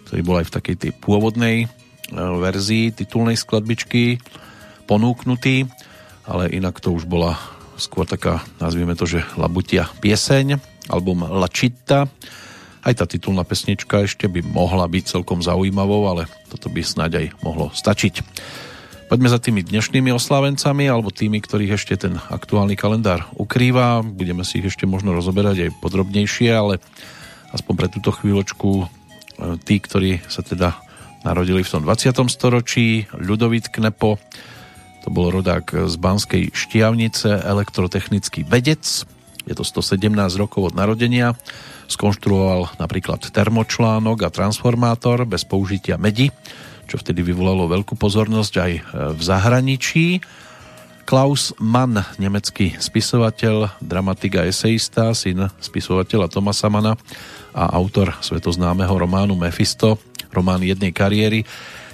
[0.06, 1.81] ktorý bol aj v takej tej pôvodnej
[2.14, 4.20] verzii titulnej skladbičky
[4.86, 5.66] ponúknutý,
[6.28, 7.40] ale inak to už bola
[7.80, 10.60] skôr taká, nazvime to, že labutia pieseň,
[10.92, 12.06] album La Citta,
[12.82, 17.28] aj tá titulná pesnička ešte by mohla byť celkom zaujímavou, ale toto by snáď aj
[17.46, 18.26] mohlo stačiť.
[19.12, 24.02] Poďme za tými dnešnými oslávencami alebo tými, ktorých ešte ten aktuálny kalendár ukrýva.
[24.08, 26.80] Budeme si ich ešte možno rozoberať aj podrobnejšie, ale
[27.52, 28.86] aspoň pre túto chvíľočku e,
[29.68, 30.80] tí, ktorí sa teda
[31.22, 32.18] narodili v tom 20.
[32.30, 34.18] storočí, Ľudovít Knepo,
[35.02, 38.86] to bol rodák z Banskej Štiavnice, elektrotechnický vedec,
[39.42, 41.34] je to 117 rokov od narodenia,
[41.92, 46.32] Skonštruoval napríklad termočlánok a transformátor bez použitia medi,
[46.88, 48.72] čo vtedy vyvolalo veľkú pozornosť aj
[49.12, 50.24] v zahraničí.
[51.04, 56.96] Klaus Mann, nemecký spisovateľ, dramatik a eseista, syn spisovateľa Tomasa Mana
[57.52, 60.00] a autor svetoznámeho románu Mephisto,
[60.32, 61.44] román jednej kariéry,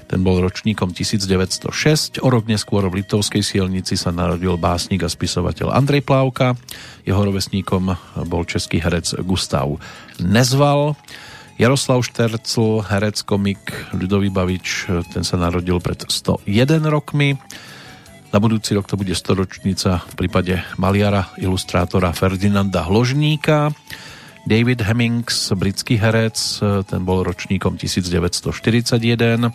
[0.07, 2.23] ten bol ročníkom 1906.
[2.23, 6.55] O rok neskôr v Litovskej sielnici sa narodil básnik a spisovateľ Andrej Plávka.
[7.03, 7.91] Jeho rovesníkom
[8.23, 9.67] bol český herec Gustav
[10.23, 10.95] Nezval.
[11.59, 13.59] Jaroslav Štercl, herec, komik
[13.91, 16.47] Ľudový Bavič, ten sa narodil pred 101
[16.87, 17.35] rokmi.
[18.31, 23.75] Na budúci rok to bude storočnica v prípade maliara, ilustrátora Ferdinanda Hložníka.
[24.47, 26.39] David Hemmings, britský herec,
[26.87, 29.51] ten bol ročníkom 1941.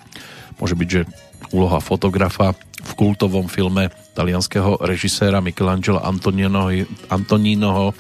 [0.61, 1.09] Môže byť, že
[1.57, 2.53] úloha fotografa
[2.83, 7.97] v kultovom filme talianského režiséra Michelangela Antoninoho, Antoninoho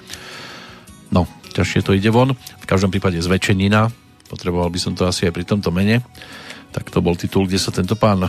[1.09, 1.25] no,
[1.57, 2.37] ťažšie to ide von.
[2.37, 3.89] V každom prípade zväčšenina,
[4.29, 6.05] potreboval by som to asi aj pri tomto mene,
[6.77, 8.29] tak to bol titul, kde sa tento pán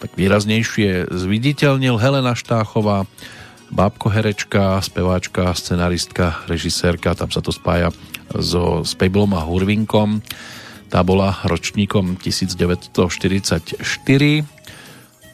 [0.00, 1.96] tak výraznejšie zviditeľnil.
[1.96, 3.08] Helena Štáchová,
[3.72, 7.88] bábko herečka, speváčka, scenaristka, režisérka, tam sa to spája
[8.36, 10.20] so Spejblom a Hurvinkom
[10.92, 13.80] tá bola ročníkom 1944.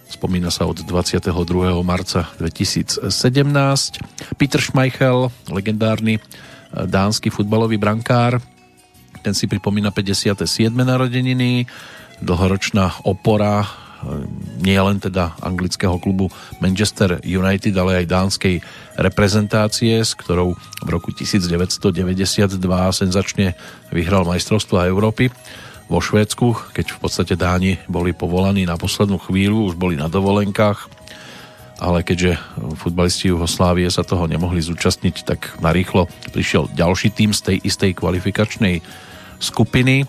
[0.07, 1.35] Spomína sa od 22.
[1.83, 3.11] marca 2017.
[4.39, 6.23] Peter Schmeichel, legendárny eh,
[6.87, 8.39] dánsky futbalový brankár,
[9.27, 10.47] ten si pripomína 57.
[10.79, 11.67] narodeniny,
[12.23, 13.67] dlhoročná opora
[14.63, 16.31] nie len teda anglického klubu
[16.63, 18.55] Manchester United, ale aj dánskej
[18.99, 20.55] reprezentácie, s ktorou
[20.85, 22.59] v roku 1992
[22.95, 23.59] senzačne
[23.91, 25.35] vyhral majstrovstvo Európy
[25.89, 30.87] vo Švédsku, keď v podstate Dáni boli povolaní na poslednú chvíľu, už boli na dovolenkách,
[31.81, 32.37] ale keďže
[32.77, 38.85] futbalisti Jugoslávie sa toho nemohli zúčastniť, tak narýchlo prišiel ďalší tým z tej istej kvalifikačnej
[39.41, 40.05] skupiny.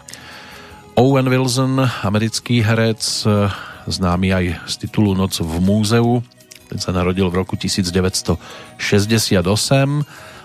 [0.99, 3.23] Owen Wilson, americký herec,
[3.89, 6.21] známy aj z titulu Noc v múzeu.
[6.69, 9.41] Ten sa narodil v roku 1968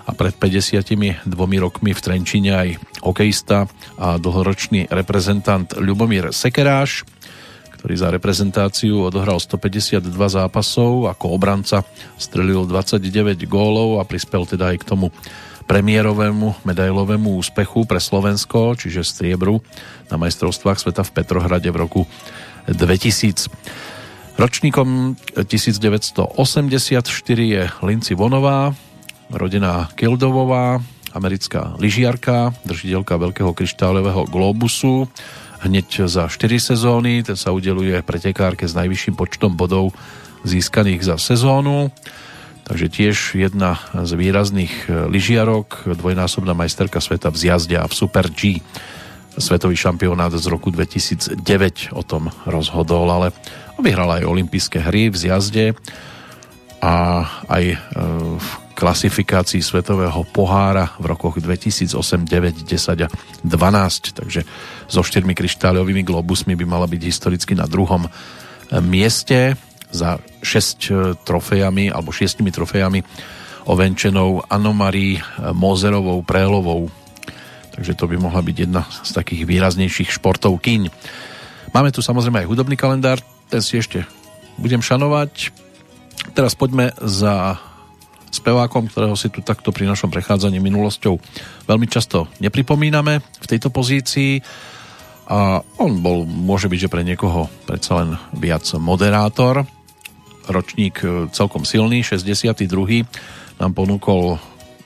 [0.05, 1.29] a pred 52
[1.61, 2.69] rokmi v Trenčine aj
[3.05, 7.05] hokejista a dlhoročný reprezentant Ľubomír Sekeráš,
[7.81, 11.85] ktorý za reprezentáciu odohral 152 zápasov, ako obranca
[12.17, 15.13] strelil 29 gólov a prispel teda aj k tomu
[15.65, 19.65] premiérovému medailovému úspechu pre Slovensko, čiže striebru
[20.13, 22.03] na majstrovstvách sveta v Petrohrade v roku
[22.69, 23.49] 2000.
[24.35, 25.15] Ročníkom
[25.47, 27.07] 1984
[27.39, 28.75] je Linci Vonová,
[29.31, 30.83] rodená Kildovová,
[31.15, 35.07] americká lyžiarka, držiteľka Veľkého kryštáľového globusu.
[35.63, 39.95] Hneď za 4 sezóny, ten sa udeluje pretekárke s najvyšším počtom bodov
[40.43, 41.95] získaných za sezónu.
[42.65, 48.65] Takže tiež jedna z výrazných lyžiarok, dvojnásobná majsterka sveta v zjazde a v Super G
[49.39, 53.35] svetový šampionát z roku 2009 o tom rozhodol, ale
[53.79, 55.67] vyhral aj olympijské hry v zjazde
[56.85, 57.77] a aj e,
[58.39, 61.95] v klasifikácii svetového pohára v rokoch 2008,
[62.27, 63.09] 9, 10 a
[63.43, 64.19] 12.
[64.21, 64.41] Takže
[64.91, 68.11] so štyrmi kryštáľovými globusmi by mala byť historicky na druhom e,
[68.85, 69.57] mieste
[69.89, 70.59] za 6 e,
[71.25, 73.01] trofejami alebo 6 trofejami
[73.65, 75.25] ovenčenou Anomarí
[75.57, 76.93] Mozerovou Prélovou
[77.75, 80.89] takže to by mohla byť jedna z takých výraznejších športov kyň.
[81.75, 83.19] Máme tu samozrejme aj hudobný kalendár,
[83.51, 84.07] ten si ešte
[84.59, 85.51] budem šanovať.
[86.33, 87.59] Teraz poďme za
[88.35, 91.15] spevákom, ktorého si tu takto pri našom prechádzaní minulosťou
[91.71, 94.43] veľmi často nepripomíname v tejto pozícii.
[95.31, 99.65] a on bol, môže byť, že pre niekoho predsa len viac moderátor.
[100.45, 102.69] Ročník e, celkom silný, 62.
[103.57, 104.37] nám ponúkol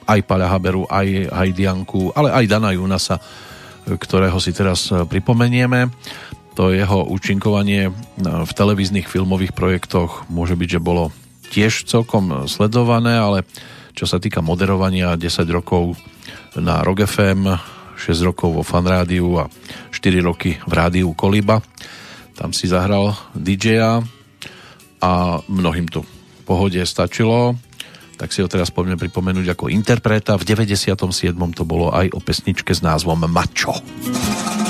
[0.08, 5.92] aj Paľa Haberu, aj Hajdianku, ale aj Dana Junasa, e, ktorého si teraz e, pripomenieme.
[6.56, 11.14] To jeho účinkovanie v televíznych filmových projektoch môže byť, že bolo
[11.54, 13.46] tiež celkom sledované, ale
[13.94, 15.94] čo sa týka moderovania 10 rokov
[16.58, 17.46] na Rock FM,
[17.98, 19.50] 6 rokov vo fanrádiu a
[19.90, 21.62] 4 roky v rádiu Koliba.
[22.34, 24.02] Tam si zahral DJ-a
[24.98, 25.10] a
[25.46, 26.02] mnohým to
[26.46, 27.58] pohode stačilo,
[28.18, 30.34] tak si ho teraz poďme pripomenúť ako interpreta.
[30.34, 30.98] V 97.
[31.54, 33.78] to bolo aj o pesničke s názvom Macho.
[33.78, 34.67] Macho.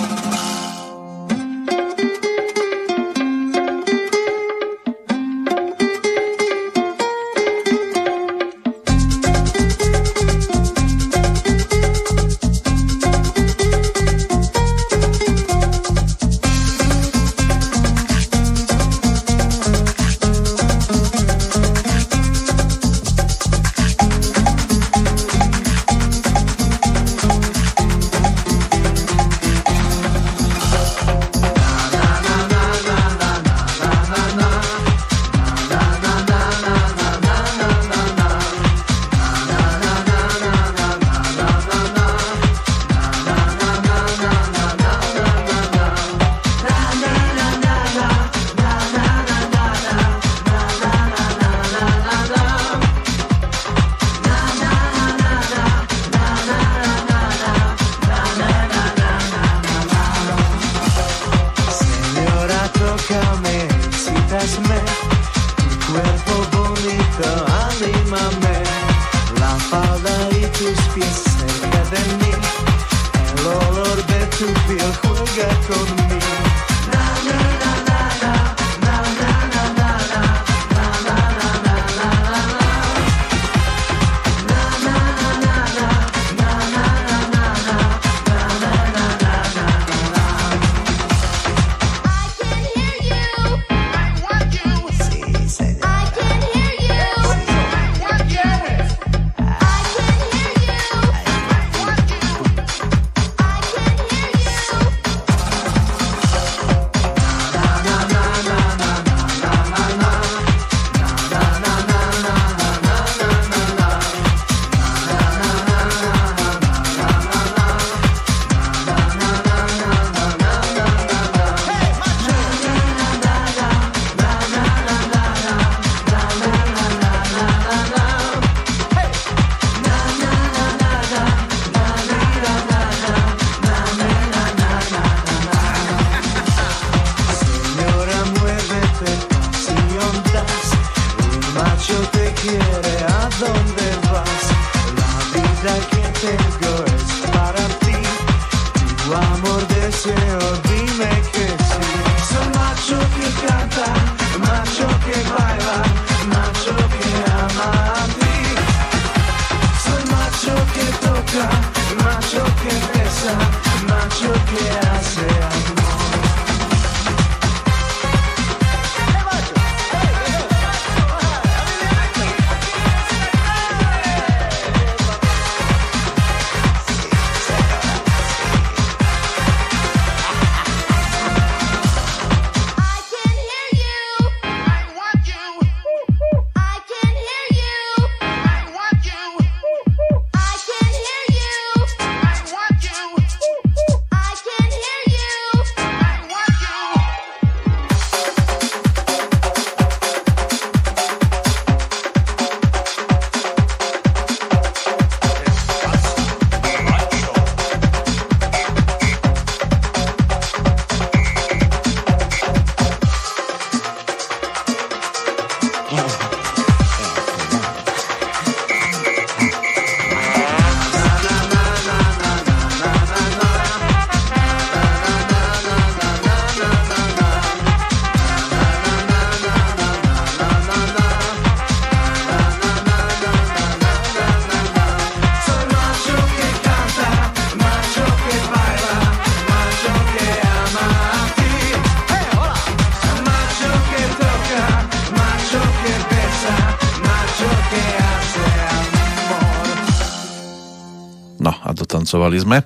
[252.19, 252.59] Tancovali sme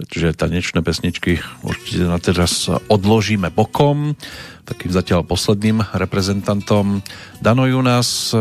[0.00, 4.16] pretože tanečné pesničky určite na teraz odložíme bokom.
[4.64, 7.04] Takým zatiaľ posledným reprezentantom
[7.36, 8.32] Dano Junas,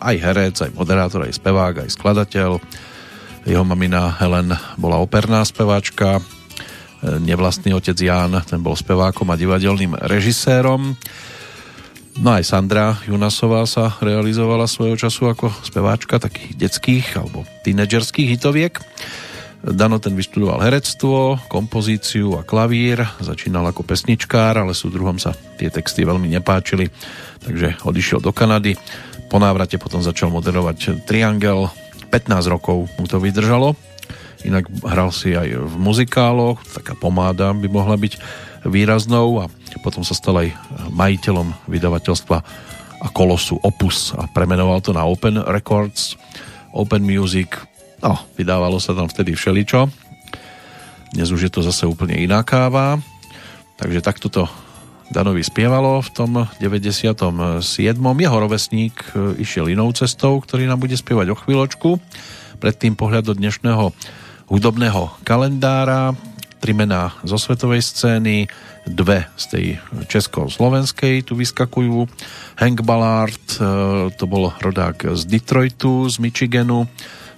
[0.00, 2.56] aj herec, aj moderátor, aj spevák, aj skladateľ.
[3.44, 6.24] Jeho mamina Helen bola operná speváčka,
[7.04, 10.96] nevlastný otec Ján, ten bol spevákom a divadelným režisérom.
[12.16, 18.80] No aj Sandra Junasová sa realizovala svojho času ako speváčka takých detských alebo tínedžerských hitoviek.
[19.58, 26.06] Dano ten vyštudoval herectvo, kompozíciu a klavír, začínal ako pesničkár, ale druhom sa tie texty
[26.06, 26.86] veľmi nepáčili,
[27.42, 28.78] takže odišiel do Kanady.
[29.26, 31.66] Po návrate potom začal moderovať Triangel,
[32.06, 33.74] 15 rokov mu to vydržalo.
[34.46, 38.14] Inak hral si aj v muzikáloch, taká pomáda by mohla byť
[38.62, 39.50] výraznou a
[39.82, 40.54] potom sa stal aj
[40.94, 42.36] majiteľom vydavateľstva
[42.98, 46.14] a kolosu Opus a premenoval to na Open Records,
[46.70, 47.50] Open Music,
[47.98, 49.90] No, vydávalo sa tam vtedy všeličo.
[51.10, 53.02] Dnes už je to zase úplne iná káva.
[53.74, 54.46] Takže takto to
[55.10, 56.30] Danovi spievalo v tom
[56.62, 57.64] 97.
[57.96, 61.96] Jeho rovesník e, išiel inou cestou, ktorý nám bude spievať o chvíľočku.
[62.60, 63.90] Predtým pohľad do dnešného
[64.46, 66.14] hudobného kalendára.
[66.60, 68.46] Tri mená zo svetovej scény,
[68.84, 69.64] dve z tej
[70.06, 72.06] česko-slovenskej tu vyskakujú.
[72.62, 76.86] Hank Ballard, e, to bol rodák z Detroitu, z Michiganu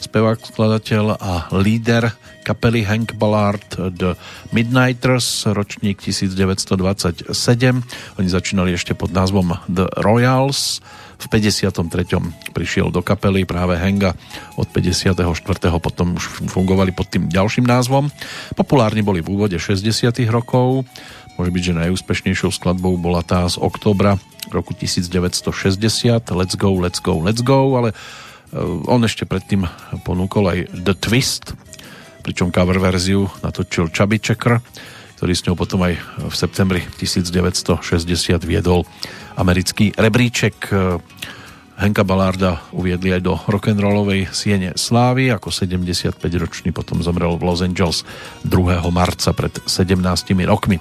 [0.00, 4.16] spevák, skladateľ a líder kapely Hank Ballard The
[4.50, 7.30] Midnighters, ročník 1927.
[8.16, 10.80] Oni začínali ešte pod názvom The Royals.
[11.20, 11.84] V 53.
[12.56, 14.16] prišiel do kapely práve Hanga
[14.56, 15.20] od 54.
[15.76, 18.08] potom už fungovali pod tým ďalším názvom.
[18.56, 19.84] Populárni boli v úvode 60.
[20.32, 20.88] rokov.
[21.36, 24.16] Môže byť, že najúspešnejšou skladbou bola tá z oktobra
[24.48, 27.92] roku 1960 Let's go, let's go, let's go, ale
[28.58, 29.62] on ešte predtým
[30.02, 31.54] ponúkol aj The Twist,
[32.26, 34.58] pričom cover verziu natočil Chubby Checker,
[35.20, 37.76] ktorý s ňou potom aj v septembri 1960
[38.48, 38.88] viedol
[39.36, 40.56] americký rebríček.
[40.72, 40.96] Eh,
[41.80, 48.04] Henka Balarda uviedli aj do rock'n'rollovej siene slávy, ako 75-ročný potom zomrel v Los Angeles
[48.44, 48.84] 2.
[48.92, 49.96] marca pred 17
[50.44, 50.76] rokmi.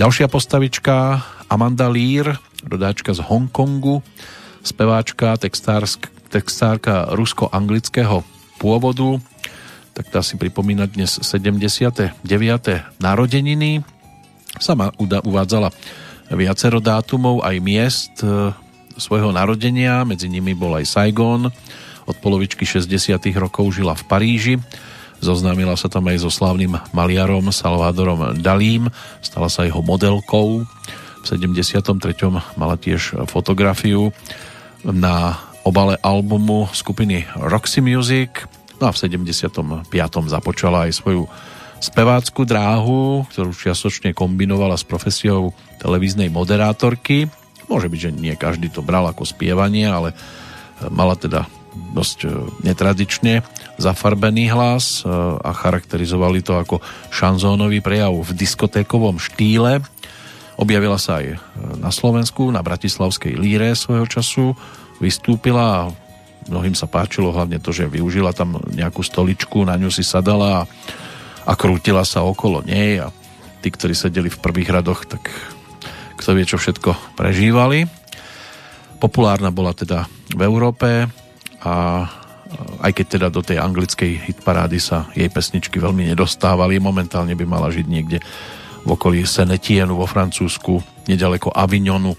[0.00, 1.20] Ďalšia postavička
[1.52, 4.00] Amanda Lear, rodáčka z Hongkongu,
[4.64, 8.26] speváčka, textársk, textárka rusko-anglického
[8.58, 9.22] pôvodu,
[9.94, 12.10] tak tá si pripomína dnes 79.
[12.98, 13.86] narodeniny.
[14.58, 15.70] Sama uvádzala
[16.34, 18.50] viacero dátumov aj miest e,
[18.98, 21.46] svojho narodenia, medzi nimi bol aj Saigon,
[22.04, 23.14] od polovičky 60.
[23.38, 24.54] rokov žila v Paríži,
[25.22, 28.90] zoznámila sa tam aj so slávnym maliarom Salvadorom Dalím,
[29.22, 30.66] stala sa jeho modelkou,
[31.22, 31.80] v 73.
[32.58, 34.12] mala tiež fotografiu
[34.84, 38.44] na obale albumu skupiny Roxy Music.
[38.78, 39.88] No a v 75.
[40.28, 41.24] započala aj svoju
[41.80, 47.28] spevácku dráhu, ktorú čiastočne kombinovala s profesiou televíznej moderátorky.
[47.68, 50.12] Môže byť, že nie každý to bral ako spievanie, ale
[50.92, 52.28] mala teda dosť e,
[52.62, 53.42] netradične
[53.80, 55.10] zafarbený hlas e,
[55.42, 56.78] a charakterizovali to ako
[57.10, 59.82] šanzónový prejav v diskotékovom štýle.
[60.54, 61.42] Objavila sa aj
[61.82, 64.46] na Slovensku, na Bratislavskej líre svojho času
[65.02, 65.92] vystúpila a
[66.48, 70.66] mnohým sa páčilo hlavne to, že využila tam nejakú stoličku, na ňu si sadala a,
[71.48, 73.08] a krútila sa okolo nej a
[73.64, 75.32] tí, ktorí sedeli v prvých radoch, tak
[76.20, 77.88] kto vie, čo všetko prežívali.
[79.00, 81.08] Populárna bola teda v Európe
[81.64, 81.74] a
[82.84, 87.72] aj keď teda do tej anglickej hitparády sa jej pesničky veľmi nedostávali, momentálne by mala
[87.72, 88.18] žiť niekde
[88.84, 92.14] v okolí Senetienu vo Francúzsku, nedaleko Avignonu,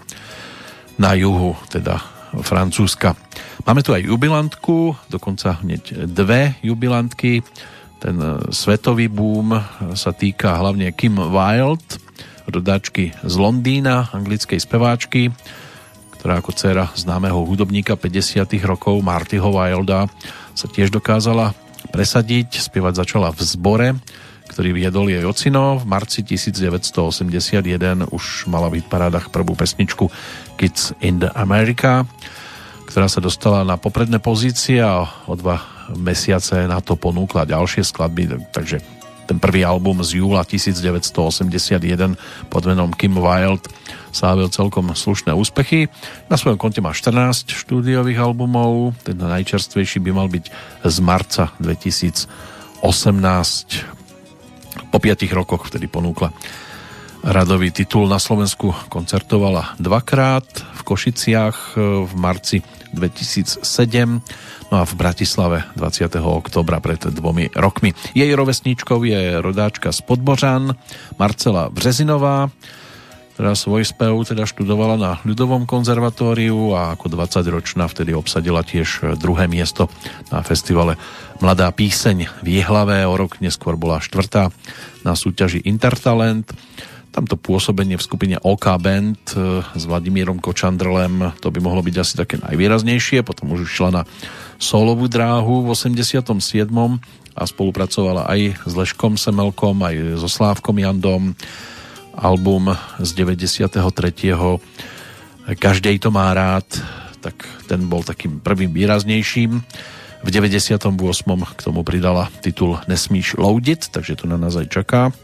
[0.97, 3.15] na juhu teda Francúzska.
[3.63, 7.45] Máme tu aj jubilantku, dokonca hneď dve jubilantky.
[8.01, 9.55] Ten e, svetový boom
[9.95, 12.01] sa týka hlavne Kim Wilde,
[12.49, 15.31] rodáčky z Londýna, anglickej speváčky,
[16.19, 18.49] ktorá ako dcera známeho hudobníka 50.
[18.65, 20.09] rokov Martyho Wilda
[20.57, 21.53] sa tiež dokázala
[21.93, 22.65] presadiť.
[22.65, 23.87] Spievať začala v zbore,
[24.49, 25.77] ktorý viedol jej ocino.
[25.81, 30.09] V marci 1981 už mala v parádach prvú pesničku
[30.55, 32.07] Kids in the America,
[32.87, 35.59] ktorá sa dostala na popredné pozície a o dva
[35.93, 38.79] mesiace na to ponúkla ďalšie skladby, takže
[39.25, 41.81] ten prvý album z júla 1981
[42.47, 43.65] pod menom Kim Wilde
[44.13, 45.89] slávil celkom slušné úspechy.
[46.29, 50.45] Na svojom konte má 14 štúdiových albumov, ten najčerstvejší by mal byť
[50.85, 52.85] z marca 2018
[54.93, 56.29] po 5 rokoch, vtedy ponúkla
[57.25, 61.73] radový titul na Slovensku koncertovala dvakrát v Košiciach
[62.05, 62.61] v marci
[62.93, 63.65] 2007
[64.69, 66.21] no a v Bratislave 20.
[66.21, 67.97] oktobra pred dvomi rokmi.
[68.13, 70.77] Jej rovesníčkou je rodáčka z Podbožan
[71.17, 72.53] Marcela Březinová,
[73.35, 79.49] ktorá svoj spev teda študovala na ľudovom konzervatóriu a ako 20-ročná vtedy obsadila tiež druhé
[79.49, 79.89] miesto
[80.29, 80.95] na festivale
[81.43, 84.55] Mladá píseň v Jihlave, o rok neskôr bola štvrtá
[85.03, 86.47] na súťaži Intertalent.
[87.15, 92.13] Tamto pôsobenie v skupine OK Band e, s Vladimírom Kočandrlem, to by mohlo byť asi
[92.19, 94.03] také najvýraznejšie, potom už išla na
[94.59, 96.27] solovú dráhu v 87.
[97.31, 101.39] a spolupracovala aj s Leškom Semelkom, aj so Slávkom Jandom,
[102.19, 103.79] album z 93.
[105.55, 106.67] Každej to má rád,
[107.23, 109.63] tak ten bol takým prvým výraznejším.
[110.19, 110.91] V 98.
[111.31, 115.15] k tomu pridala titul Nesmíš loudit, takže to na nás aj čaká.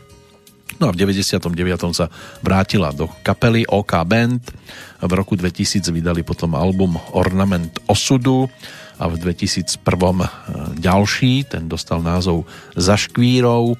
[0.80, 1.52] No a v 99.
[1.92, 2.08] sa
[2.40, 4.44] vrátila do kapely OK Band.
[5.02, 8.48] V roku 2000 vydali potom album Ornament osudu
[9.02, 10.30] a v 2001 e,
[10.78, 12.46] ďalší, ten dostal názov
[12.78, 13.74] Za škvírou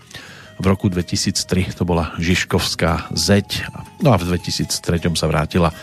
[0.62, 3.66] v roku 2003 to bola Žižkovská zeď.
[3.98, 4.70] No a v 2003
[5.18, 5.74] sa vrátila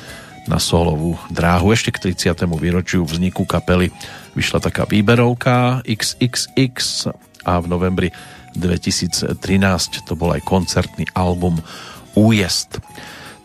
[0.47, 1.75] na solovú dráhu.
[1.75, 2.47] Ešte k 30.
[2.55, 3.91] výročiu vzniku kapely
[4.39, 7.11] vyšla taká výberovka XXX
[7.43, 8.09] a v novembri
[8.59, 9.39] 2013
[10.05, 11.59] to bol aj koncertný album
[12.19, 12.83] Újezd.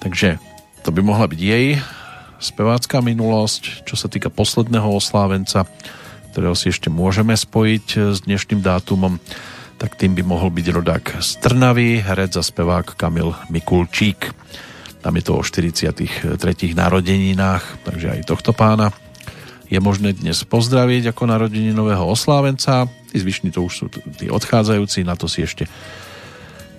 [0.02, 0.42] Takže
[0.82, 1.78] to by mohla byť jej
[2.42, 5.70] spevácká minulosť, čo sa týka posledného oslávenca,
[6.34, 9.22] ktorého si ešte môžeme spojiť s dnešným dátumom
[9.84, 14.32] tak tým by mohol byť rodák z Trnavy, herec a spevák Kamil Mikulčík.
[15.04, 16.40] Tam je to o 43.
[16.72, 18.96] narodeninách, takže aj tohto pána
[19.68, 21.28] je možné dnes pozdraviť ako
[21.76, 22.88] nového oslávenca.
[23.14, 23.86] Tí zvyšní to už sú
[24.18, 25.70] tí odchádzajúci, na to si ešte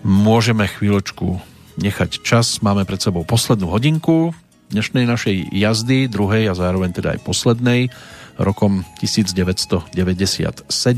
[0.02, 1.38] môžeme chvíľočku
[1.78, 2.58] nechať čas.
[2.58, 4.34] Máme pred sebou poslednú hodinku
[4.74, 7.94] dnešnej našej jazdy, druhej a zároveň teda aj poslednej
[8.34, 9.94] rokom 1997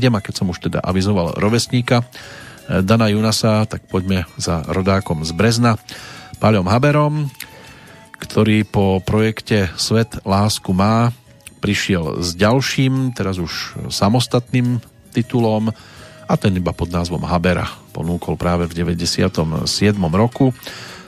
[0.09, 5.37] a keď som už teda avizoval rovesníka eh, Dana Junasa, tak poďme za rodákom z
[5.37, 5.77] Brezna,
[6.41, 7.29] Paľom Haberom,
[8.17, 11.13] ktorý po projekte Svet lásku má
[11.61, 15.73] prišiel s ďalším, teraz už samostatným titulom
[16.27, 17.65] a ten iba pod názvom Habera
[17.95, 19.65] ponúkol práve v 97.
[20.13, 20.53] roku.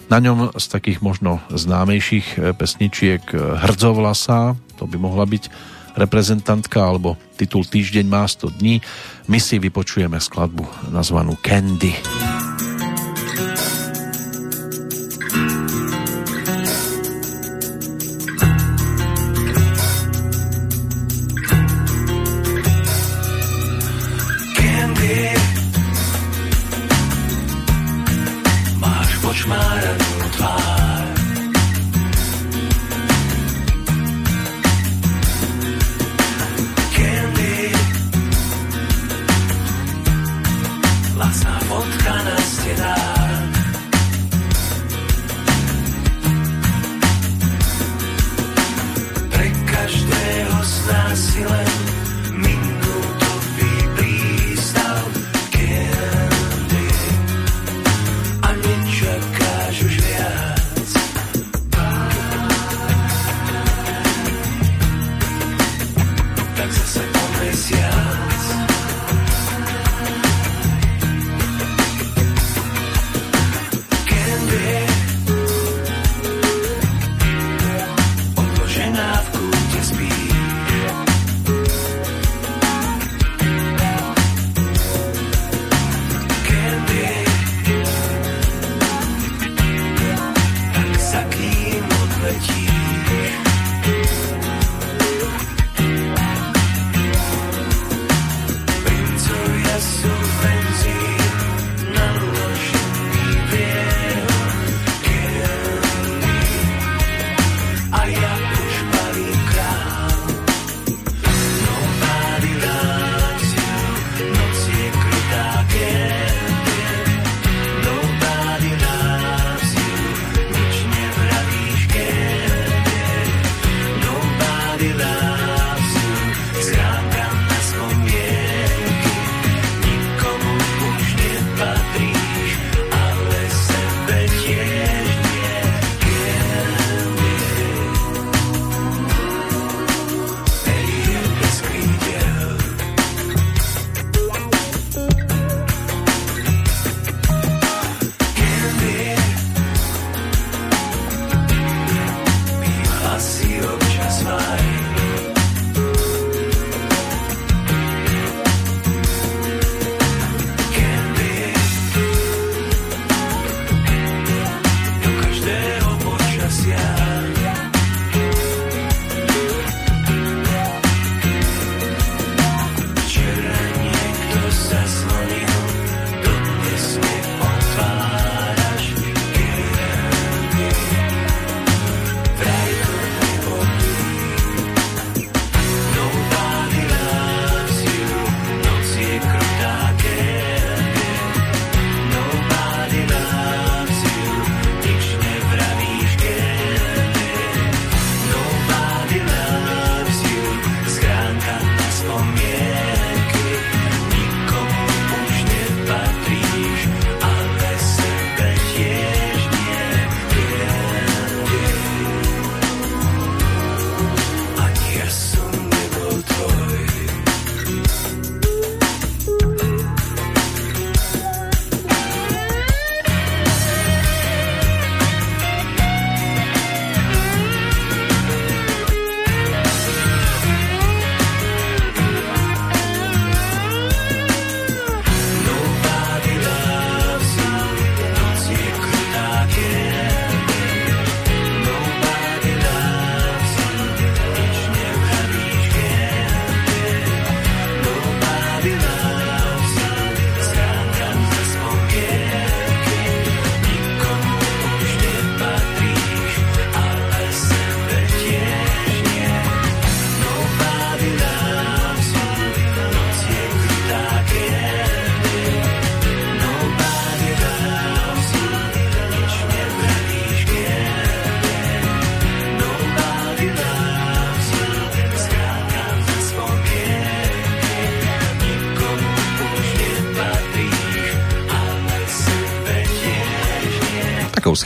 [0.10, 5.52] Na ňom z takých možno známejších eh, pesničiek eh, Hrdzovlasa, to by mohla byť
[5.94, 8.82] reprezentantka alebo titul Týždeň má 100 dní.
[9.28, 11.94] My si vypočujeme skladbu nazvanú Candy.
[11.94, 13.79] Candy.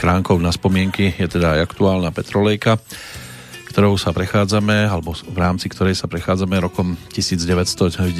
[0.04, 2.76] Schránkou na spomienky je teda aj aktuálna Petrolejka,
[3.72, 8.12] ktorou sa prechádzame, alebo v rámci ktorej sa prechádzame rokom 1997,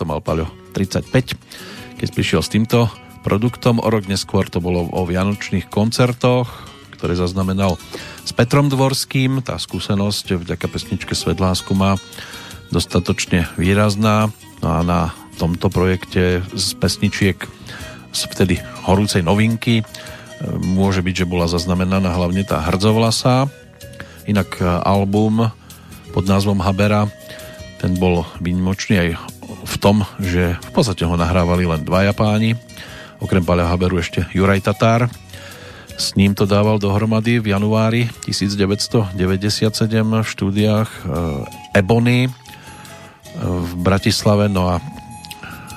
[0.00, 2.88] to mal Paľo 35, keď prišiel s týmto
[3.20, 3.84] produktom.
[3.84, 6.48] O rok neskôr to bolo o vianočných koncertoch,
[6.96, 7.76] ktoré zaznamenal
[8.24, 9.44] s Petrom Dvorským.
[9.44, 12.00] Tá skúsenosť vďaka pesničke Svedlásku má
[12.72, 14.32] dostatočne výrazná.
[14.64, 15.00] No a na
[15.36, 17.44] tomto projekte z pesničiek
[18.08, 18.56] z vtedy
[18.88, 19.84] horúcej novinky
[20.60, 23.48] môže byť, že bola zaznamenaná hlavne tá Hrdzovlasa.
[24.28, 25.48] Inak e, album
[26.12, 27.08] pod názvom Habera
[27.80, 29.08] ten bol výnimočný aj
[29.66, 32.56] v tom, že v podstate ho nahrávali len dvaja páni,
[33.20, 35.08] okrem Paľa Haberu ešte Juraj Tatár.
[35.96, 39.16] S ním to dával dohromady v januári 1997
[39.96, 41.00] v štúdiách e,
[41.80, 42.28] Ebony
[43.36, 44.80] v Bratislave, no a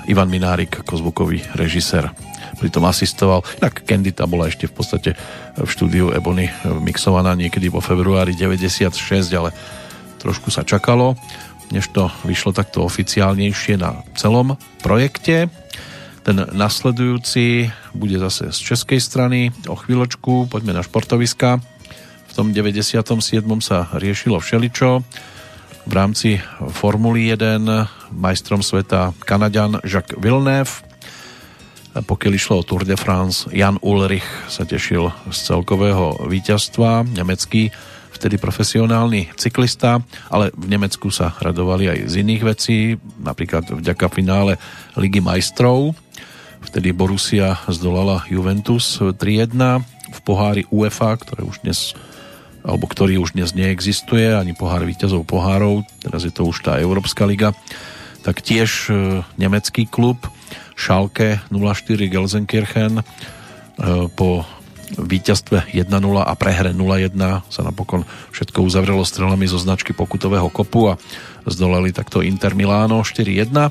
[0.07, 2.28] Ivan Minárik ako zvukový režisér
[2.59, 3.47] pritom asistoval.
[3.63, 5.09] Tak Candida bola ešte v podstate
[5.55, 6.51] v štúdiu Ebony
[6.83, 8.91] mixovaná niekedy vo februári 96,
[9.31, 9.55] ale
[10.19, 11.15] trošku sa čakalo,
[11.71, 15.47] než to vyšlo takto oficiálnejšie na celom projekte.
[16.27, 19.55] Ten nasledujúci bude zase z českej strany.
[19.71, 21.63] O chvíľočku poďme na športoviska.
[22.29, 22.99] V tom 97.
[23.63, 25.01] sa riešilo všeličo.
[25.89, 27.65] V rámci Formuly 1
[28.13, 30.88] majstrom sveta Kanaďan Jacques Villeneuve
[31.93, 37.01] pokiaľ išlo o Tour de France, Jan Ulrich sa tešil z celkového víťazstva.
[37.09, 37.73] Nemecký,
[38.13, 42.77] vtedy profesionálny cyklista, ale v Nemecku sa radovali aj z iných vecí,
[43.17, 44.61] napríklad vďaka finále
[44.99, 45.97] Ligy majstrov.
[46.59, 49.55] Vtedy Borussia zdolala Juventus 3-1
[50.13, 51.95] v pohári UEFA, ktoré už dnes
[52.59, 57.23] alebo ktorý už dnes neexistuje, ani pohár víťazov pohárov, teraz je to už tá Európska
[57.23, 57.55] liga,
[58.19, 60.19] tak tiež e, nemecký klub
[60.79, 63.03] Schalke 04 Gelsenkirchen e,
[64.15, 64.47] po
[64.95, 65.91] víťazstve 1-0
[66.23, 67.13] a prehre 0-1
[67.45, 70.97] sa napokon všetko uzavrelo strelami zo značky pokutového kopu a
[71.45, 73.69] zdolali takto Inter Miláno 4-1.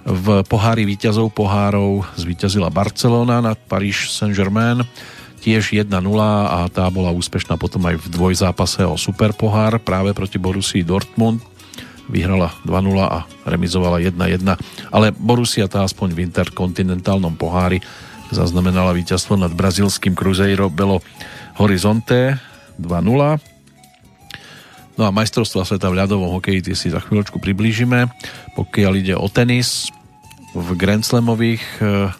[0.00, 4.80] V pohári víťazov pohárov zvíťazila Barcelona nad Paríž Saint-Germain
[5.44, 5.88] tiež 1-0
[6.48, 11.49] a tá bola úspešná potom aj v dvojzápase o super pohár práve proti Borussii Dortmund
[12.10, 14.42] vyhrala 2-0 a remizovala 1-1,
[14.90, 17.78] ale Borussia tá aspoň v interkontinentálnom pohári
[18.34, 21.02] zaznamenala víťazstvo nad brazilským Cruzeiro Belo
[21.58, 22.38] Horizonte
[22.82, 23.38] 2-0.
[24.98, 28.10] No a majstrovstva sveta v ľadovom hokeji tie si za chvíľočku priblížime.
[28.58, 29.88] Pokiaľ ide o tenis,
[30.50, 32.10] v Grand Slamových e,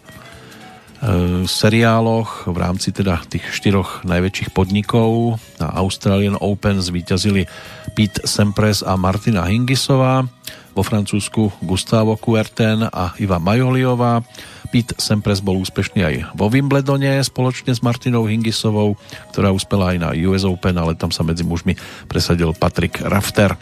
[1.49, 7.49] seriáloch v rámci teda tých štyroch najväčších podnikov na Australian Open zvíťazili
[7.97, 10.29] Pete Sampras a Martina Hingisová,
[10.71, 14.23] vo Francúzsku Gustavo Kuerten a Iva Majoliová.
[14.71, 18.95] Pete Sampras bol úspešný aj vo Wimbledone spoločne s Martinou Hingisovou,
[19.35, 21.75] ktorá uspela aj na US Open, ale tam sa medzi mužmi
[22.07, 23.59] presadil Patrick Rafter.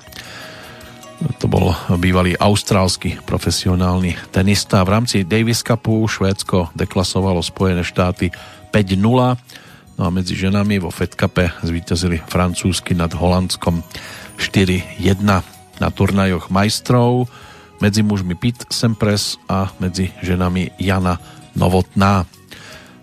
[1.20, 4.80] To bol bývalý austrálsky profesionálny tenista.
[4.88, 8.32] V rámci Davis Cupu Švédsko deklasovalo Spojené štáty
[8.72, 8.96] 5-0.
[10.00, 13.84] No a medzi ženami vo Fed Cupe zvíťazili francúzsky nad Holandskom
[14.40, 15.20] 4-1
[15.84, 17.28] na turnajoch majstrov
[17.84, 21.20] medzi mužmi Pete Sempres a medzi ženami Jana
[21.52, 22.24] Novotná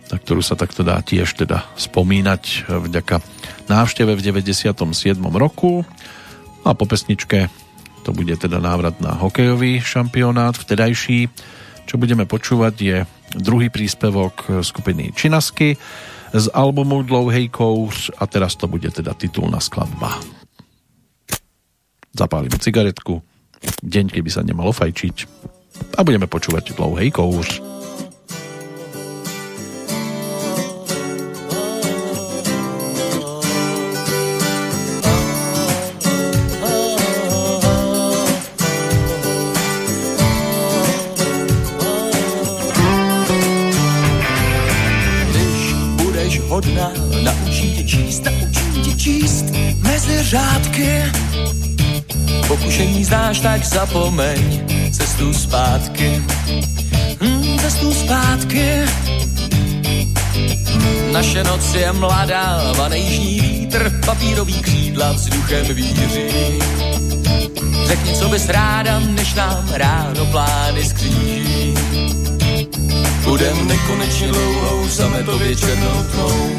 [0.07, 3.19] na ktorú sa takto dá tiež teda spomínať vďaka
[3.67, 4.71] návšteve v 97.
[5.35, 5.83] roku
[6.63, 7.51] a po pesničke
[8.07, 11.27] to bude teda návrat na hokejový šampionát vtedajší.
[11.91, 12.97] Čo budeme počúvať je
[13.35, 15.75] druhý príspevok skupiny Činasky
[16.31, 20.23] z albumu Dlouhej kouř a teraz to bude teda titulná skladba
[22.17, 23.21] zapálime cigaretku,
[23.85, 25.17] deň, keby sa nemalo fajčiť
[25.93, 27.76] a budeme počúvať dlouhej kouř.
[53.47, 54.43] Tak zapomeň
[54.91, 56.23] cestu zpátky.
[57.21, 58.67] Hmm, cestu zpátky.
[61.13, 66.59] Naše noc je mladá, vanejší vítr, papírový křídla vzduchem víří.
[67.87, 71.75] Řekni, co bys ráda, než nám ráno plány skříží.
[73.25, 76.51] Budem nekonečně dlouhou sametově černou tmou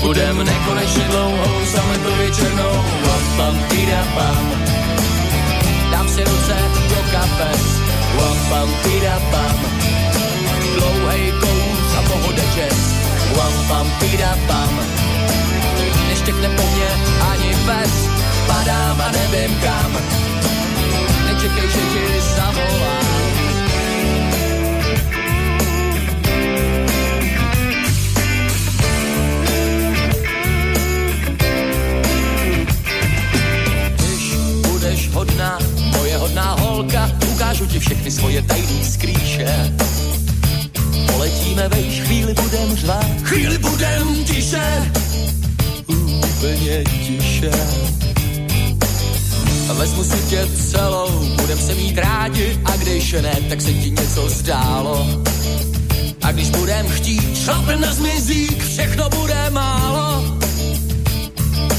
[0.00, 2.84] Budem nekonečně dlouhou sametově černou
[3.36, 3.56] pam
[4.16, 4.87] pam Dám
[6.18, 6.58] si ruce
[6.90, 7.64] do kapes
[8.18, 9.58] Wam pam tira pam
[10.74, 12.98] Dlouhej kous a pohoda jazz
[13.68, 14.80] pam, pída pam.
[16.08, 16.90] Neštěkne po mně
[17.30, 17.92] ani pes,
[18.46, 19.92] padám a nevím kam.
[21.26, 23.08] Nečekej, že ti zavolám.
[35.18, 35.58] Hodná,
[36.28, 39.72] hodná holka, ukážu ti všechny svoje tajný skrýše.
[41.06, 44.92] Poletíme vejš, chvíli budem řvát, chvíli budem tiše,
[45.86, 47.50] úplně tiše.
[49.78, 54.28] Vezmu si tě celou, budem se mít rádi, a když ne, tak se ti něco
[54.28, 55.06] zdálo.
[56.22, 60.24] A když budem chtít, šlapem na zmizík, všechno bude málo.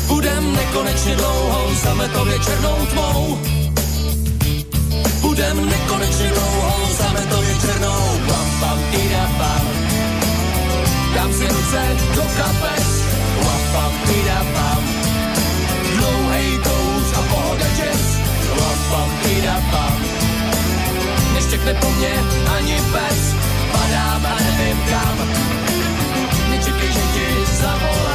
[0.08, 3.59] Budem nekonečně dlouhou, sametově černou tmou.
[5.40, 8.20] Budem nekonečně dlouhou, sametově černou.
[8.28, 9.68] Pam, pam, tida, pam.
[11.16, 11.82] Dám si ruce
[12.16, 13.04] do kapes.
[13.44, 14.84] Pam, pam, tida, pam.
[15.96, 18.20] Dlouhej kouř a pohoda jazz.
[18.58, 20.04] Pam, pam, tida, pam.
[21.34, 22.14] Neštěkne po mně
[22.58, 23.36] ani pes.
[23.72, 25.18] Padám a nevím kam.
[26.50, 28.09] Nečekej, že ti zavolám.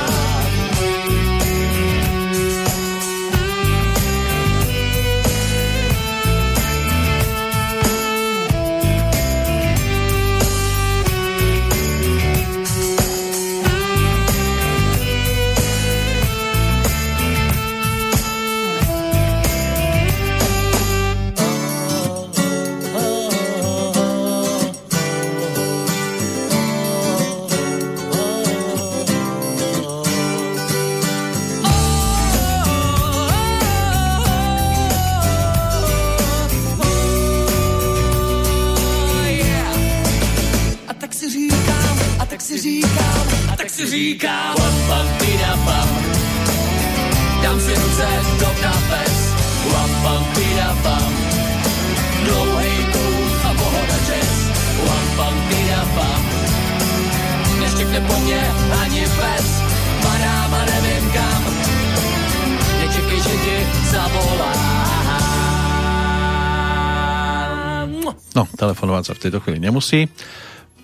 [68.85, 70.13] Telefonovať sa v tejto chvíli nemusí.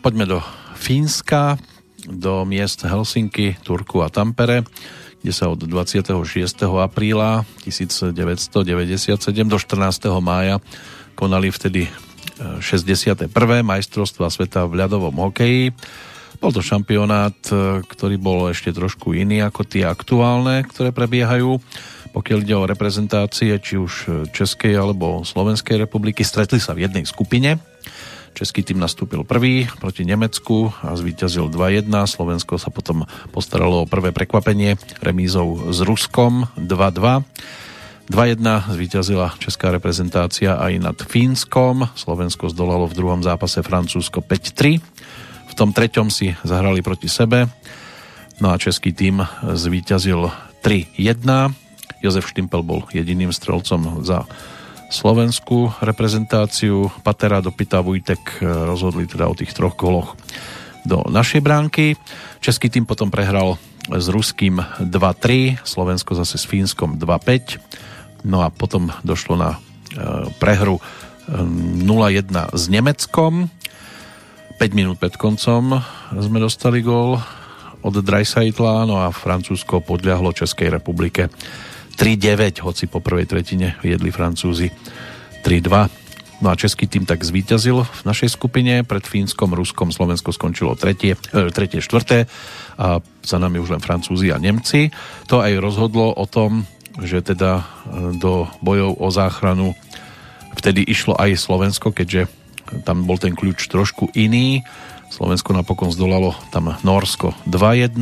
[0.00, 0.40] Poďme do
[0.72, 1.60] Fínska,
[2.08, 4.64] do miest Helsinky, Turku a Tampere,
[5.20, 6.16] kde sa od 26.
[6.80, 10.08] apríla 1997 do 14.
[10.24, 10.64] mája
[11.12, 13.28] konali vtedy e, 61.
[13.60, 15.76] majstrovstva sveta v ľadovom hokeji.
[16.40, 21.60] Bol to šampionát, e, ktorý bol ešte trošku iný ako tie aktuálne, ktoré prebiehajú.
[22.10, 27.62] Pokiaľ ide o reprezentácie, či už Českej alebo Slovenskej republiky, stretli sa v jednej skupine.
[28.30, 31.90] Český tým nastúpil prvý proti Nemecku a zvíťazil 2-1.
[32.06, 37.26] Slovensko sa potom postaralo o prvé prekvapenie remízou s Ruskom 2-2.
[38.10, 41.90] 2-1 zvíťazila česká reprezentácia aj nad Fínskom.
[41.94, 44.82] Slovensko zdolalo v druhom zápase Francúzsko 5-3.
[45.50, 47.46] V tom treťom si zahrali proti sebe.
[48.42, 50.26] No a český tým zvíťazil
[50.62, 51.69] 3-1.
[52.00, 54.24] Jozef Štimpel bol jediným strelcom za
[54.90, 56.90] slovenskú reprezentáciu.
[57.06, 60.18] Patera, Dopita, Vujtek rozhodli teda o tých troch goloch
[60.82, 61.94] do našej bránky.
[62.42, 67.62] Český tým potom prehral s Ruským 2-3, Slovensko zase s Fínskom 2-5.
[68.26, 69.58] No a potom došlo na e,
[70.36, 70.82] prehru e,
[71.32, 73.48] 0-1 s Nemeckom.
[74.60, 75.80] 5 minút pred koncom
[76.12, 77.16] sme dostali gól
[77.80, 81.32] od Dreisaitla, no a Francúzsko podľahlo Českej republike
[82.00, 84.72] 3-9, hoci po prvej tretine viedli Francúzi
[85.44, 86.40] 3-2.
[86.40, 91.20] No a český tým tak zvíťazil v našej skupine, pred Fínskom, Ruskom, Slovensko skončilo tretie,
[91.36, 92.24] e, tretie, štvrté
[92.80, 94.88] a za nami už len Francúzi a Nemci.
[95.28, 96.64] To aj rozhodlo o tom,
[97.04, 97.64] že teda e,
[98.16, 99.76] do bojov o záchranu
[100.56, 102.32] vtedy išlo aj Slovensko, keďže
[102.88, 104.64] tam bol ten kľúč trošku iný.
[105.12, 108.00] Slovensko napokon zdolalo tam Norsko 2-1,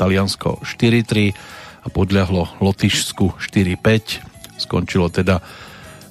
[0.00, 4.58] Taliansko 4-3 a podľahlo Lotyšsku 4-5.
[4.62, 5.42] Skončilo teda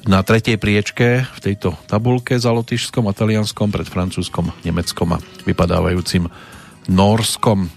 [0.03, 6.27] na tretej priečke v tejto tabulke za Lotyšskom a Talianskom pred Francúzskom, Nemeckom a vypadávajúcim
[6.89, 7.69] Norskom.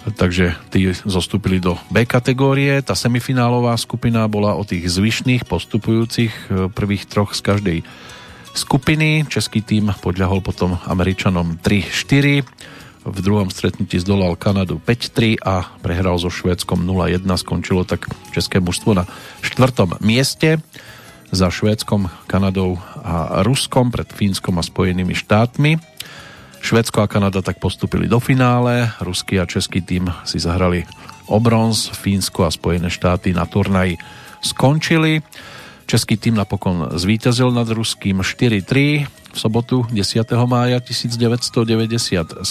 [0.00, 2.80] Takže tí zostúpili do B kategórie.
[2.80, 7.78] Tá semifinálová skupina bola o tých zvyšných postupujúcich e, prvých troch z každej
[8.56, 9.28] skupiny.
[9.28, 16.28] Český tým podľahol potom Američanom 3-4 v druhom stretnutí zdolal Kanadu 5-3 a prehral so
[16.28, 17.24] Švédskom 0-1.
[17.40, 18.04] Skončilo tak
[18.36, 19.08] české mužstvo na
[19.40, 20.60] štvrtom mieste
[21.32, 25.78] za Švédskom, Kanadou a Ruskom pred Fínskom a Spojenými štátmi.
[26.60, 30.84] Švedsko a Kanada tak postupili do finále, ruský a český tým si zahrali
[31.24, 33.96] o bronz, Fínsko a Spojené štáty na turnaji
[34.44, 35.24] skončili.
[35.88, 40.26] Český tým napokon zvíťazil nad ruským 4-3 v sobotu 10.
[40.50, 42.42] mája 1997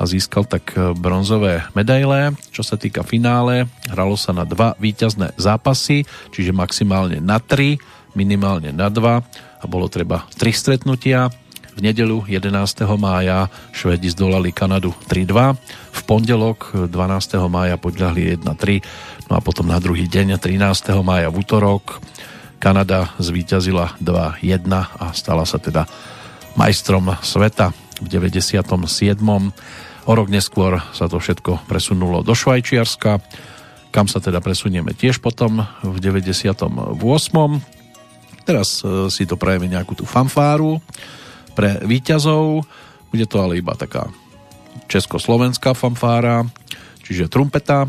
[0.00, 2.32] a získal tak bronzové medaile.
[2.48, 7.76] Čo sa týka finále, hralo sa na dva víťazné zápasy, čiže maximálne na tri,
[8.16, 9.20] minimálne na dva
[9.60, 11.28] a bolo treba tri stretnutia.
[11.70, 12.50] V nedelu 11.
[12.98, 15.54] mája Švedi zdolali Kanadu 3-2,
[15.92, 17.36] v pondelok 12.
[17.46, 20.60] mája podľahli 1-3, no a potom na druhý deň 13.
[21.04, 22.02] mája v útorok
[22.60, 25.88] Kanada zvíťazila 2-1 a stala sa teda
[26.60, 27.72] majstrom sveta
[28.04, 28.60] v 97.
[30.04, 33.24] O rok neskôr sa to všetko presunulo do Švajčiarska,
[33.88, 37.00] kam sa teda presunieme tiež potom v 98.
[38.44, 40.84] Teraz e, si to prajeme nejakú tú fanfáru
[41.56, 42.68] pre výťazov.
[43.08, 44.12] Bude to ale iba taká
[44.84, 46.44] československá fanfára,
[47.08, 47.88] čiže trumpeta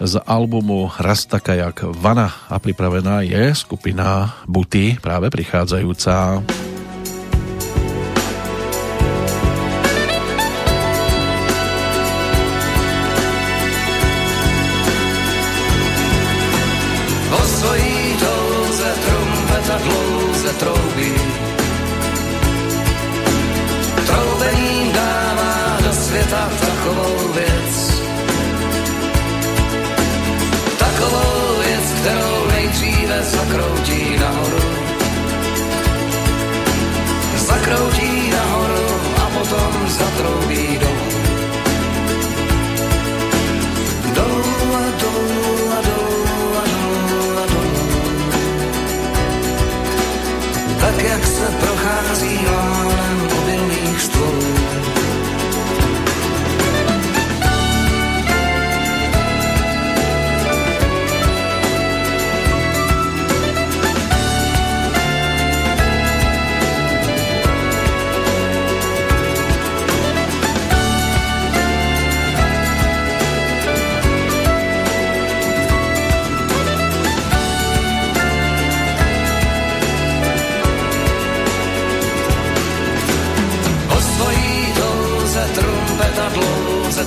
[0.00, 6.42] z albumu Raz taká jak Vana a pripravená je skupina Buty, práve prichádzajúca.
[33.28, 34.64] zakroutí nahoru.
[37.36, 38.86] Zakroutí nahoru
[39.22, 41.08] a potom zatroubí dolů.
[44.14, 44.48] Dolů.
[50.80, 52.67] Tak jak se prochází láska,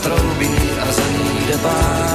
[0.01, 0.49] trouby
[0.81, 2.10] a za ní jde.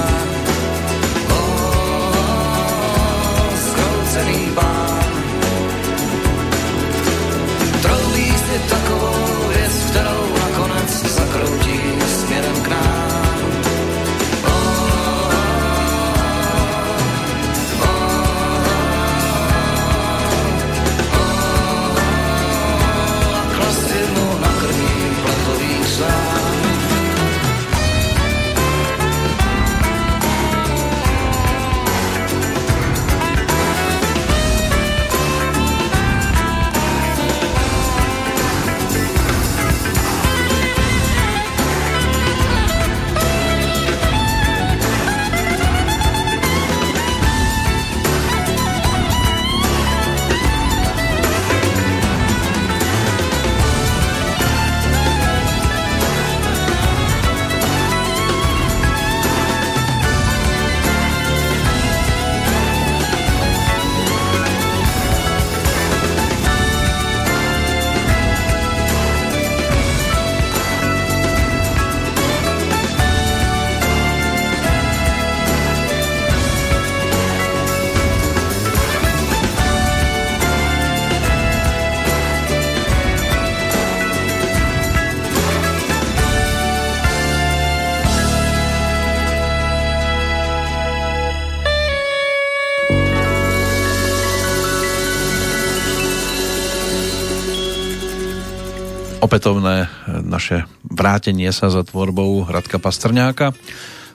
[99.36, 99.89] Opätovné e,
[100.24, 103.52] naše vrátenie sa za tvorbou Radka Pastrňáka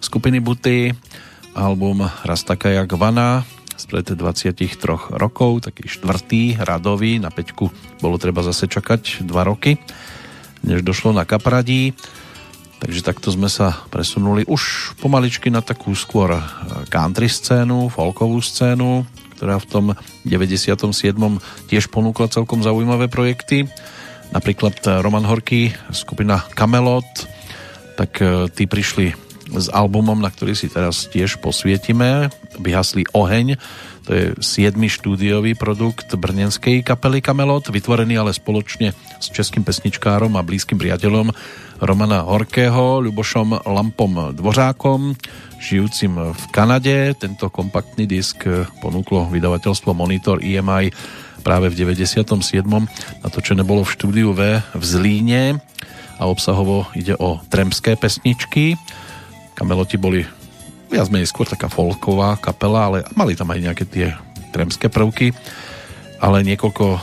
[0.01, 0.97] skupiny Buty
[1.53, 3.45] album Raz taká jak Vana
[3.77, 4.81] spred 23
[5.13, 7.69] rokov, taký štvrtý radový, na peťku
[8.01, 9.77] bolo treba zase čakať 2 roky,
[10.65, 11.93] než došlo na Kapradí.
[12.81, 16.41] Takže takto sme sa presunuli už pomaličky na takú skôr e,
[16.89, 19.05] country scénu, folkovú scénu,
[19.37, 19.85] ktorá v tom
[20.25, 20.81] 97.
[21.69, 23.69] tiež ponúkla celkom zaujímavé projekty
[24.31, 27.07] napríklad Roman Horký, skupina Camelot,
[27.99, 29.13] tak e, tí prišli
[29.51, 32.31] s albumom, na ktorý si teraz tiež posvietime.
[32.55, 33.59] Vyhaslý oheň,
[34.07, 34.79] to je 7.
[34.87, 41.35] štúdiový produkt brnenskej kapely Kamelot, vytvorený ale spoločne s českým pesničkárom a blízkym priateľom
[41.83, 45.17] Romana Horkého, Ľubošom Lampom Dvořákom,
[45.59, 47.13] žijúcim v Kanade.
[47.17, 48.45] Tento kompaktný disk
[48.79, 50.93] ponúklo vydavateľstvo Monitor EMI
[51.41, 52.21] práve v 97.
[53.25, 55.59] Natočené bolo v štúdiu V v Zlíne
[56.21, 58.77] a obsahovo ide o tremské pesničky.
[59.57, 60.21] Kameloti boli
[60.93, 64.07] viac menej skôr taká folková kapela, ale mali tam aj nejaké tie
[64.53, 65.33] tremské prvky.
[66.21, 66.99] Ale niekoľko e,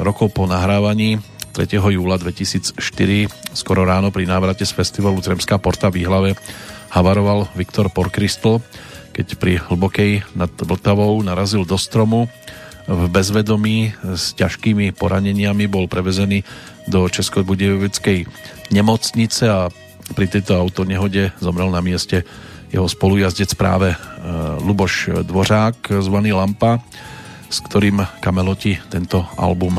[0.00, 1.20] rokov po nahrávaní
[1.52, 1.68] 3.
[1.76, 2.80] júla 2004
[3.52, 6.32] skoro ráno pri návrate z festivalu Tremská porta v Výhlave
[6.88, 8.64] havaroval Viktor Porkristl,
[9.12, 12.32] keď pri hlbokej nad Vltavou narazil do stromu
[12.86, 16.42] v bezvedomí s ťažkými poraneniami bol prevezený
[16.90, 18.26] do Českobudejovickej
[18.74, 19.70] nemocnice a
[20.12, 22.26] pri tejto autonehode zomrel na mieste
[22.72, 23.96] jeho spolujazdec práve e,
[24.64, 26.80] Luboš Dvořák, zvaný Lampa,
[27.52, 29.78] s ktorým kameloti tento album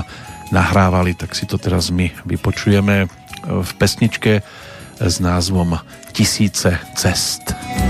[0.54, 3.10] nahrávali, tak si to teraz my vypočujeme
[3.44, 4.46] v pesničke
[5.02, 5.82] s názvom
[6.14, 7.58] Tisíce cest.
[7.58, 7.83] my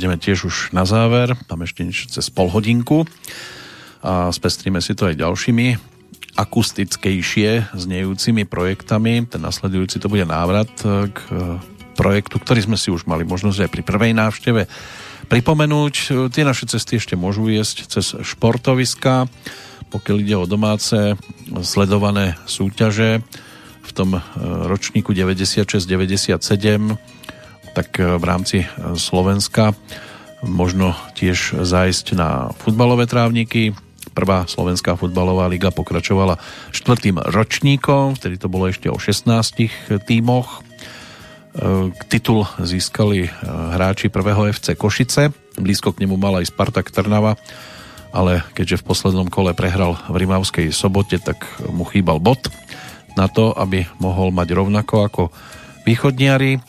[0.00, 3.04] dôjdeme tiež už na záver, tam ešte niečo cez pol hodinku
[4.00, 5.76] a spestríme si to aj ďalšími
[6.40, 9.28] akustickejšie znejúcimi projektami.
[9.28, 10.72] Ten nasledujúci to bude návrat
[11.12, 11.20] k
[12.00, 14.64] projektu, ktorý sme si už mali možnosť aj pri prvej návšteve
[15.28, 15.94] pripomenúť.
[16.32, 19.28] Tie naše cesty ešte môžu viesť cez športoviska,
[19.92, 21.12] pokiaľ ide o domáce
[21.60, 23.20] sledované súťaže
[23.84, 24.16] v tom
[24.64, 27.19] ročníku 96-97
[27.72, 28.66] tak e, v rámci e,
[28.98, 29.72] Slovenska
[30.40, 33.76] možno tiež zájsť na futbalové trávniky.
[34.16, 36.40] Prvá slovenská futbalová liga pokračovala
[36.72, 40.64] štvrtým ročníkom, vtedy to bolo ešte o 16 tímoch.
[42.08, 45.34] titul získali e, hráči prvého FC Košice.
[45.60, 47.36] Blízko k nemu mal aj Spartak Trnava,
[48.10, 52.50] ale keďže v poslednom kole prehral v Rimavskej sobote, tak mu chýbal bod
[53.18, 55.22] na to, aby mohol mať rovnako ako
[55.84, 56.62] východniari.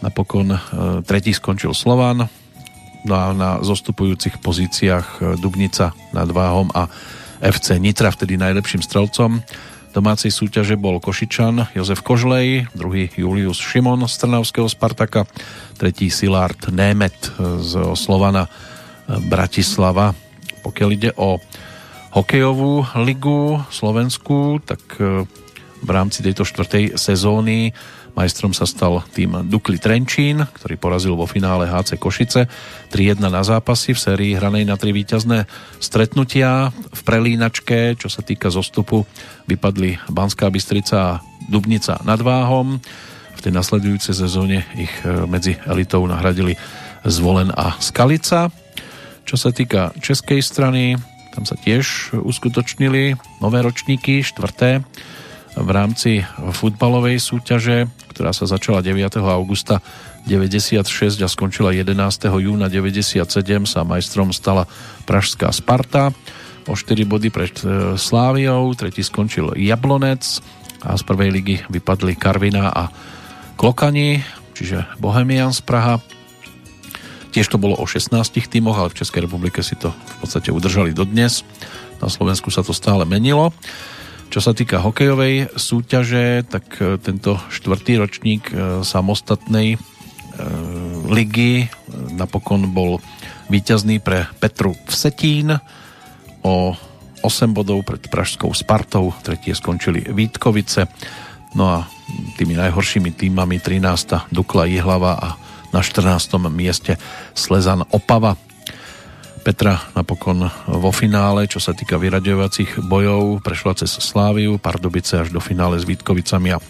[0.00, 0.58] Napokon e,
[1.04, 2.28] tretí skončil Slovan,
[3.04, 6.88] no a na zostupujúcich pozíciách Dubnica nad Váhom a
[7.40, 9.40] FC Nitra, vtedy najlepším strelcom
[9.90, 15.26] domácej súťaže bol Košičan Jozef Kožlej, druhý Julius Šimon z Trnavského Spartaka,
[15.74, 18.46] tretí Silard Német z Slovana
[19.26, 20.14] Bratislava.
[20.62, 21.42] Pokiaľ ide o
[22.14, 25.26] hokejovú ligu Slovensku, tak e,
[25.80, 27.72] v rámci tejto štvrtej sezóny
[28.14, 32.50] Majstrom sa stal tým Dukli Trenčín, ktorý porazil vo finále HC Košice
[32.90, 35.46] 3-1 na zápasy v sérii hranej na tri víťazné
[35.78, 36.74] stretnutia.
[36.74, 39.06] V prelínačke, čo sa týka zostupu,
[39.46, 42.82] vypadli Banská Bystrica a Dubnica nad Váhom.
[43.36, 46.58] V tej nasledujúcej sezóne ich e, medzi elitou nahradili
[47.08, 48.52] Zvolen a Skalica.
[49.24, 51.00] Čo sa týka českej strany,
[51.32, 54.82] tam sa tiež uskutočnili nové ročníky, štvrté
[55.58, 56.22] v rámci
[56.54, 59.18] futbalovej súťaže, ktorá sa začala 9.
[59.18, 59.82] augusta
[60.28, 61.96] 96 a skončila 11.
[62.28, 63.24] júna 97
[63.64, 64.68] sa majstrom stala
[65.08, 66.12] Pražská Sparta
[66.68, 70.22] o 4 body pred e, Sláviou, tretí skončil Jablonec
[70.84, 72.92] a z prvej ligy vypadli Karvina a
[73.56, 74.20] Klokani,
[74.54, 76.00] čiže Bohemians Praha.
[77.30, 78.14] Tiež to bolo o 16
[78.50, 81.46] týmoch, ale v Českej republike si to v podstate udržali dodnes.
[82.00, 83.52] Na Slovensku sa to stále menilo.
[84.30, 89.78] Čo sa týka hokejovej súťaže, tak e, tento štvrtý ročník e, samostatnej e,
[91.10, 91.66] ligy
[92.14, 93.02] napokon bol
[93.50, 95.58] víťazný pre Petru Vsetín
[96.46, 96.78] o
[97.26, 100.86] 8 bodov pred Pražskou Spartou, tretie skončili Vítkovice,
[101.58, 101.90] no a
[102.38, 104.30] tými najhoršími týmami 13.
[104.30, 105.28] Dukla Jihlava a
[105.74, 106.38] na 14.
[106.54, 107.02] mieste
[107.34, 108.38] Slezan Opava.
[109.40, 115.40] Petra napokon vo finále, čo sa týka vyraďovacích bojov, prešla cez Sláviu, Pardubice až do
[115.40, 116.60] finále s Vítkovicami a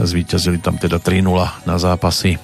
[0.00, 1.28] zvíťazili tam teda 3-0
[1.68, 2.40] na zápasy.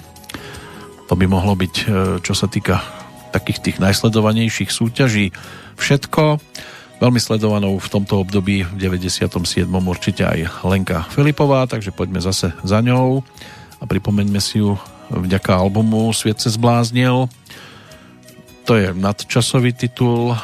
[1.09, 1.85] To by mohlo byť, e,
[2.21, 2.85] čo sa týka
[3.33, 5.33] takých tých najsledovanejších súťaží,
[5.81, 6.37] všetko.
[7.01, 9.25] Veľmi sledovanou v tomto období v 97.
[9.69, 13.25] určite aj Lenka Filipová, takže poďme zase za ňou
[13.81, 14.77] a pripomeňme si ju
[15.09, 17.29] vďaka albumu Sviet se zbláznil
[18.67, 20.35] to je nadčasový titul,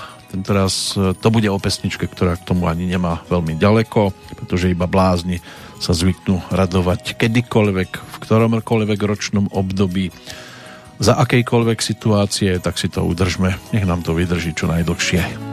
[0.47, 4.87] teraz e, to bude o pesničke, ktorá k tomu ani nemá veľmi ďaleko, pretože iba
[4.87, 5.43] blázni
[5.83, 10.15] sa zvyknú radovať kedykoľvek, v ktoromkoľvek ročnom období,
[11.03, 13.59] za akejkoľvek situácie, tak si to udržme.
[13.75, 15.52] Nech nám to vydrží čo najdlhšie.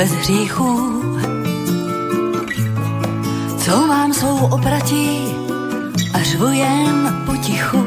[0.00, 1.02] Bez hříchů.
[3.58, 5.36] Co mám svou opratí
[6.14, 7.86] a řvu jen potichu.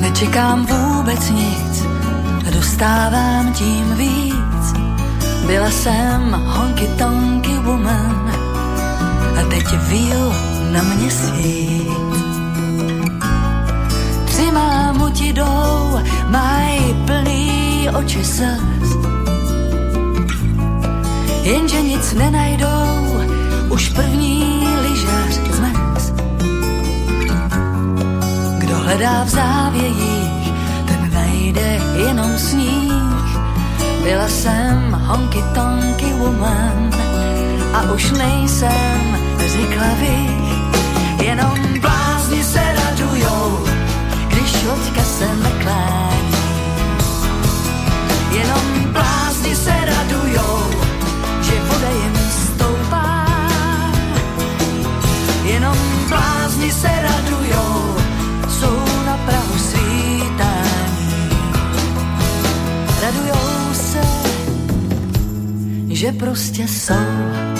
[0.00, 1.86] Nečekám vůbec nic,
[2.54, 4.72] dostávám tím víc.
[5.46, 8.32] Byla jsem honky tonky woman
[9.40, 10.32] a teď víl
[10.72, 11.88] na mě svít.
[14.24, 15.98] Tři mámuti jdou,
[16.30, 18.77] mají plný oči slz
[21.42, 23.22] jenže nic nenajdou,
[23.68, 26.12] už první lyžař zmez.
[28.58, 30.52] Kdo hledá v závějích,
[30.86, 33.38] ten najde jenom sníh.
[34.02, 36.90] Byla jsem honky tonky woman
[37.74, 39.88] a už nejsem, řekla
[41.22, 43.66] jenom blázni se radujou,
[44.28, 46.32] když loďka se neklání.
[48.32, 50.70] Jenom blázni se radujou,
[51.48, 53.26] že voda jim stoupá.
[55.44, 55.76] Jenom
[56.08, 57.96] blázni se radujou,
[58.48, 61.30] jsou na prahu svítání.
[63.02, 64.02] Radujou se,
[65.88, 67.57] že prostě jsou.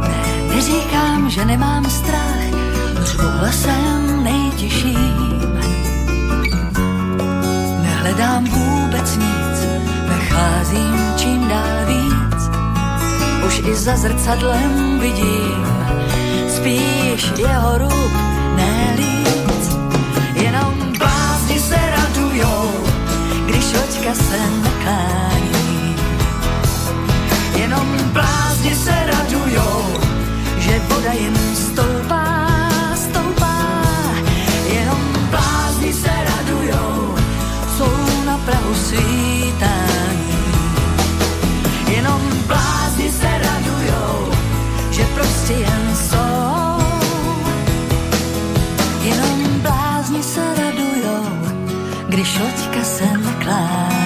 [0.00, 2.54] Ne, neříkám, že nemám strach,
[3.02, 5.60] řvu hlasem nejtiším.
[7.82, 9.60] Nehledám vůbec nic,
[10.08, 12.50] nech Procházím čím dál víc,
[13.46, 15.78] už i za zrcadlem vidím
[16.58, 18.12] spíš jeho růb,
[18.56, 19.76] ne líc.
[20.34, 22.70] Jenom blázni se radujou,
[23.46, 25.57] když hoďka se naklání.
[27.78, 29.82] Jenom blázni se radujou,
[30.58, 32.48] že voda jim stoupá,
[32.94, 33.58] stoupá.
[34.74, 34.98] Jenom
[35.30, 37.14] blázni se radujou,
[37.76, 40.34] jsou na prahu svítání.
[41.86, 44.32] Jenom blázni se radujou,
[44.90, 46.82] že prostě jen jsou.
[49.02, 51.26] Jenom blázni se radujou,
[52.08, 53.97] když loďka se naklání.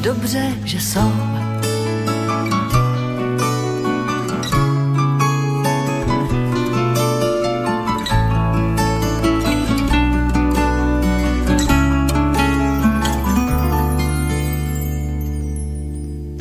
[0.00, 1.12] Dobře, že jsou.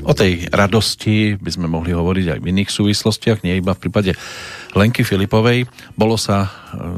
[0.08, 4.16] O tej radosti by sme mohli hovoriť aj v iných súvislostiach, nie iba v prípade
[4.72, 5.68] Lenky Filipovej.
[6.00, 6.50] Bolo sa e,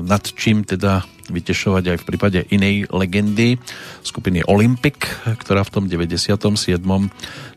[0.05, 3.61] nad čím teda vytešovať aj v prípade inej legendy
[4.01, 6.35] skupiny Olympic, ktorá v tom 97.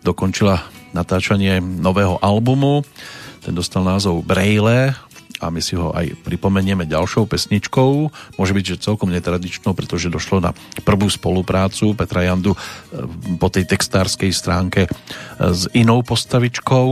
[0.04, 2.84] dokončila natáčanie nového albumu.
[3.42, 4.94] Ten dostal názov Braille
[5.42, 7.90] a my si ho aj pripomenieme ďalšou pesničkou.
[8.38, 10.54] Môže byť, že celkom netradičnou, pretože došlo na
[10.86, 12.58] prvú spoluprácu Petra Jandu e,
[13.42, 14.90] po tej textárskej stránke e,
[15.50, 16.88] s inou postavičkou.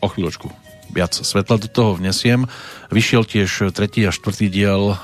[0.00, 2.46] O chvíľočku viac svetla do toho vnesiem.
[2.90, 4.96] Vyšiel tiež tretí a štvrtý diel e,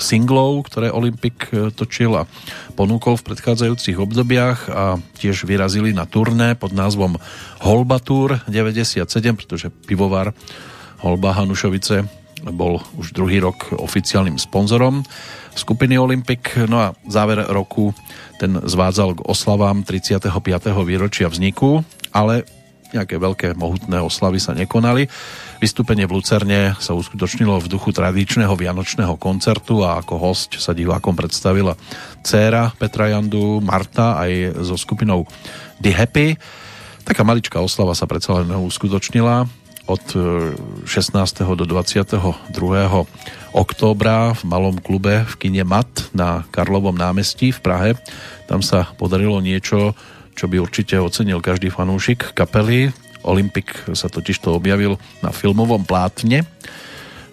[0.00, 2.28] singlov, ktoré Olympik točil a
[2.74, 4.84] ponúkol v predchádzajúcich obdobiach a
[5.20, 7.20] tiež vyrazili na turné pod názvom
[7.60, 9.04] Holba Tour 97,
[9.36, 10.32] pretože pivovar
[11.04, 12.08] Holba Hanušovice
[12.52, 15.02] bol už druhý rok oficiálnym sponzorom
[15.56, 16.52] skupiny Olympic.
[16.68, 17.96] No a záver roku
[18.36, 20.28] ten zvádzal k oslavám 35.
[20.84, 21.80] výročia vzniku,
[22.12, 22.44] ale
[22.96, 25.04] nejaké veľké mohutné oslavy sa nekonali.
[25.60, 31.12] Vystúpenie v Lucerne sa uskutočnilo v duchu tradičného vianočného koncertu a ako host sa divákom
[31.12, 31.76] predstavila
[32.24, 35.28] dcéra Petra Jandu, Marta aj so skupinou
[35.78, 36.36] The Happy.
[37.06, 39.46] Taká maličká oslava sa predsa len uskutočnila
[39.86, 40.02] od
[40.82, 41.14] 16.
[41.54, 42.50] do 22.
[43.54, 47.90] októbra v malom klube v kine Mat na Karlovom námestí v Prahe.
[48.50, 49.94] Tam sa podarilo niečo,
[50.36, 52.92] čo by určite ocenil každý fanúšik kapely.
[53.24, 56.44] Olympik sa totiž to objavil na filmovom plátne.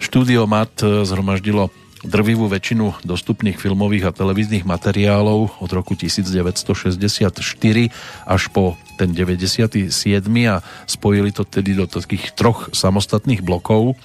[0.02, 1.70] Štúdio Mat zhromaždilo
[2.04, 7.32] drvivú väčšinu dostupných filmových a televíznych materiálov od roku 1964
[8.28, 9.88] až po ten 97.
[10.48, 13.96] a spojili to tedy do takých troch samostatných blokov.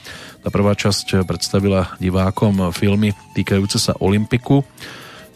[0.46, 4.62] Tá prvá časť predstavila divákom filmy týkajúce sa Olympiku,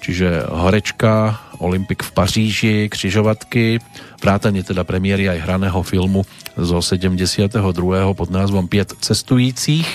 [0.03, 3.79] čiže Horečka, Olympik v Paříži, Křižovatky,
[4.19, 6.27] vrátanie teda premiéry aj hraného filmu
[6.59, 7.63] zo 72.
[8.13, 9.89] pod názvom Piet cestujících.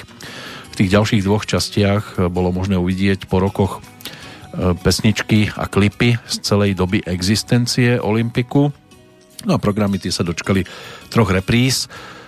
[0.72, 6.36] V tých ďalších dvoch častiach bolo možné uvidieť po rokoch e, pesničky a klipy z
[6.40, 8.72] celej doby existencie Olympiku
[9.46, 10.66] No a programy tie sa dočkali
[11.14, 11.86] troch repríz.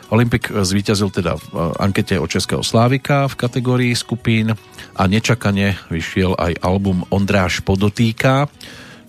[0.10, 4.54] Olympik zvíťazil teda v eh, ankete o Českého Slávika v kategórii skupín
[4.98, 8.50] a nečakane vyšiel aj album Ondráš podotýka,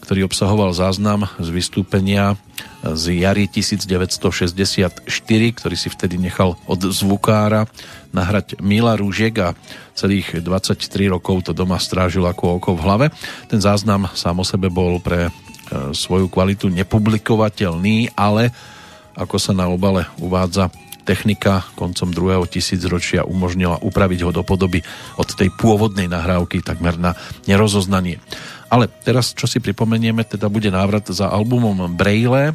[0.04, 2.36] ktorý obsahoval záznam z vystúpenia
[2.80, 5.04] z jary 1964,
[5.56, 7.68] ktorý si vtedy nechal od zvukára
[8.12, 9.52] nahrať Mila Rúžiek a
[9.92, 10.80] celých 23
[11.12, 13.06] rokov to doma strážil ako oko v hlave.
[13.52, 15.28] Ten záznam sám o sebe bol pre
[15.70, 18.50] E, svoju kvalitu nepublikovateľný, ale
[19.14, 20.66] ako sa na obale uvádza,
[21.10, 24.78] technika koncom druhého tisícročia umožnila upraviť ho do podoby
[25.18, 27.18] od tej pôvodnej nahrávky takmer na
[27.50, 28.22] nerozoznanie.
[28.70, 32.54] Ale teraz, čo si pripomenieme, teda bude návrat za albumom Braille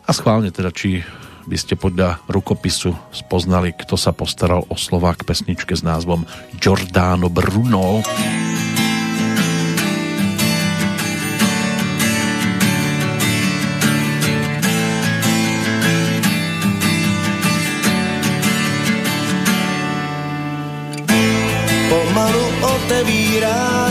[0.00, 1.04] a schválne teda, či
[1.44, 6.24] by ste podľa rukopisu spoznali, kto sa postaral o slova k pesničke s názvom
[6.56, 8.00] Giordano Bruno.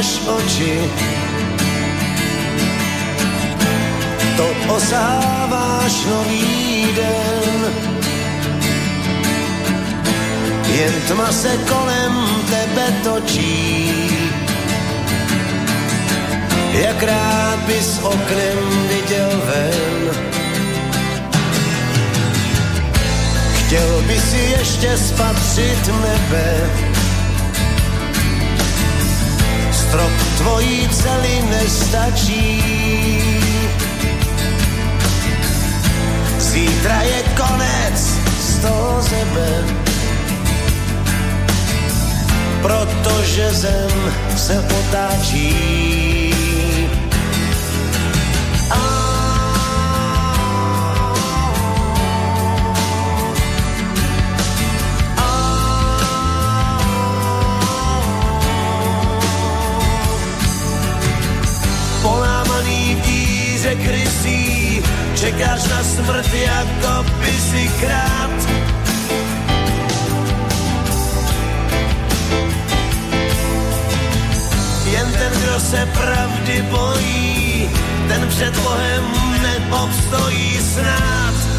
[0.04, 0.76] Otevíráš oči,
[4.38, 7.60] to osáváš nový den.
[10.76, 12.14] Jen tma se kolem
[12.50, 13.92] tebe točí,
[16.74, 20.16] jak rád bys oknem viděl ven.
[23.56, 26.93] Chtěl by si ještě spatřit nebe,
[29.94, 32.64] strop tvojí celý nestačí.
[36.40, 37.98] Zítra je konec
[38.42, 39.50] z toho zebe,
[42.62, 46.23] protože zem se otáčí.
[63.76, 64.82] Krysí,
[65.16, 68.64] čekáš na smrt jako by krát.
[74.92, 77.70] Jen ten, kdo se pravdy bojí,
[78.08, 79.04] ten před Bohem
[79.42, 81.53] neobstojí snad.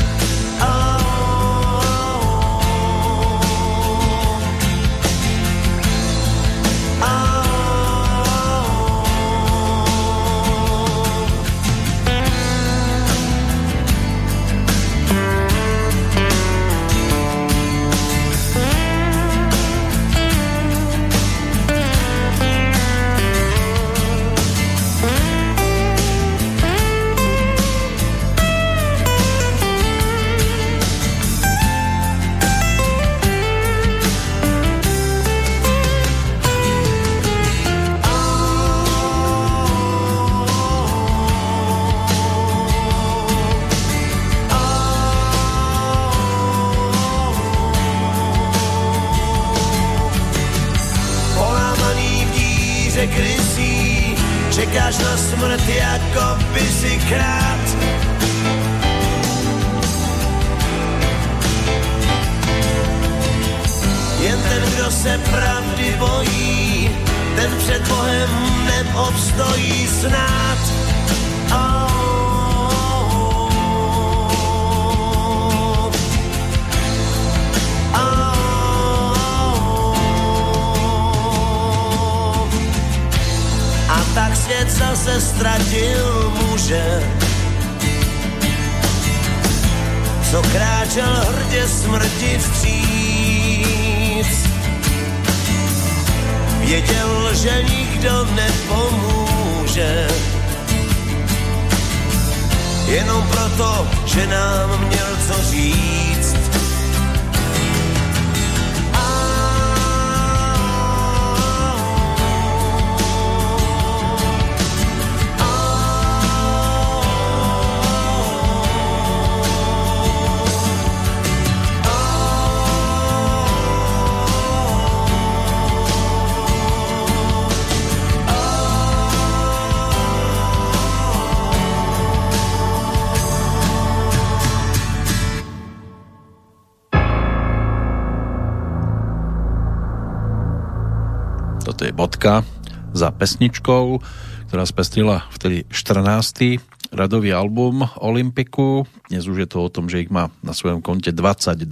[143.25, 144.05] Pesničkou,
[144.53, 146.61] ktorá spestrila vtedy 14.
[146.93, 148.85] radový album Olympiku.
[149.09, 151.65] Dnes už je to o tom, že ich má na svojom konte 22.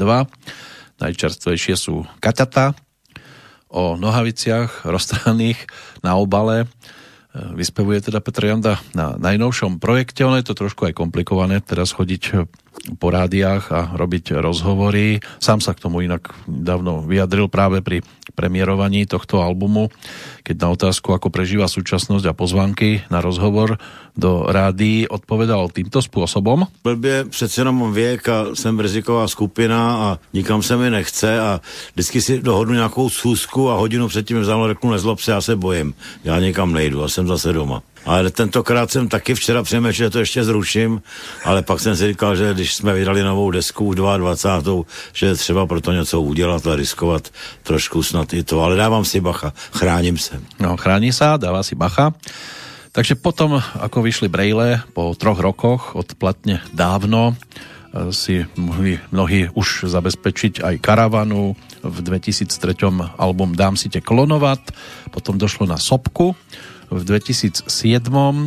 [0.97, 2.73] Najčerstvejšie sú Kaťata
[3.69, 5.69] o nohaviciach roztrhaných
[6.01, 6.65] na obale.
[6.65, 6.67] E,
[7.53, 10.25] Vyspevuje teda Petr Janda na najnovšom projekte.
[10.25, 12.49] Ono je to trošku aj komplikované teraz chodiť
[12.99, 15.23] po rádiách a robiť rozhovory.
[15.39, 18.03] Sám sa k tomu inak dávno vyjadril práve pri
[18.33, 19.93] premiérovaní tohto albumu,
[20.43, 23.77] keď na otázku, ako prežíva súčasnosť a pozvánky na rozhovor
[24.13, 26.69] do rádií odpovedal týmto spôsobom.
[26.85, 31.61] Blbě přece jenom mám věk a jsem riziková skupina a nikam se mi nechce a
[31.95, 35.95] vždycky si dohodnu nějakou schůzku a hodinu předtím vzal řeknu nezlob se, já se bojím.
[36.25, 37.83] Já nikam nejdu a jsem zase doma.
[38.07, 41.03] Ale tentokrát jsem taky včera přemýšlel, že to ještě zruším,
[41.45, 44.83] ale pak jsem si říkal, že když jsme vydali novou desku už 22.
[45.13, 47.31] že je třeba pro to něco udělat a riskovat
[47.63, 48.61] trošku snad i to.
[48.61, 50.41] Ale dávám si bacha, chráním se.
[50.59, 52.13] No, chráni sa, dáva si bacha.
[52.93, 57.35] Takže potom, ako vyšli Braille po troch rokoch od platne dávno, e,
[58.13, 61.57] si mohli mnohí už zabezpečiť aj karavanu.
[61.83, 64.61] V 2003 album Dám si te klonovat,
[65.09, 66.37] potom došlo na Sopku,
[66.93, 67.65] v 2007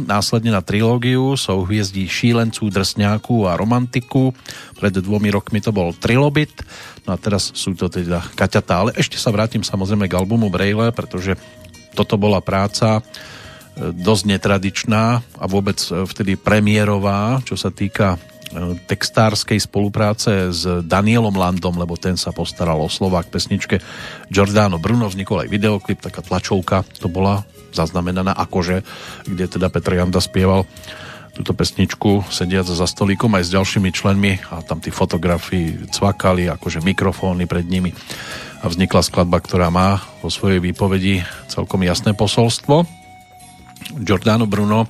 [0.06, 4.38] následne na trilógiu souhviezdí šílenců, drsňáků a romantiku.
[4.78, 6.62] Pred dvomi rokmi to bol Trilobit,
[7.10, 8.86] no a teraz sú to teda Kaťatá.
[8.86, 11.34] Ale ešte sa vrátim samozrejme k albumu Braille, pretože
[11.98, 13.02] toto bola práca,
[13.80, 15.04] dosť netradičná
[15.42, 18.16] a vôbec vtedy premiérová, čo sa týka
[18.88, 23.82] textárskej spolupráce s Danielom Landom, lebo ten sa postaral o slova k pesničke
[24.32, 27.44] Giordano Bruno, vznikol aj videoklip, taká tlačovka to bola
[27.76, 28.82] zaznamenaná akože,
[29.28, 30.64] kde teda Petr Janda spieval
[31.36, 36.80] túto pesničku sediac za stolíkom aj s ďalšími členmi a tam tí fotografi cvakali, akože
[36.80, 37.92] mikrofóny pred nimi
[38.64, 42.88] a vznikla skladba, ktorá má vo svojej výpovedi celkom jasné posolstvo.
[44.00, 44.88] Giordano Bruno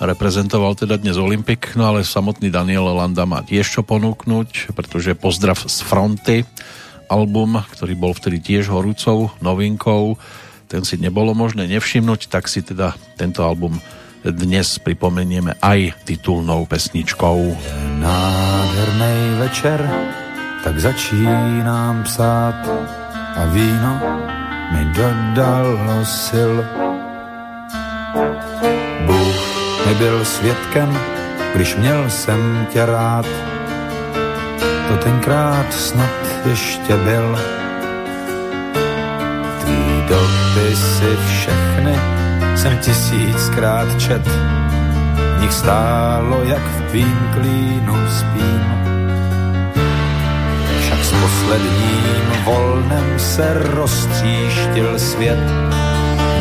[0.00, 5.60] reprezentoval teda dnes Olympik, no ale samotný Daniel Landa má tiež čo ponúknuť, pretože Pozdrav
[5.60, 6.36] z fronty,
[7.06, 10.16] album, ktorý bol vtedy tiež horúcou novinkou,
[10.68, 13.78] ten si nebolo možné nevšimnúť, tak si teda tento album
[14.24, 17.56] dnes pripomenieme aj titulnou pesničkou.
[18.00, 19.84] Nádherný večer,
[20.64, 22.56] tak začínám psát
[23.36, 23.92] a víno
[24.72, 26.52] mi dodalo sil.
[29.06, 29.38] Bůh
[29.86, 30.98] mi byl svědkem,
[31.54, 33.26] když měl jsem tě rád.
[34.88, 36.10] To tenkrát snad
[36.44, 37.38] ještě byl.
[39.60, 40.02] Tvý
[41.04, 41.94] dopisy všechny
[42.56, 44.28] jsem tisíckrát čet.
[45.36, 48.64] V nich stálo, jak v tvým klínu spím.
[50.80, 55.38] Však s posledním volnem se roztříštil svět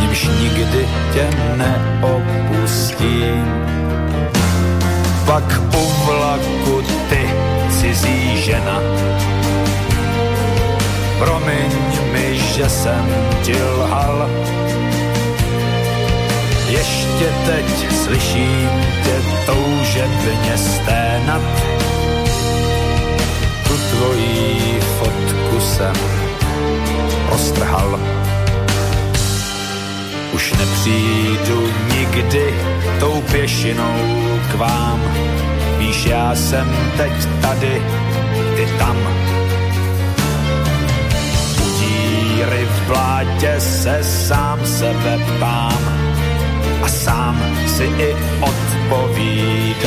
[0.01, 3.45] nímž nikdy tě neopustím.
[5.25, 7.29] Pak u vlaku ty,
[7.79, 8.79] cizí žena,
[11.19, 11.71] promiň
[12.11, 13.05] mi, že jsem
[13.43, 14.29] ti lhal.
[16.69, 18.69] Ještě teď slyším
[19.03, 21.41] tě toužebně sténat,
[23.67, 25.95] tu tvojí fotku jsem
[27.29, 27.99] roztrhal
[30.33, 32.53] už nepřijdu nikdy
[32.99, 33.95] tou pěšinou
[34.51, 35.01] k vám.
[35.77, 37.11] Víš, já jsem teď
[37.41, 37.81] tady,
[38.55, 38.97] ty tam.
[42.43, 45.83] Díry v blátě se sám sebe pám
[46.83, 49.83] a sám si i odpovídám.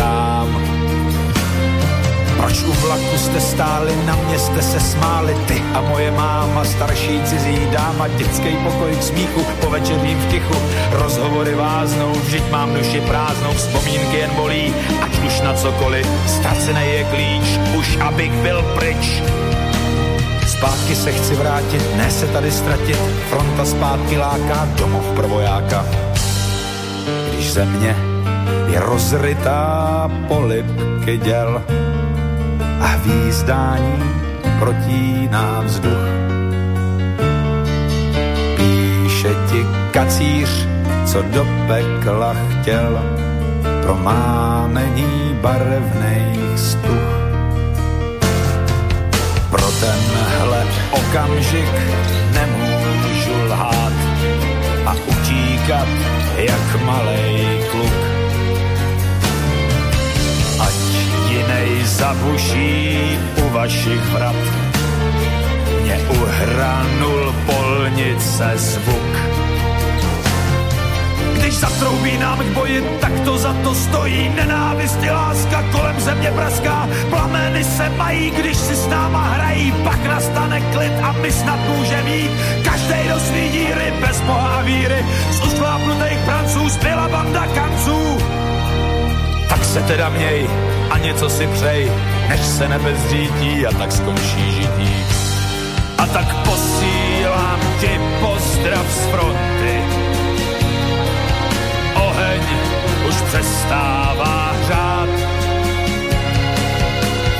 [2.36, 7.20] Proč u vlaku jste stáli, na mě jste se smáli, ty a moje máma, starší
[7.25, 10.55] cizí dáma, dětský pokoj k smíchu, po večerním v tichu,
[10.93, 17.05] rozhovory váznou, vždyť mám duši prázdnou, vzpomínky jen bolí, ať už na cokoliv, ztracený je
[17.05, 19.23] klíč, už abych byl pryč.
[20.57, 22.99] Zpátky se chci vrátit, ne se tady ztratit,
[23.31, 25.85] fronta zpátky láká domov pro vojáka.
[27.28, 27.97] Když země
[28.68, 31.62] je rozrytá polipky děl,
[32.81, 34.12] a hvízdání
[34.59, 36.07] protíná vzduch.
[38.57, 40.68] Píše ti kacíř,
[41.07, 43.02] co do pekla chtěl,
[43.83, 45.39] pro mámení
[49.81, 51.75] tenhle okamžik
[52.33, 53.93] nemůžu lhát
[54.87, 55.89] a utíkat
[56.37, 58.17] jak malej kluk
[61.37, 64.37] jinej zabuší u vašich vrat.
[65.83, 69.36] Mě uhranul polnice zvuk.
[71.47, 74.28] Když zatroubí nám k boji, tak to za to stojí.
[74.28, 76.89] Nenávist i láska kolem země praská.
[77.10, 79.73] Plameny se mají, když si s náma hrají.
[79.84, 82.31] Pak nastane klid a my snad můžeme jít.
[82.65, 85.07] Každej do svý díry, bez boha víry.
[85.31, 88.18] Z ušklápnutých pranců zbyla banda kanců.
[89.49, 90.50] Tak se teda měj,
[90.91, 91.92] a něco si přej,
[92.28, 94.94] než se nebe zřítí a tak skončí žití.
[95.99, 100.06] A tak posílám ti pozdrav z fronty.
[103.09, 105.10] Už přestává hřát.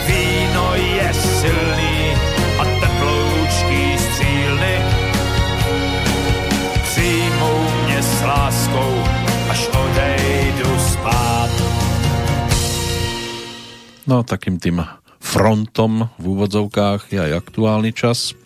[0.07, 1.99] Víno je silný
[2.59, 4.75] a teploučký střílny
[6.83, 8.93] přijmou mě s láskou,
[9.51, 11.51] až odejdu spát.
[14.07, 14.87] No takým tým
[15.19, 18.39] frontom v úvodzovkách je aj aktuálny čas.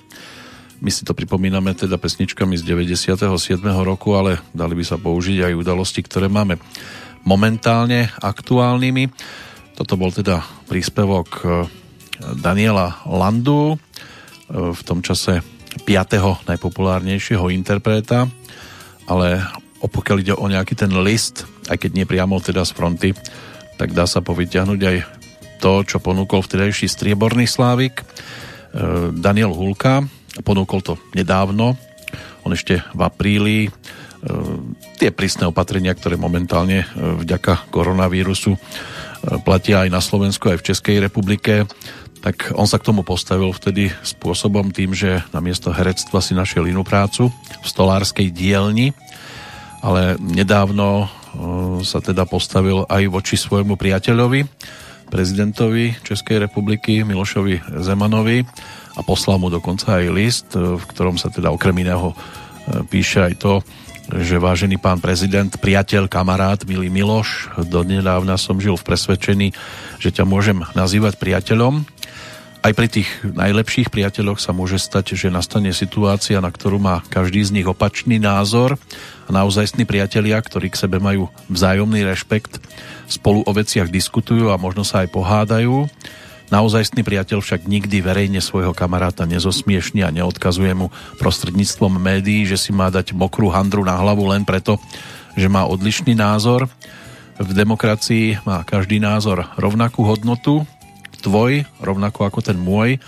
[0.80, 3.20] My si to pripomíname teda pesničkami z 97.
[3.84, 6.56] roku, ale dali by sa použiť aj udalosti, ktoré máme
[7.24, 9.10] momentálne aktuálnymi.
[9.76, 11.46] Toto bol teda príspevok e,
[12.36, 13.76] Daniela Landu, e,
[14.52, 15.40] v tom čase
[15.86, 16.50] 5.
[16.50, 18.26] najpopulárnejšieho interpreta,
[19.06, 19.40] ale
[19.80, 23.10] pokiaľ ide o nejaký ten list, aj keď nie priamo teda z fronty,
[23.80, 24.96] tak dá sa povyťahnuť aj
[25.60, 28.04] to, čo ponúkol vtedajší strieborný slávik e,
[29.16, 30.04] Daniel Hulka.
[30.44, 31.76] Ponúkol to nedávno.
[32.44, 33.58] On ešte v apríli
[35.00, 36.86] tie prísne opatrenia, ktoré momentálne e,
[37.24, 38.58] vďaka koronavírusu e,
[39.40, 41.64] platia aj na Slovensku, aj v Českej republike,
[42.20, 46.84] tak on sa k tomu postavil vtedy spôsobom tým, že namiesto herectva si našiel inú
[46.84, 48.92] prácu v stolárskej dielni,
[49.80, 51.08] ale nedávno
[51.80, 54.44] sa teda postavil aj voči svojmu priateľovi,
[55.08, 58.44] prezidentovi Českej republiky Milošovi Zemanovi
[58.92, 62.12] a poslal mu dokonca aj list, v ktorom sa teda okrem iného
[62.92, 63.64] píše aj to,
[64.18, 69.48] že vážený pán prezident, priateľ, kamarát, milý Miloš, donedávna som žil v presvedčení,
[70.02, 71.86] že ťa môžem nazývať priateľom.
[72.60, 77.40] Aj pri tých najlepších priateľoch sa môže stať, že nastane situácia, na ktorú má každý
[77.40, 78.76] z nich opačný názor
[79.24, 82.60] a naozajstní priatelia, ktorí k sebe majú vzájomný rešpekt,
[83.08, 85.88] spolu o veciach diskutujú a možno sa aj pohádajú
[86.50, 90.90] Naozajstný priateľ však nikdy verejne svojho kamaráta nezosmiešni a neodkazuje mu
[91.22, 94.82] prostredníctvom médií, že si má dať mokrú handru na hlavu len preto,
[95.38, 96.66] že má odlišný názor.
[97.38, 100.66] V demokracii má každý názor rovnakú hodnotu,
[101.22, 102.98] tvoj rovnako ako ten môj,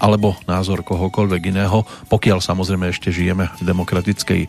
[0.00, 4.42] alebo názor kohokoľvek iného, pokiaľ samozrejme ešte žijeme v demokratickej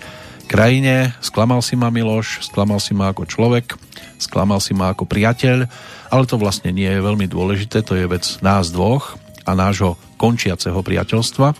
[0.47, 1.11] krajine.
[1.19, 3.75] Sklamal si ma Miloš, sklamal si ma ako človek,
[4.19, 5.65] sklamal si ma ako priateľ,
[6.11, 9.15] ale to vlastne nie je veľmi dôležité, to je vec nás dvoch
[9.47, 11.55] a nášho končiaceho priateľstva.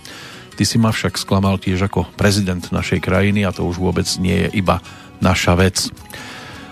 [0.60, 4.46] Ty si ma však sklamal tiež ako prezident našej krajiny a to už vôbec nie
[4.46, 4.84] je iba
[5.24, 5.88] naša vec.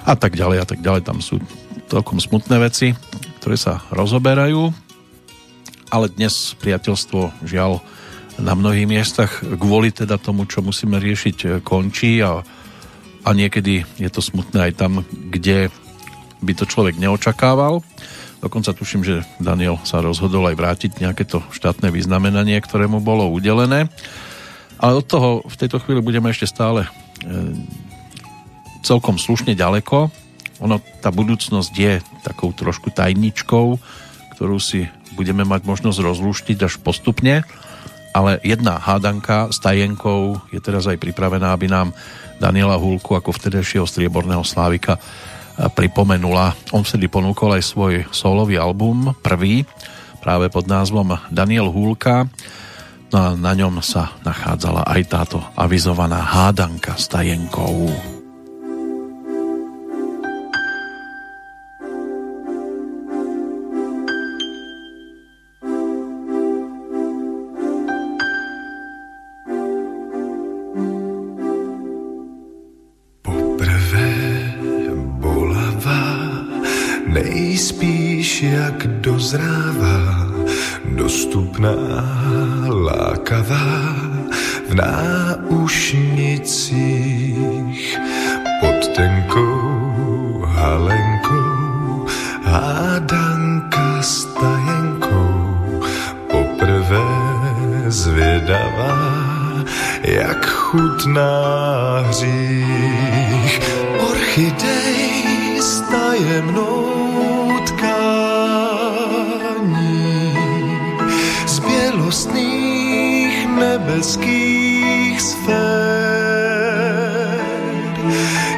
[0.04, 1.40] A tak ďalej a tak ďalej, tam sú
[1.88, 2.92] celkom smutné veci,
[3.40, 4.76] ktoré sa rozoberajú,
[5.88, 7.80] ale dnes priateľstvo žiaľ
[8.38, 12.44] na mnohých miestach kvôli teda tomu, čo musíme riešiť, končí a,
[13.28, 15.68] a niekedy je to smutné aj tam, kde
[16.40, 17.84] by to človek neočakával.
[18.40, 23.28] Dokonca tuším, že Daniel sa rozhodol aj vrátiť nejaké to štátne vyznamenanie, ktoré mu bolo
[23.28, 23.92] udelené.
[24.80, 26.90] Ale od toho v tejto chvíli budeme ešte stále e,
[28.86, 30.08] celkom slušne ďaleko.
[30.64, 33.76] Ono, tá budúcnosť je takou trošku tajničkou,
[34.38, 34.88] ktorú si
[35.20, 37.44] budeme mať možnosť rozlúštiť až postupne.
[38.14, 41.92] Ale jedna hádanka s tajenkou je teraz aj pripravená, aby nám
[42.38, 45.02] Daniela Hulku ako vtedejšieho strieborného slávika
[45.74, 46.54] pripomenula.
[46.70, 49.66] On vtedy ponúkol aj svoj solový album, prvý,
[50.22, 52.30] práve pod názvom Daniel Húlka.
[53.08, 58.17] No a na ňom sa nachádzala aj táto avizovaná hádanka s tajenkou.
[78.78, 80.30] Jak dozrává,
[80.86, 81.74] dostupná,
[82.70, 83.96] lákavá
[84.70, 85.98] v náušnicích
[88.62, 92.06] pod tenkou halenkou
[92.44, 95.82] hádanka s tajenkou
[96.30, 97.10] poprvé
[97.88, 98.98] zvědavá,
[100.04, 101.42] jak chutná
[102.10, 103.62] hřích.
[104.00, 106.87] Orchidej s tajemnou
[113.98, 115.58] nebeských sfér.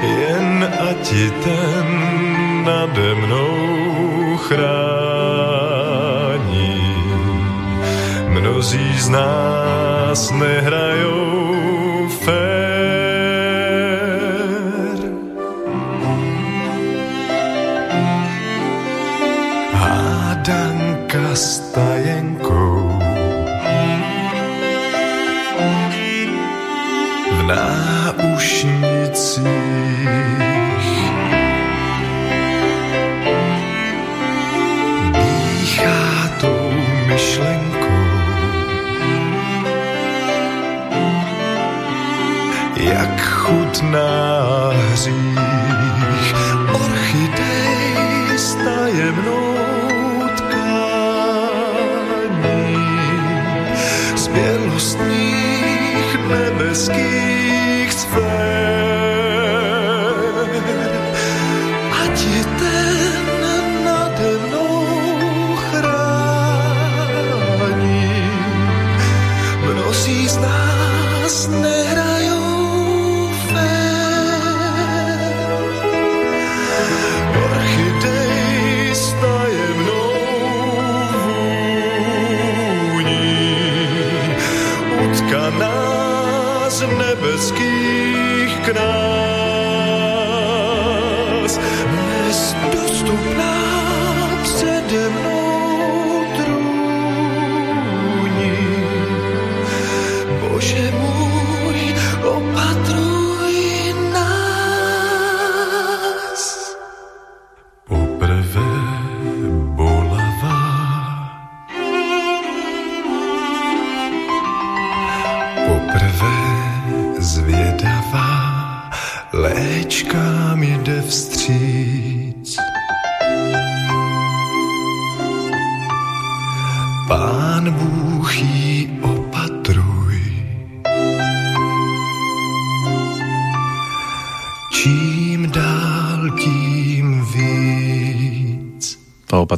[0.04, 1.88] Jen a ti ten
[2.68, 5.16] nade mnou chrání.
[8.30, 11.39] Mnozí z nás nehrajou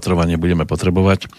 [0.02, 1.30] opatrovanie budeme potrebovať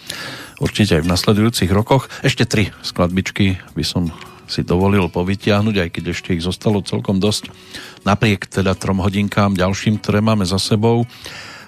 [0.62, 2.06] určite aj v nasledujúcich rokoch.
[2.22, 4.14] Ešte tri skladbičky by som
[4.46, 7.50] si dovolil povytiahnuť, aj keď ešte ich zostalo celkom dosť.
[8.06, 11.10] Napriek teda trom hodinkám ďalším, ktoré máme za sebou,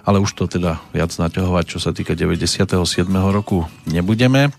[0.06, 2.70] ale už to teda viac naťahovať, čo sa týka 97.
[3.10, 4.54] roku nebudeme.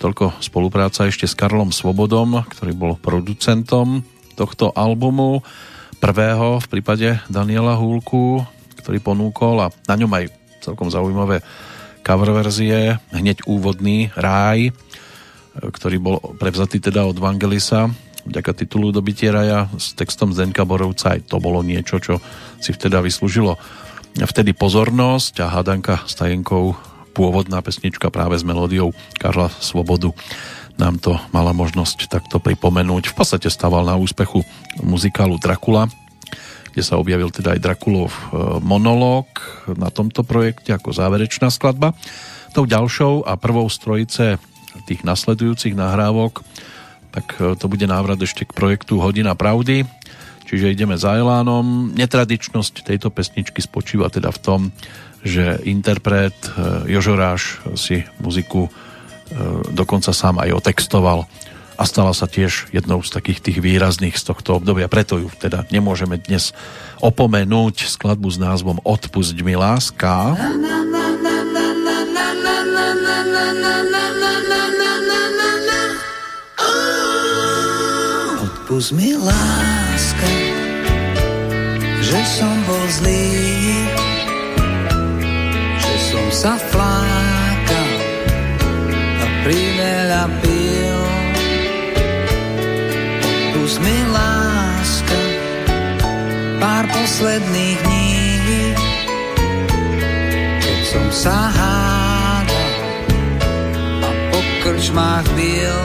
[0.00, 4.00] Toľko spolupráca ešte s Karlom Svobodom, ktorý bol producentom
[4.40, 5.44] tohto albumu
[6.00, 8.40] prvého v prípade Daniela Húlku,
[8.80, 11.44] ktorý ponúkol a na ňom aj celkom zaujímavé
[12.04, 14.76] cover verzie, hneď úvodný Ráj,
[15.56, 17.88] ktorý bol prevzatý teda od Vangelisa
[18.24, 21.16] vďaka titulu Dobitie raja s textom Zdenka Borovca.
[21.16, 22.18] Aj to bolo niečo, čo
[22.58, 23.60] si vteda vyslúžilo.
[24.16, 26.72] Vtedy pozornosť a hádanka s tajenkou
[27.14, 30.10] pôvodná pesnička práve s melódiou Karla Svobodu.
[30.74, 33.14] Nám to mala možnosť takto pripomenúť.
[33.14, 34.42] V podstate stával na úspechu
[34.82, 35.86] muzikálu Dracula,
[36.74, 38.20] kde sa objavil teda aj Drakulov e,
[38.58, 39.30] monológ
[39.78, 41.94] na tomto projekte ako záverečná skladba.
[42.50, 44.24] Tou ďalšou a prvou z trojice
[44.90, 46.42] tých nasledujúcich nahrávok
[47.14, 49.86] tak e, to bude návrat ešte k projektu Hodina pravdy,
[50.50, 51.94] čiže ideme za Elánom.
[51.94, 54.60] Netradičnosť tejto pesničky spočíva teda v tom,
[55.22, 58.66] že interpret e, Jožoráš si muziku
[59.72, 61.26] dokonca sám aj otextoval
[61.74, 64.86] a stala sa tiež jednou z takých tých výrazných z tohto obdobia.
[64.86, 66.54] Preto ju teda nemôžeme dnes
[67.02, 70.38] opomenúť skladbu s názvom Odpusť mi láska.
[78.44, 80.32] Odpusť mi láska,
[82.00, 83.28] že som bol zlý,
[85.78, 87.92] že som sa flákal
[89.20, 90.63] a priveľa pil.
[93.74, 95.20] Odpusť mi láska,
[96.62, 98.14] pár posledných dní,
[100.62, 102.70] keď som sa hádal
[103.98, 105.80] a po krčmách bil.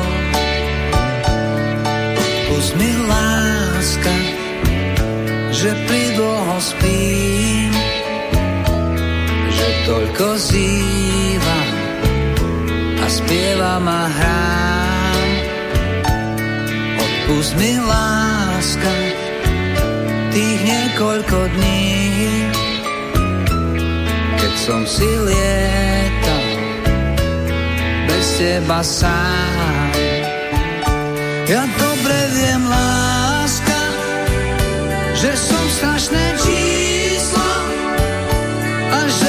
[2.14, 4.16] Odpusť mi láska,
[5.50, 7.74] že pridlho spím,
[9.50, 11.70] že toľko zývam
[13.02, 14.89] a spievam a hrám.
[17.30, 18.96] Odpusť mi láska,
[20.34, 21.94] tých niekoľko dní,
[24.34, 26.46] keď som si lietal
[28.10, 29.94] bez teba sám.
[31.46, 33.82] Ja dobre viem, láska,
[35.14, 37.52] že som strašné číslo
[38.90, 39.29] a že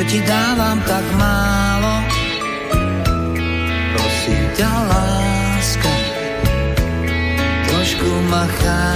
[0.00, 1.94] že ti dávam tak málo.
[3.92, 5.94] Prosím ťa láska,
[7.68, 8.88] trošku ma cháp.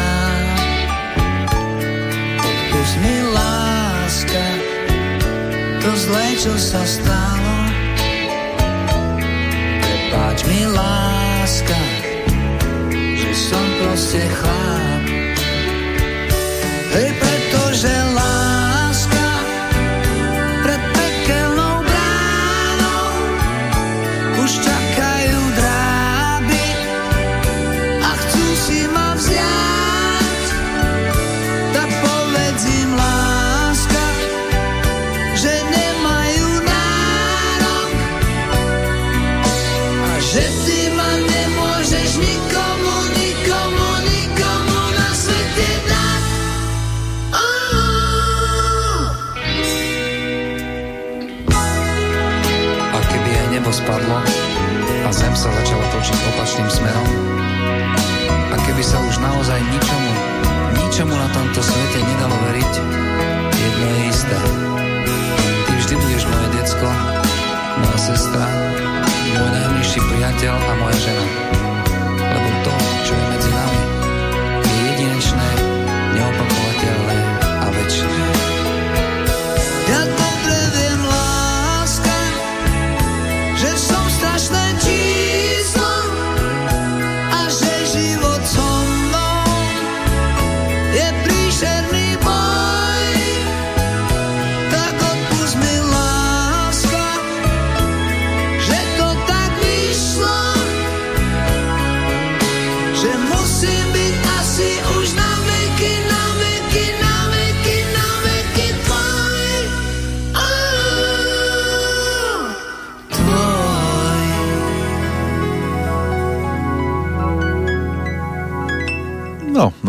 [2.94, 4.46] Mi láska,
[5.82, 7.54] to zlé, čo sa stalo.
[9.82, 11.80] Prepáč mi láska,
[12.94, 14.93] že som proste chlap.
[55.44, 57.08] Sa začala točiť opačným smerom,
[58.48, 60.12] a keby sa už naozaj ničomu,
[60.72, 62.72] ničomu na tomto svete nedalo veriť,
[63.52, 64.36] jedno je isté.
[65.68, 66.88] Ty vždy budeš moje decko,
[67.76, 68.46] moja sestra,
[69.36, 71.63] môj najbližší priateľ a moja žena.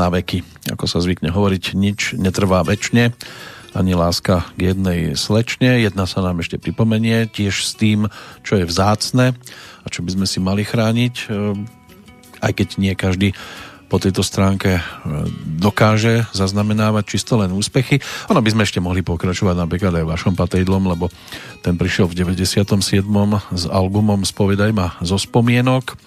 [0.06, 3.18] Na veky, ako sa zvykne hovoriť, nič netrvá väčšine,
[3.74, 5.82] ani láska k jednej slečne.
[5.82, 8.14] Jedna sa nám ešte pripomenie, tiež s tým,
[8.46, 9.34] čo je vzácne
[9.82, 11.58] a čo by sme si mali chrániť, e,
[12.46, 13.34] aj keď nie každý
[13.90, 14.82] po tejto stránke e,
[15.58, 17.98] dokáže zaznamenávať čisto len úspechy.
[18.30, 21.10] Ono by sme ešte mohli pokračovať napríklad aj vašom patejdlom, lebo
[21.66, 22.62] ten prišiel v 97.
[23.58, 25.98] s albumom Spovedaj ma zo spomienok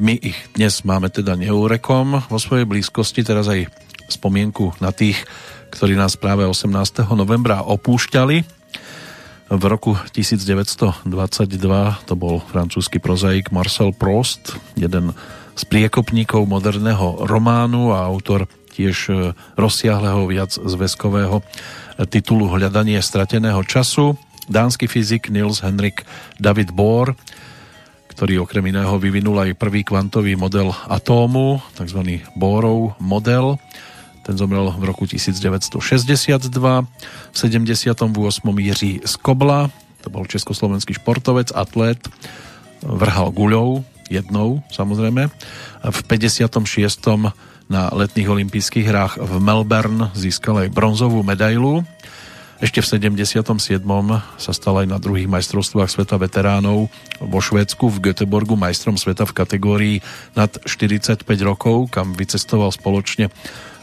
[0.00, 3.68] my ich dnes máme teda neúrekom vo svojej blízkosti, teraz aj
[4.08, 5.20] spomienku na tých,
[5.72, 7.04] ktorí nás práve 18.
[7.12, 8.36] novembra opúšťali.
[9.52, 11.04] V roku 1922
[12.08, 15.12] to bol francúzsky prozaik Marcel Proust, jeden
[15.52, 21.44] z priekopníkov moderného románu a autor tiež e, rozsiahleho viac zväzkového
[22.08, 24.16] titulu Hľadanie strateného času.
[24.48, 26.08] Dánsky fyzik Niels Henrik
[26.40, 27.12] David Bohr
[28.12, 32.20] ktorý okrem iného vyvinul aj prvý kvantový model atómu, tzv.
[32.36, 33.56] Bohrov model.
[34.22, 35.80] Ten zomrel v roku 1962.
[37.32, 37.98] V 78.
[38.44, 39.72] Jiří Skobla,
[40.04, 41.98] to bol československý športovec, atlét,
[42.84, 43.82] vrhal guľou,
[44.12, 45.32] jednou samozrejme.
[45.82, 46.60] V 56.
[47.72, 51.82] na letných olympijských hrách v Melbourne získal aj bronzovú medailu
[52.62, 53.82] ešte v 77.
[54.38, 56.86] sa stal aj na druhých majstrovstvách sveta veteránov
[57.18, 59.96] vo Švédsku v Göteborgu majstrom sveta v kategórii
[60.38, 63.34] nad 45 rokov, kam vycestoval spoločne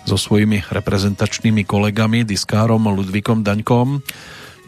[0.08, 3.99] so svojimi reprezentačnými kolegami, diskárom Ludvíkom Daňkom,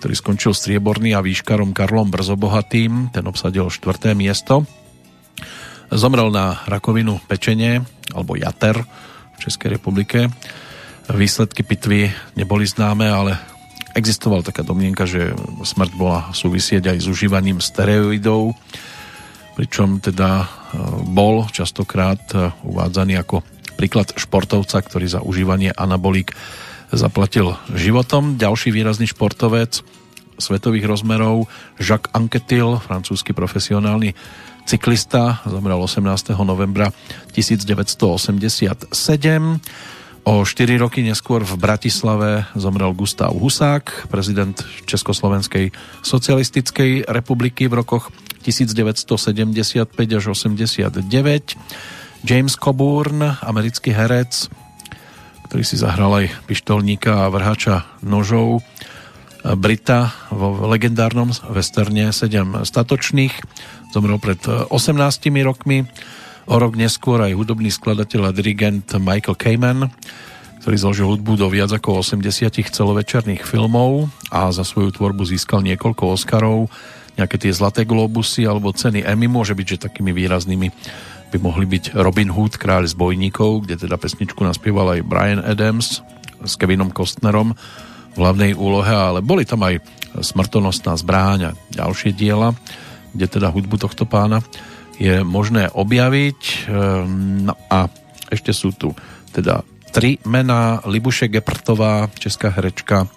[0.04, 4.68] ktorý skončil strieborný a výškarom Karlom Brzobohatým, ten obsadil štvrté miesto.
[5.88, 7.80] Zomrel na rakovinu pečenie,
[8.12, 10.28] alebo jater v Českej republike.
[11.08, 13.40] Výsledky pitvy neboli známe, ale
[13.92, 18.56] Existovala taká domnienka, že smrť bola súvisieť aj s užívaním steroidov,
[19.60, 20.46] pričom teda e,
[21.12, 23.44] bol častokrát e, uvádzaný ako
[23.76, 26.32] príklad športovca, ktorý za užívanie anabolík
[26.92, 28.40] zaplatil životom.
[28.40, 29.84] Ďalší výrazný športovec
[30.40, 34.16] svetových rozmerov Jacques Anquetil, francúzsky profesionálny
[34.66, 36.32] cyklista, zomrel 18.
[36.42, 36.90] novembra
[37.34, 38.92] 1987.
[40.22, 44.54] O 4 roky neskôr v Bratislave zomrel Gustav Husák, prezident
[44.86, 45.74] Československej
[46.06, 48.14] socialistickej republiky v rokoch
[48.46, 51.02] 1975 až 89.
[52.22, 54.46] James Coburn, americký herec,
[55.50, 58.62] ktorý si zahral aj pištolníka a vrhača nožov,
[59.42, 63.34] Brita vo legendárnom westerne 7 statočných,
[63.90, 64.38] zomrel pred
[64.70, 64.70] 18
[65.42, 65.90] rokmi.
[66.50, 69.80] O rok neskôr aj hudobný skladateľ a dirigent Michael Kamen,
[70.66, 76.18] ktorý zložil hudbu do viac ako 80 celovečerných filmov a za svoju tvorbu získal niekoľko
[76.18, 76.70] Oscarov,
[77.18, 80.68] nejaké tie Zlaté globusy alebo ceny Emmy, môže byť, že takými výraznými
[81.32, 86.02] by mohli byť Robin Hood, kráľ zbojníkov, kde teda pesničku naspieval aj Brian Adams
[86.42, 87.54] s Kevinom Kostnerom
[88.12, 89.80] v hlavnej úlohe, ale boli tam aj
[90.20, 92.52] Smrtonostná zbráň a ďalšie diela,
[93.16, 94.44] kde teda hudbu tohto pána
[95.02, 96.70] je možné objaviť.
[96.70, 97.90] Ehm, no a
[98.30, 98.94] ešte sú tu
[99.34, 100.86] teda tri mená.
[100.86, 103.10] Libuše Geprtová, česká herečka,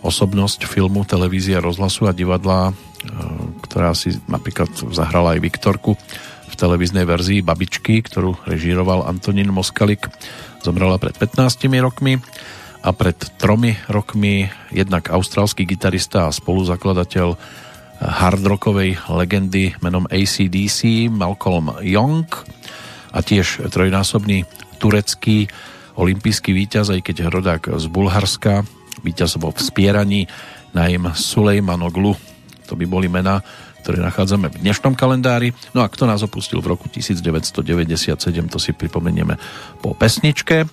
[0.00, 5.92] osobnosť filmu, televízie, rozhlasu a divadla, ehm, ktorá si napríklad zahrala aj Viktorku
[6.50, 10.08] v televíznej verzii Babičky, ktorú režíroval Antonín Moskalik.
[10.64, 12.16] Zomrela pred 15 rokmi
[12.80, 17.36] a pred tromi rokmi jednak austrálsky gitarista a spoluzakladateľ
[18.00, 22.26] hardrockovej legendy menom ACDC Malcolm Young
[23.12, 24.48] a tiež trojnásobný
[24.80, 25.52] turecký
[26.00, 28.64] olimpijský víťaz, aj keď rodák z Bulharska,
[29.04, 30.24] víťaz vo vspieraní
[30.72, 32.16] najem Sulejmanoglu.
[32.72, 33.44] To by boli mená,
[33.84, 35.56] ktoré nachádzame v dnešnom kalendári.
[35.72, 38.16] No a kto nás opustil v roku 1997,
[38.48, 39.40] to si pripomenieme
[39.80, 40.68] po pesničke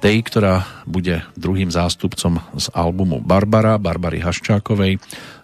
[0.00, 4.96] tej, ktorá bude druhým zástupcom z albumu Barbara, Barbary Haščákovej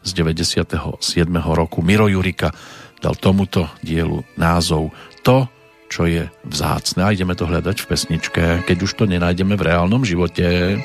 [0.06, 1.02] z 97.
[1.34, 1.82] roku.
[1.82, 2.54] Miro Jurika
[3.02, 4.94] dal tomuto dielu názov
[5.26, 5.50] To,
[5.90, 7.02] čo je vzácne.
[7.02, 10.78] A ideme to hľadať v pesničke, keď už to nenájdeme v reálnom živote.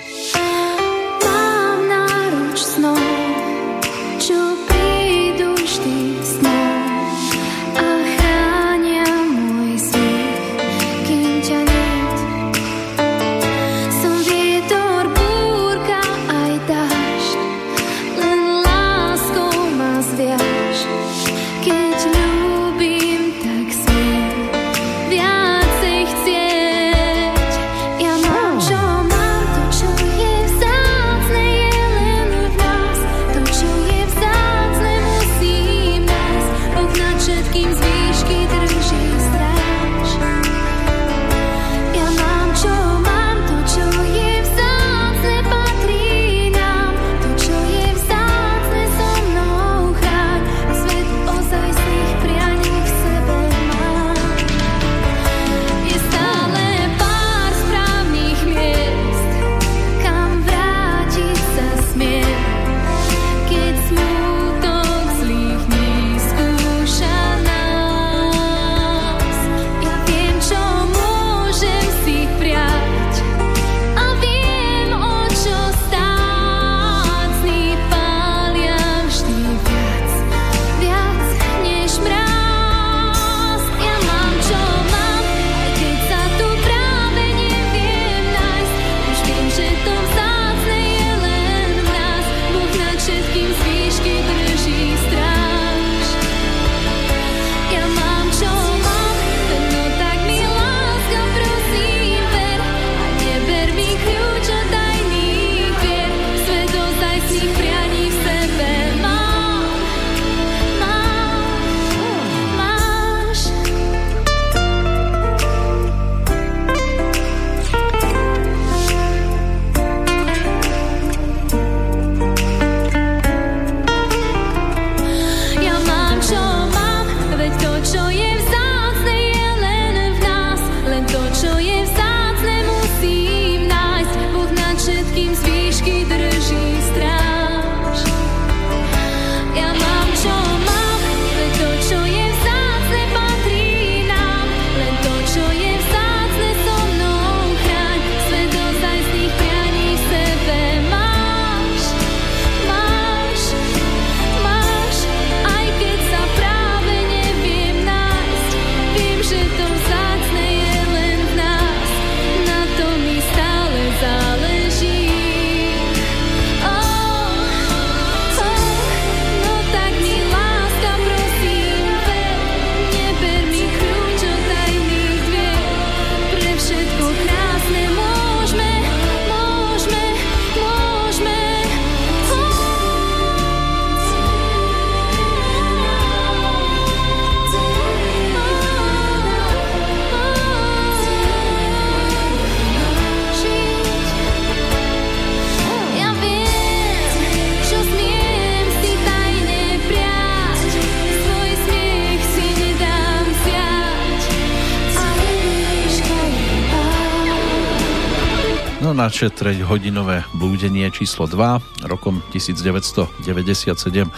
[209.29, 214.09] 3 hodinové blúdenie číslo 2 rokom 1997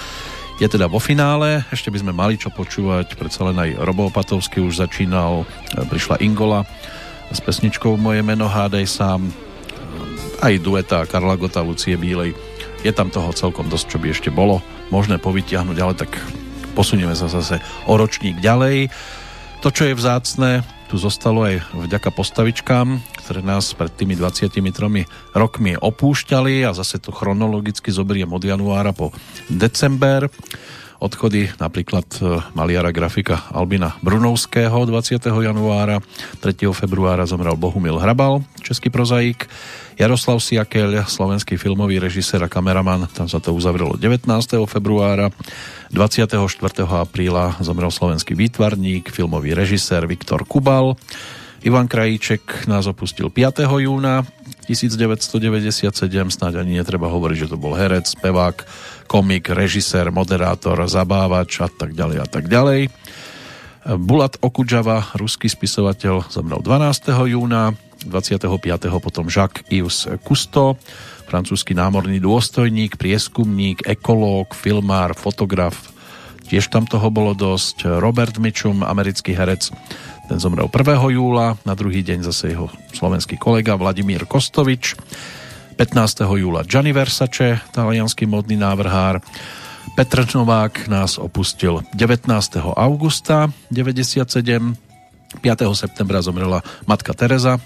[0.62, 4.62] je teda vo finále, ešte by sme mali čo počúvať, predsa len aj Robo Opatovský
[4.62, 6.64] už začínal, e, prišla Ingola
[7.34, 9.32] s pesničkou Moje meno hádej sám, e,
[10.46, 12.38] aj dueta Karla Gota, Lucie Bílej.
[12.86, 14.62] Je tam toho celkom dosť, čo by ešte bolo
[14.94, 16.14] možné povytiahnuť, ale tak
[16.78, 17.58] posunieme sa zase
[17.90, 18.94] o ročník ďalej.
[19.66, 24.60] To, čo je vzácne, tu zostalo aj vďaka postavičkám, ktoré nás pred tými 23
[25.32, 29.16] rokmi opúšťali a zase to chronologicky zoberiem od januára po
[29.48, 30.28] december.
[31.04, 35.20] Odchody napríklad e, maliara grafika Albina Brunovského 20.
[35.20, 36.00] januára,
[36.40, 36.72] 3.
[36.72, 39.52] februára zomrel Bohumil Hrabal, český prozaik,
[40.00, 44.32] Jaroslav Siakeľ, slovenský filmový režisér a kameraman, tam sa to uzavrelo 19.
[44.64, 45.28] februára,
[45.92, 46.40] 24.
[46.88, 50.96] apríla zomrel slovenský výtvarník, filmový režisér Viktor Kubal,
[51.64, 53.64] Ivan Krajíček nás opustil 5.
[53.64, 54.28] júna
[54.68, 55.80] 1997,
[56.28, 58.68] snáď ani netreba hovoriť, že to bol herec, spevák,
[59.08, 62.92] komik, režisér, moderátor, zabávač a tak ďalej a tak ďalej.
[63.96, 67.32] Bulat Okudžava, ruský spisovateľ, zomrel 12.
[67.32, 67.72] júna,
[68.12, 68.44] 25.
[69.00, 70.76] potom Jacques Yves Cousteau,
[71.32, 75.96] francúzsky námorný dôstojník, prieskumník, ekológ, filmár, fotograf,
[76.44, 77.88] tiež tam toho bolo dosť.
[78.04, 79.72] Robert Mitchum, americký herec,
[80.28, 81.10] ten zomrel 1.
[81.12, 84.96] júla, na druhý deň zase jeho slovenský kolega Vladimír Kostovič.
[85.76, 86.24] 15.
[86.38, 89.20] júla Gianni Versace, talianský modný návrhár.
[89.98, 92.30] Petr Novák nás opustil 19.
[92.78, 94.78] augusta 97.
[95.42, 95.78] 5.
[95.78, 97.60] septembra zomrela matka Teresa.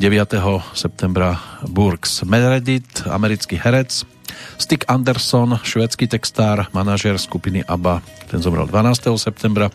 [0.00, 0.36] 9.
[0.74, 4.15] septembra Burks Meredith, americký herec.
[4.56, 9.14] Stick Anderson, švédsky textár, manažér skupiny ABBA, ten zomrel 12.
[9.20, 9.70] septembra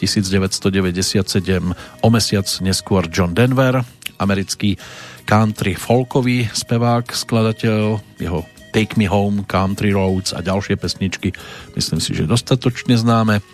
[0.00, 1.74] 1997.
[2.02, 3.84] O mesiac neskôr John Denver,
[4.18, 4.78] americký
[5.24, 8.40] country folkový spevák, skladateľ, jeho
[8.72, 11.36] Take Me Home, Country Roads a ďalšie pesničky,
[11.76, 13.44] myslím si, že dostatočne známe.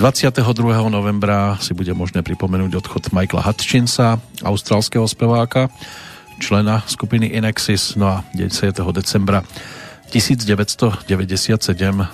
[0.00, 0.44] 22.
[0.92, 5.72] novembra si bude možné pripomenúť odchod Michaela Hutchinsa, austrálskeho speváka,
[6.36, 8.76] člena skupiny Inexis, no a 10.
[8.92, 9.40] decembra
[10.10, 11.06] 1997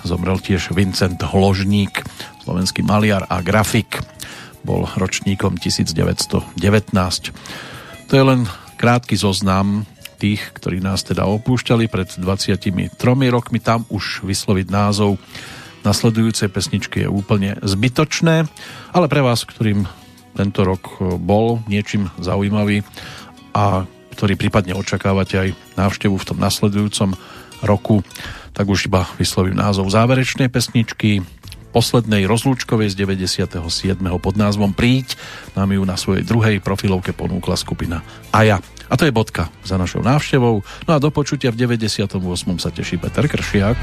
[0.01, 2.01] zomrel tiež Vincent Hložník,
[2.41, 4.01] slovenský maliar a grafik.
[4.65, 6.49] Bol ročníkom 1919.
[8.09, 8.49] To je len
[8.79, 9.85] krátky zoznam
[10.17, 12.71] tých, ktorí nás teda opúšťali pred 23
[13.29, 13.59] rokmi.
[13.59, 15.19] Tam už vysloviť názov
[15.83, 18.47] nasledujúcej pesničky je úplne zbytočné,
[18.95, 19.83] ale pre vás, ktorým
[20.33, 22.81] tento rok bol niečím zaujímavý
[23.53, 27.13] a ktorý prípadne očakávate aj návštevu v tom nasledujúcom
[27.63, 28.05] roku,
[28.53, 31.23] tak už iba vyslovím názov záverečnej pesničky
[31.73, 33.57] poslednej rozlúčkovej z 97.
[34.21, 35.17] pod názvom Príď.
[35.57, 38.61] Nám ju na svojej druhej profilovke ponúkla skupina Aja.
[38.87, 40.61] A to je bodka za našou návštevou.
[40.85, 42.21] No a do počutia v 98.
[42.61, 43.79] sa teší Peter Kršiak.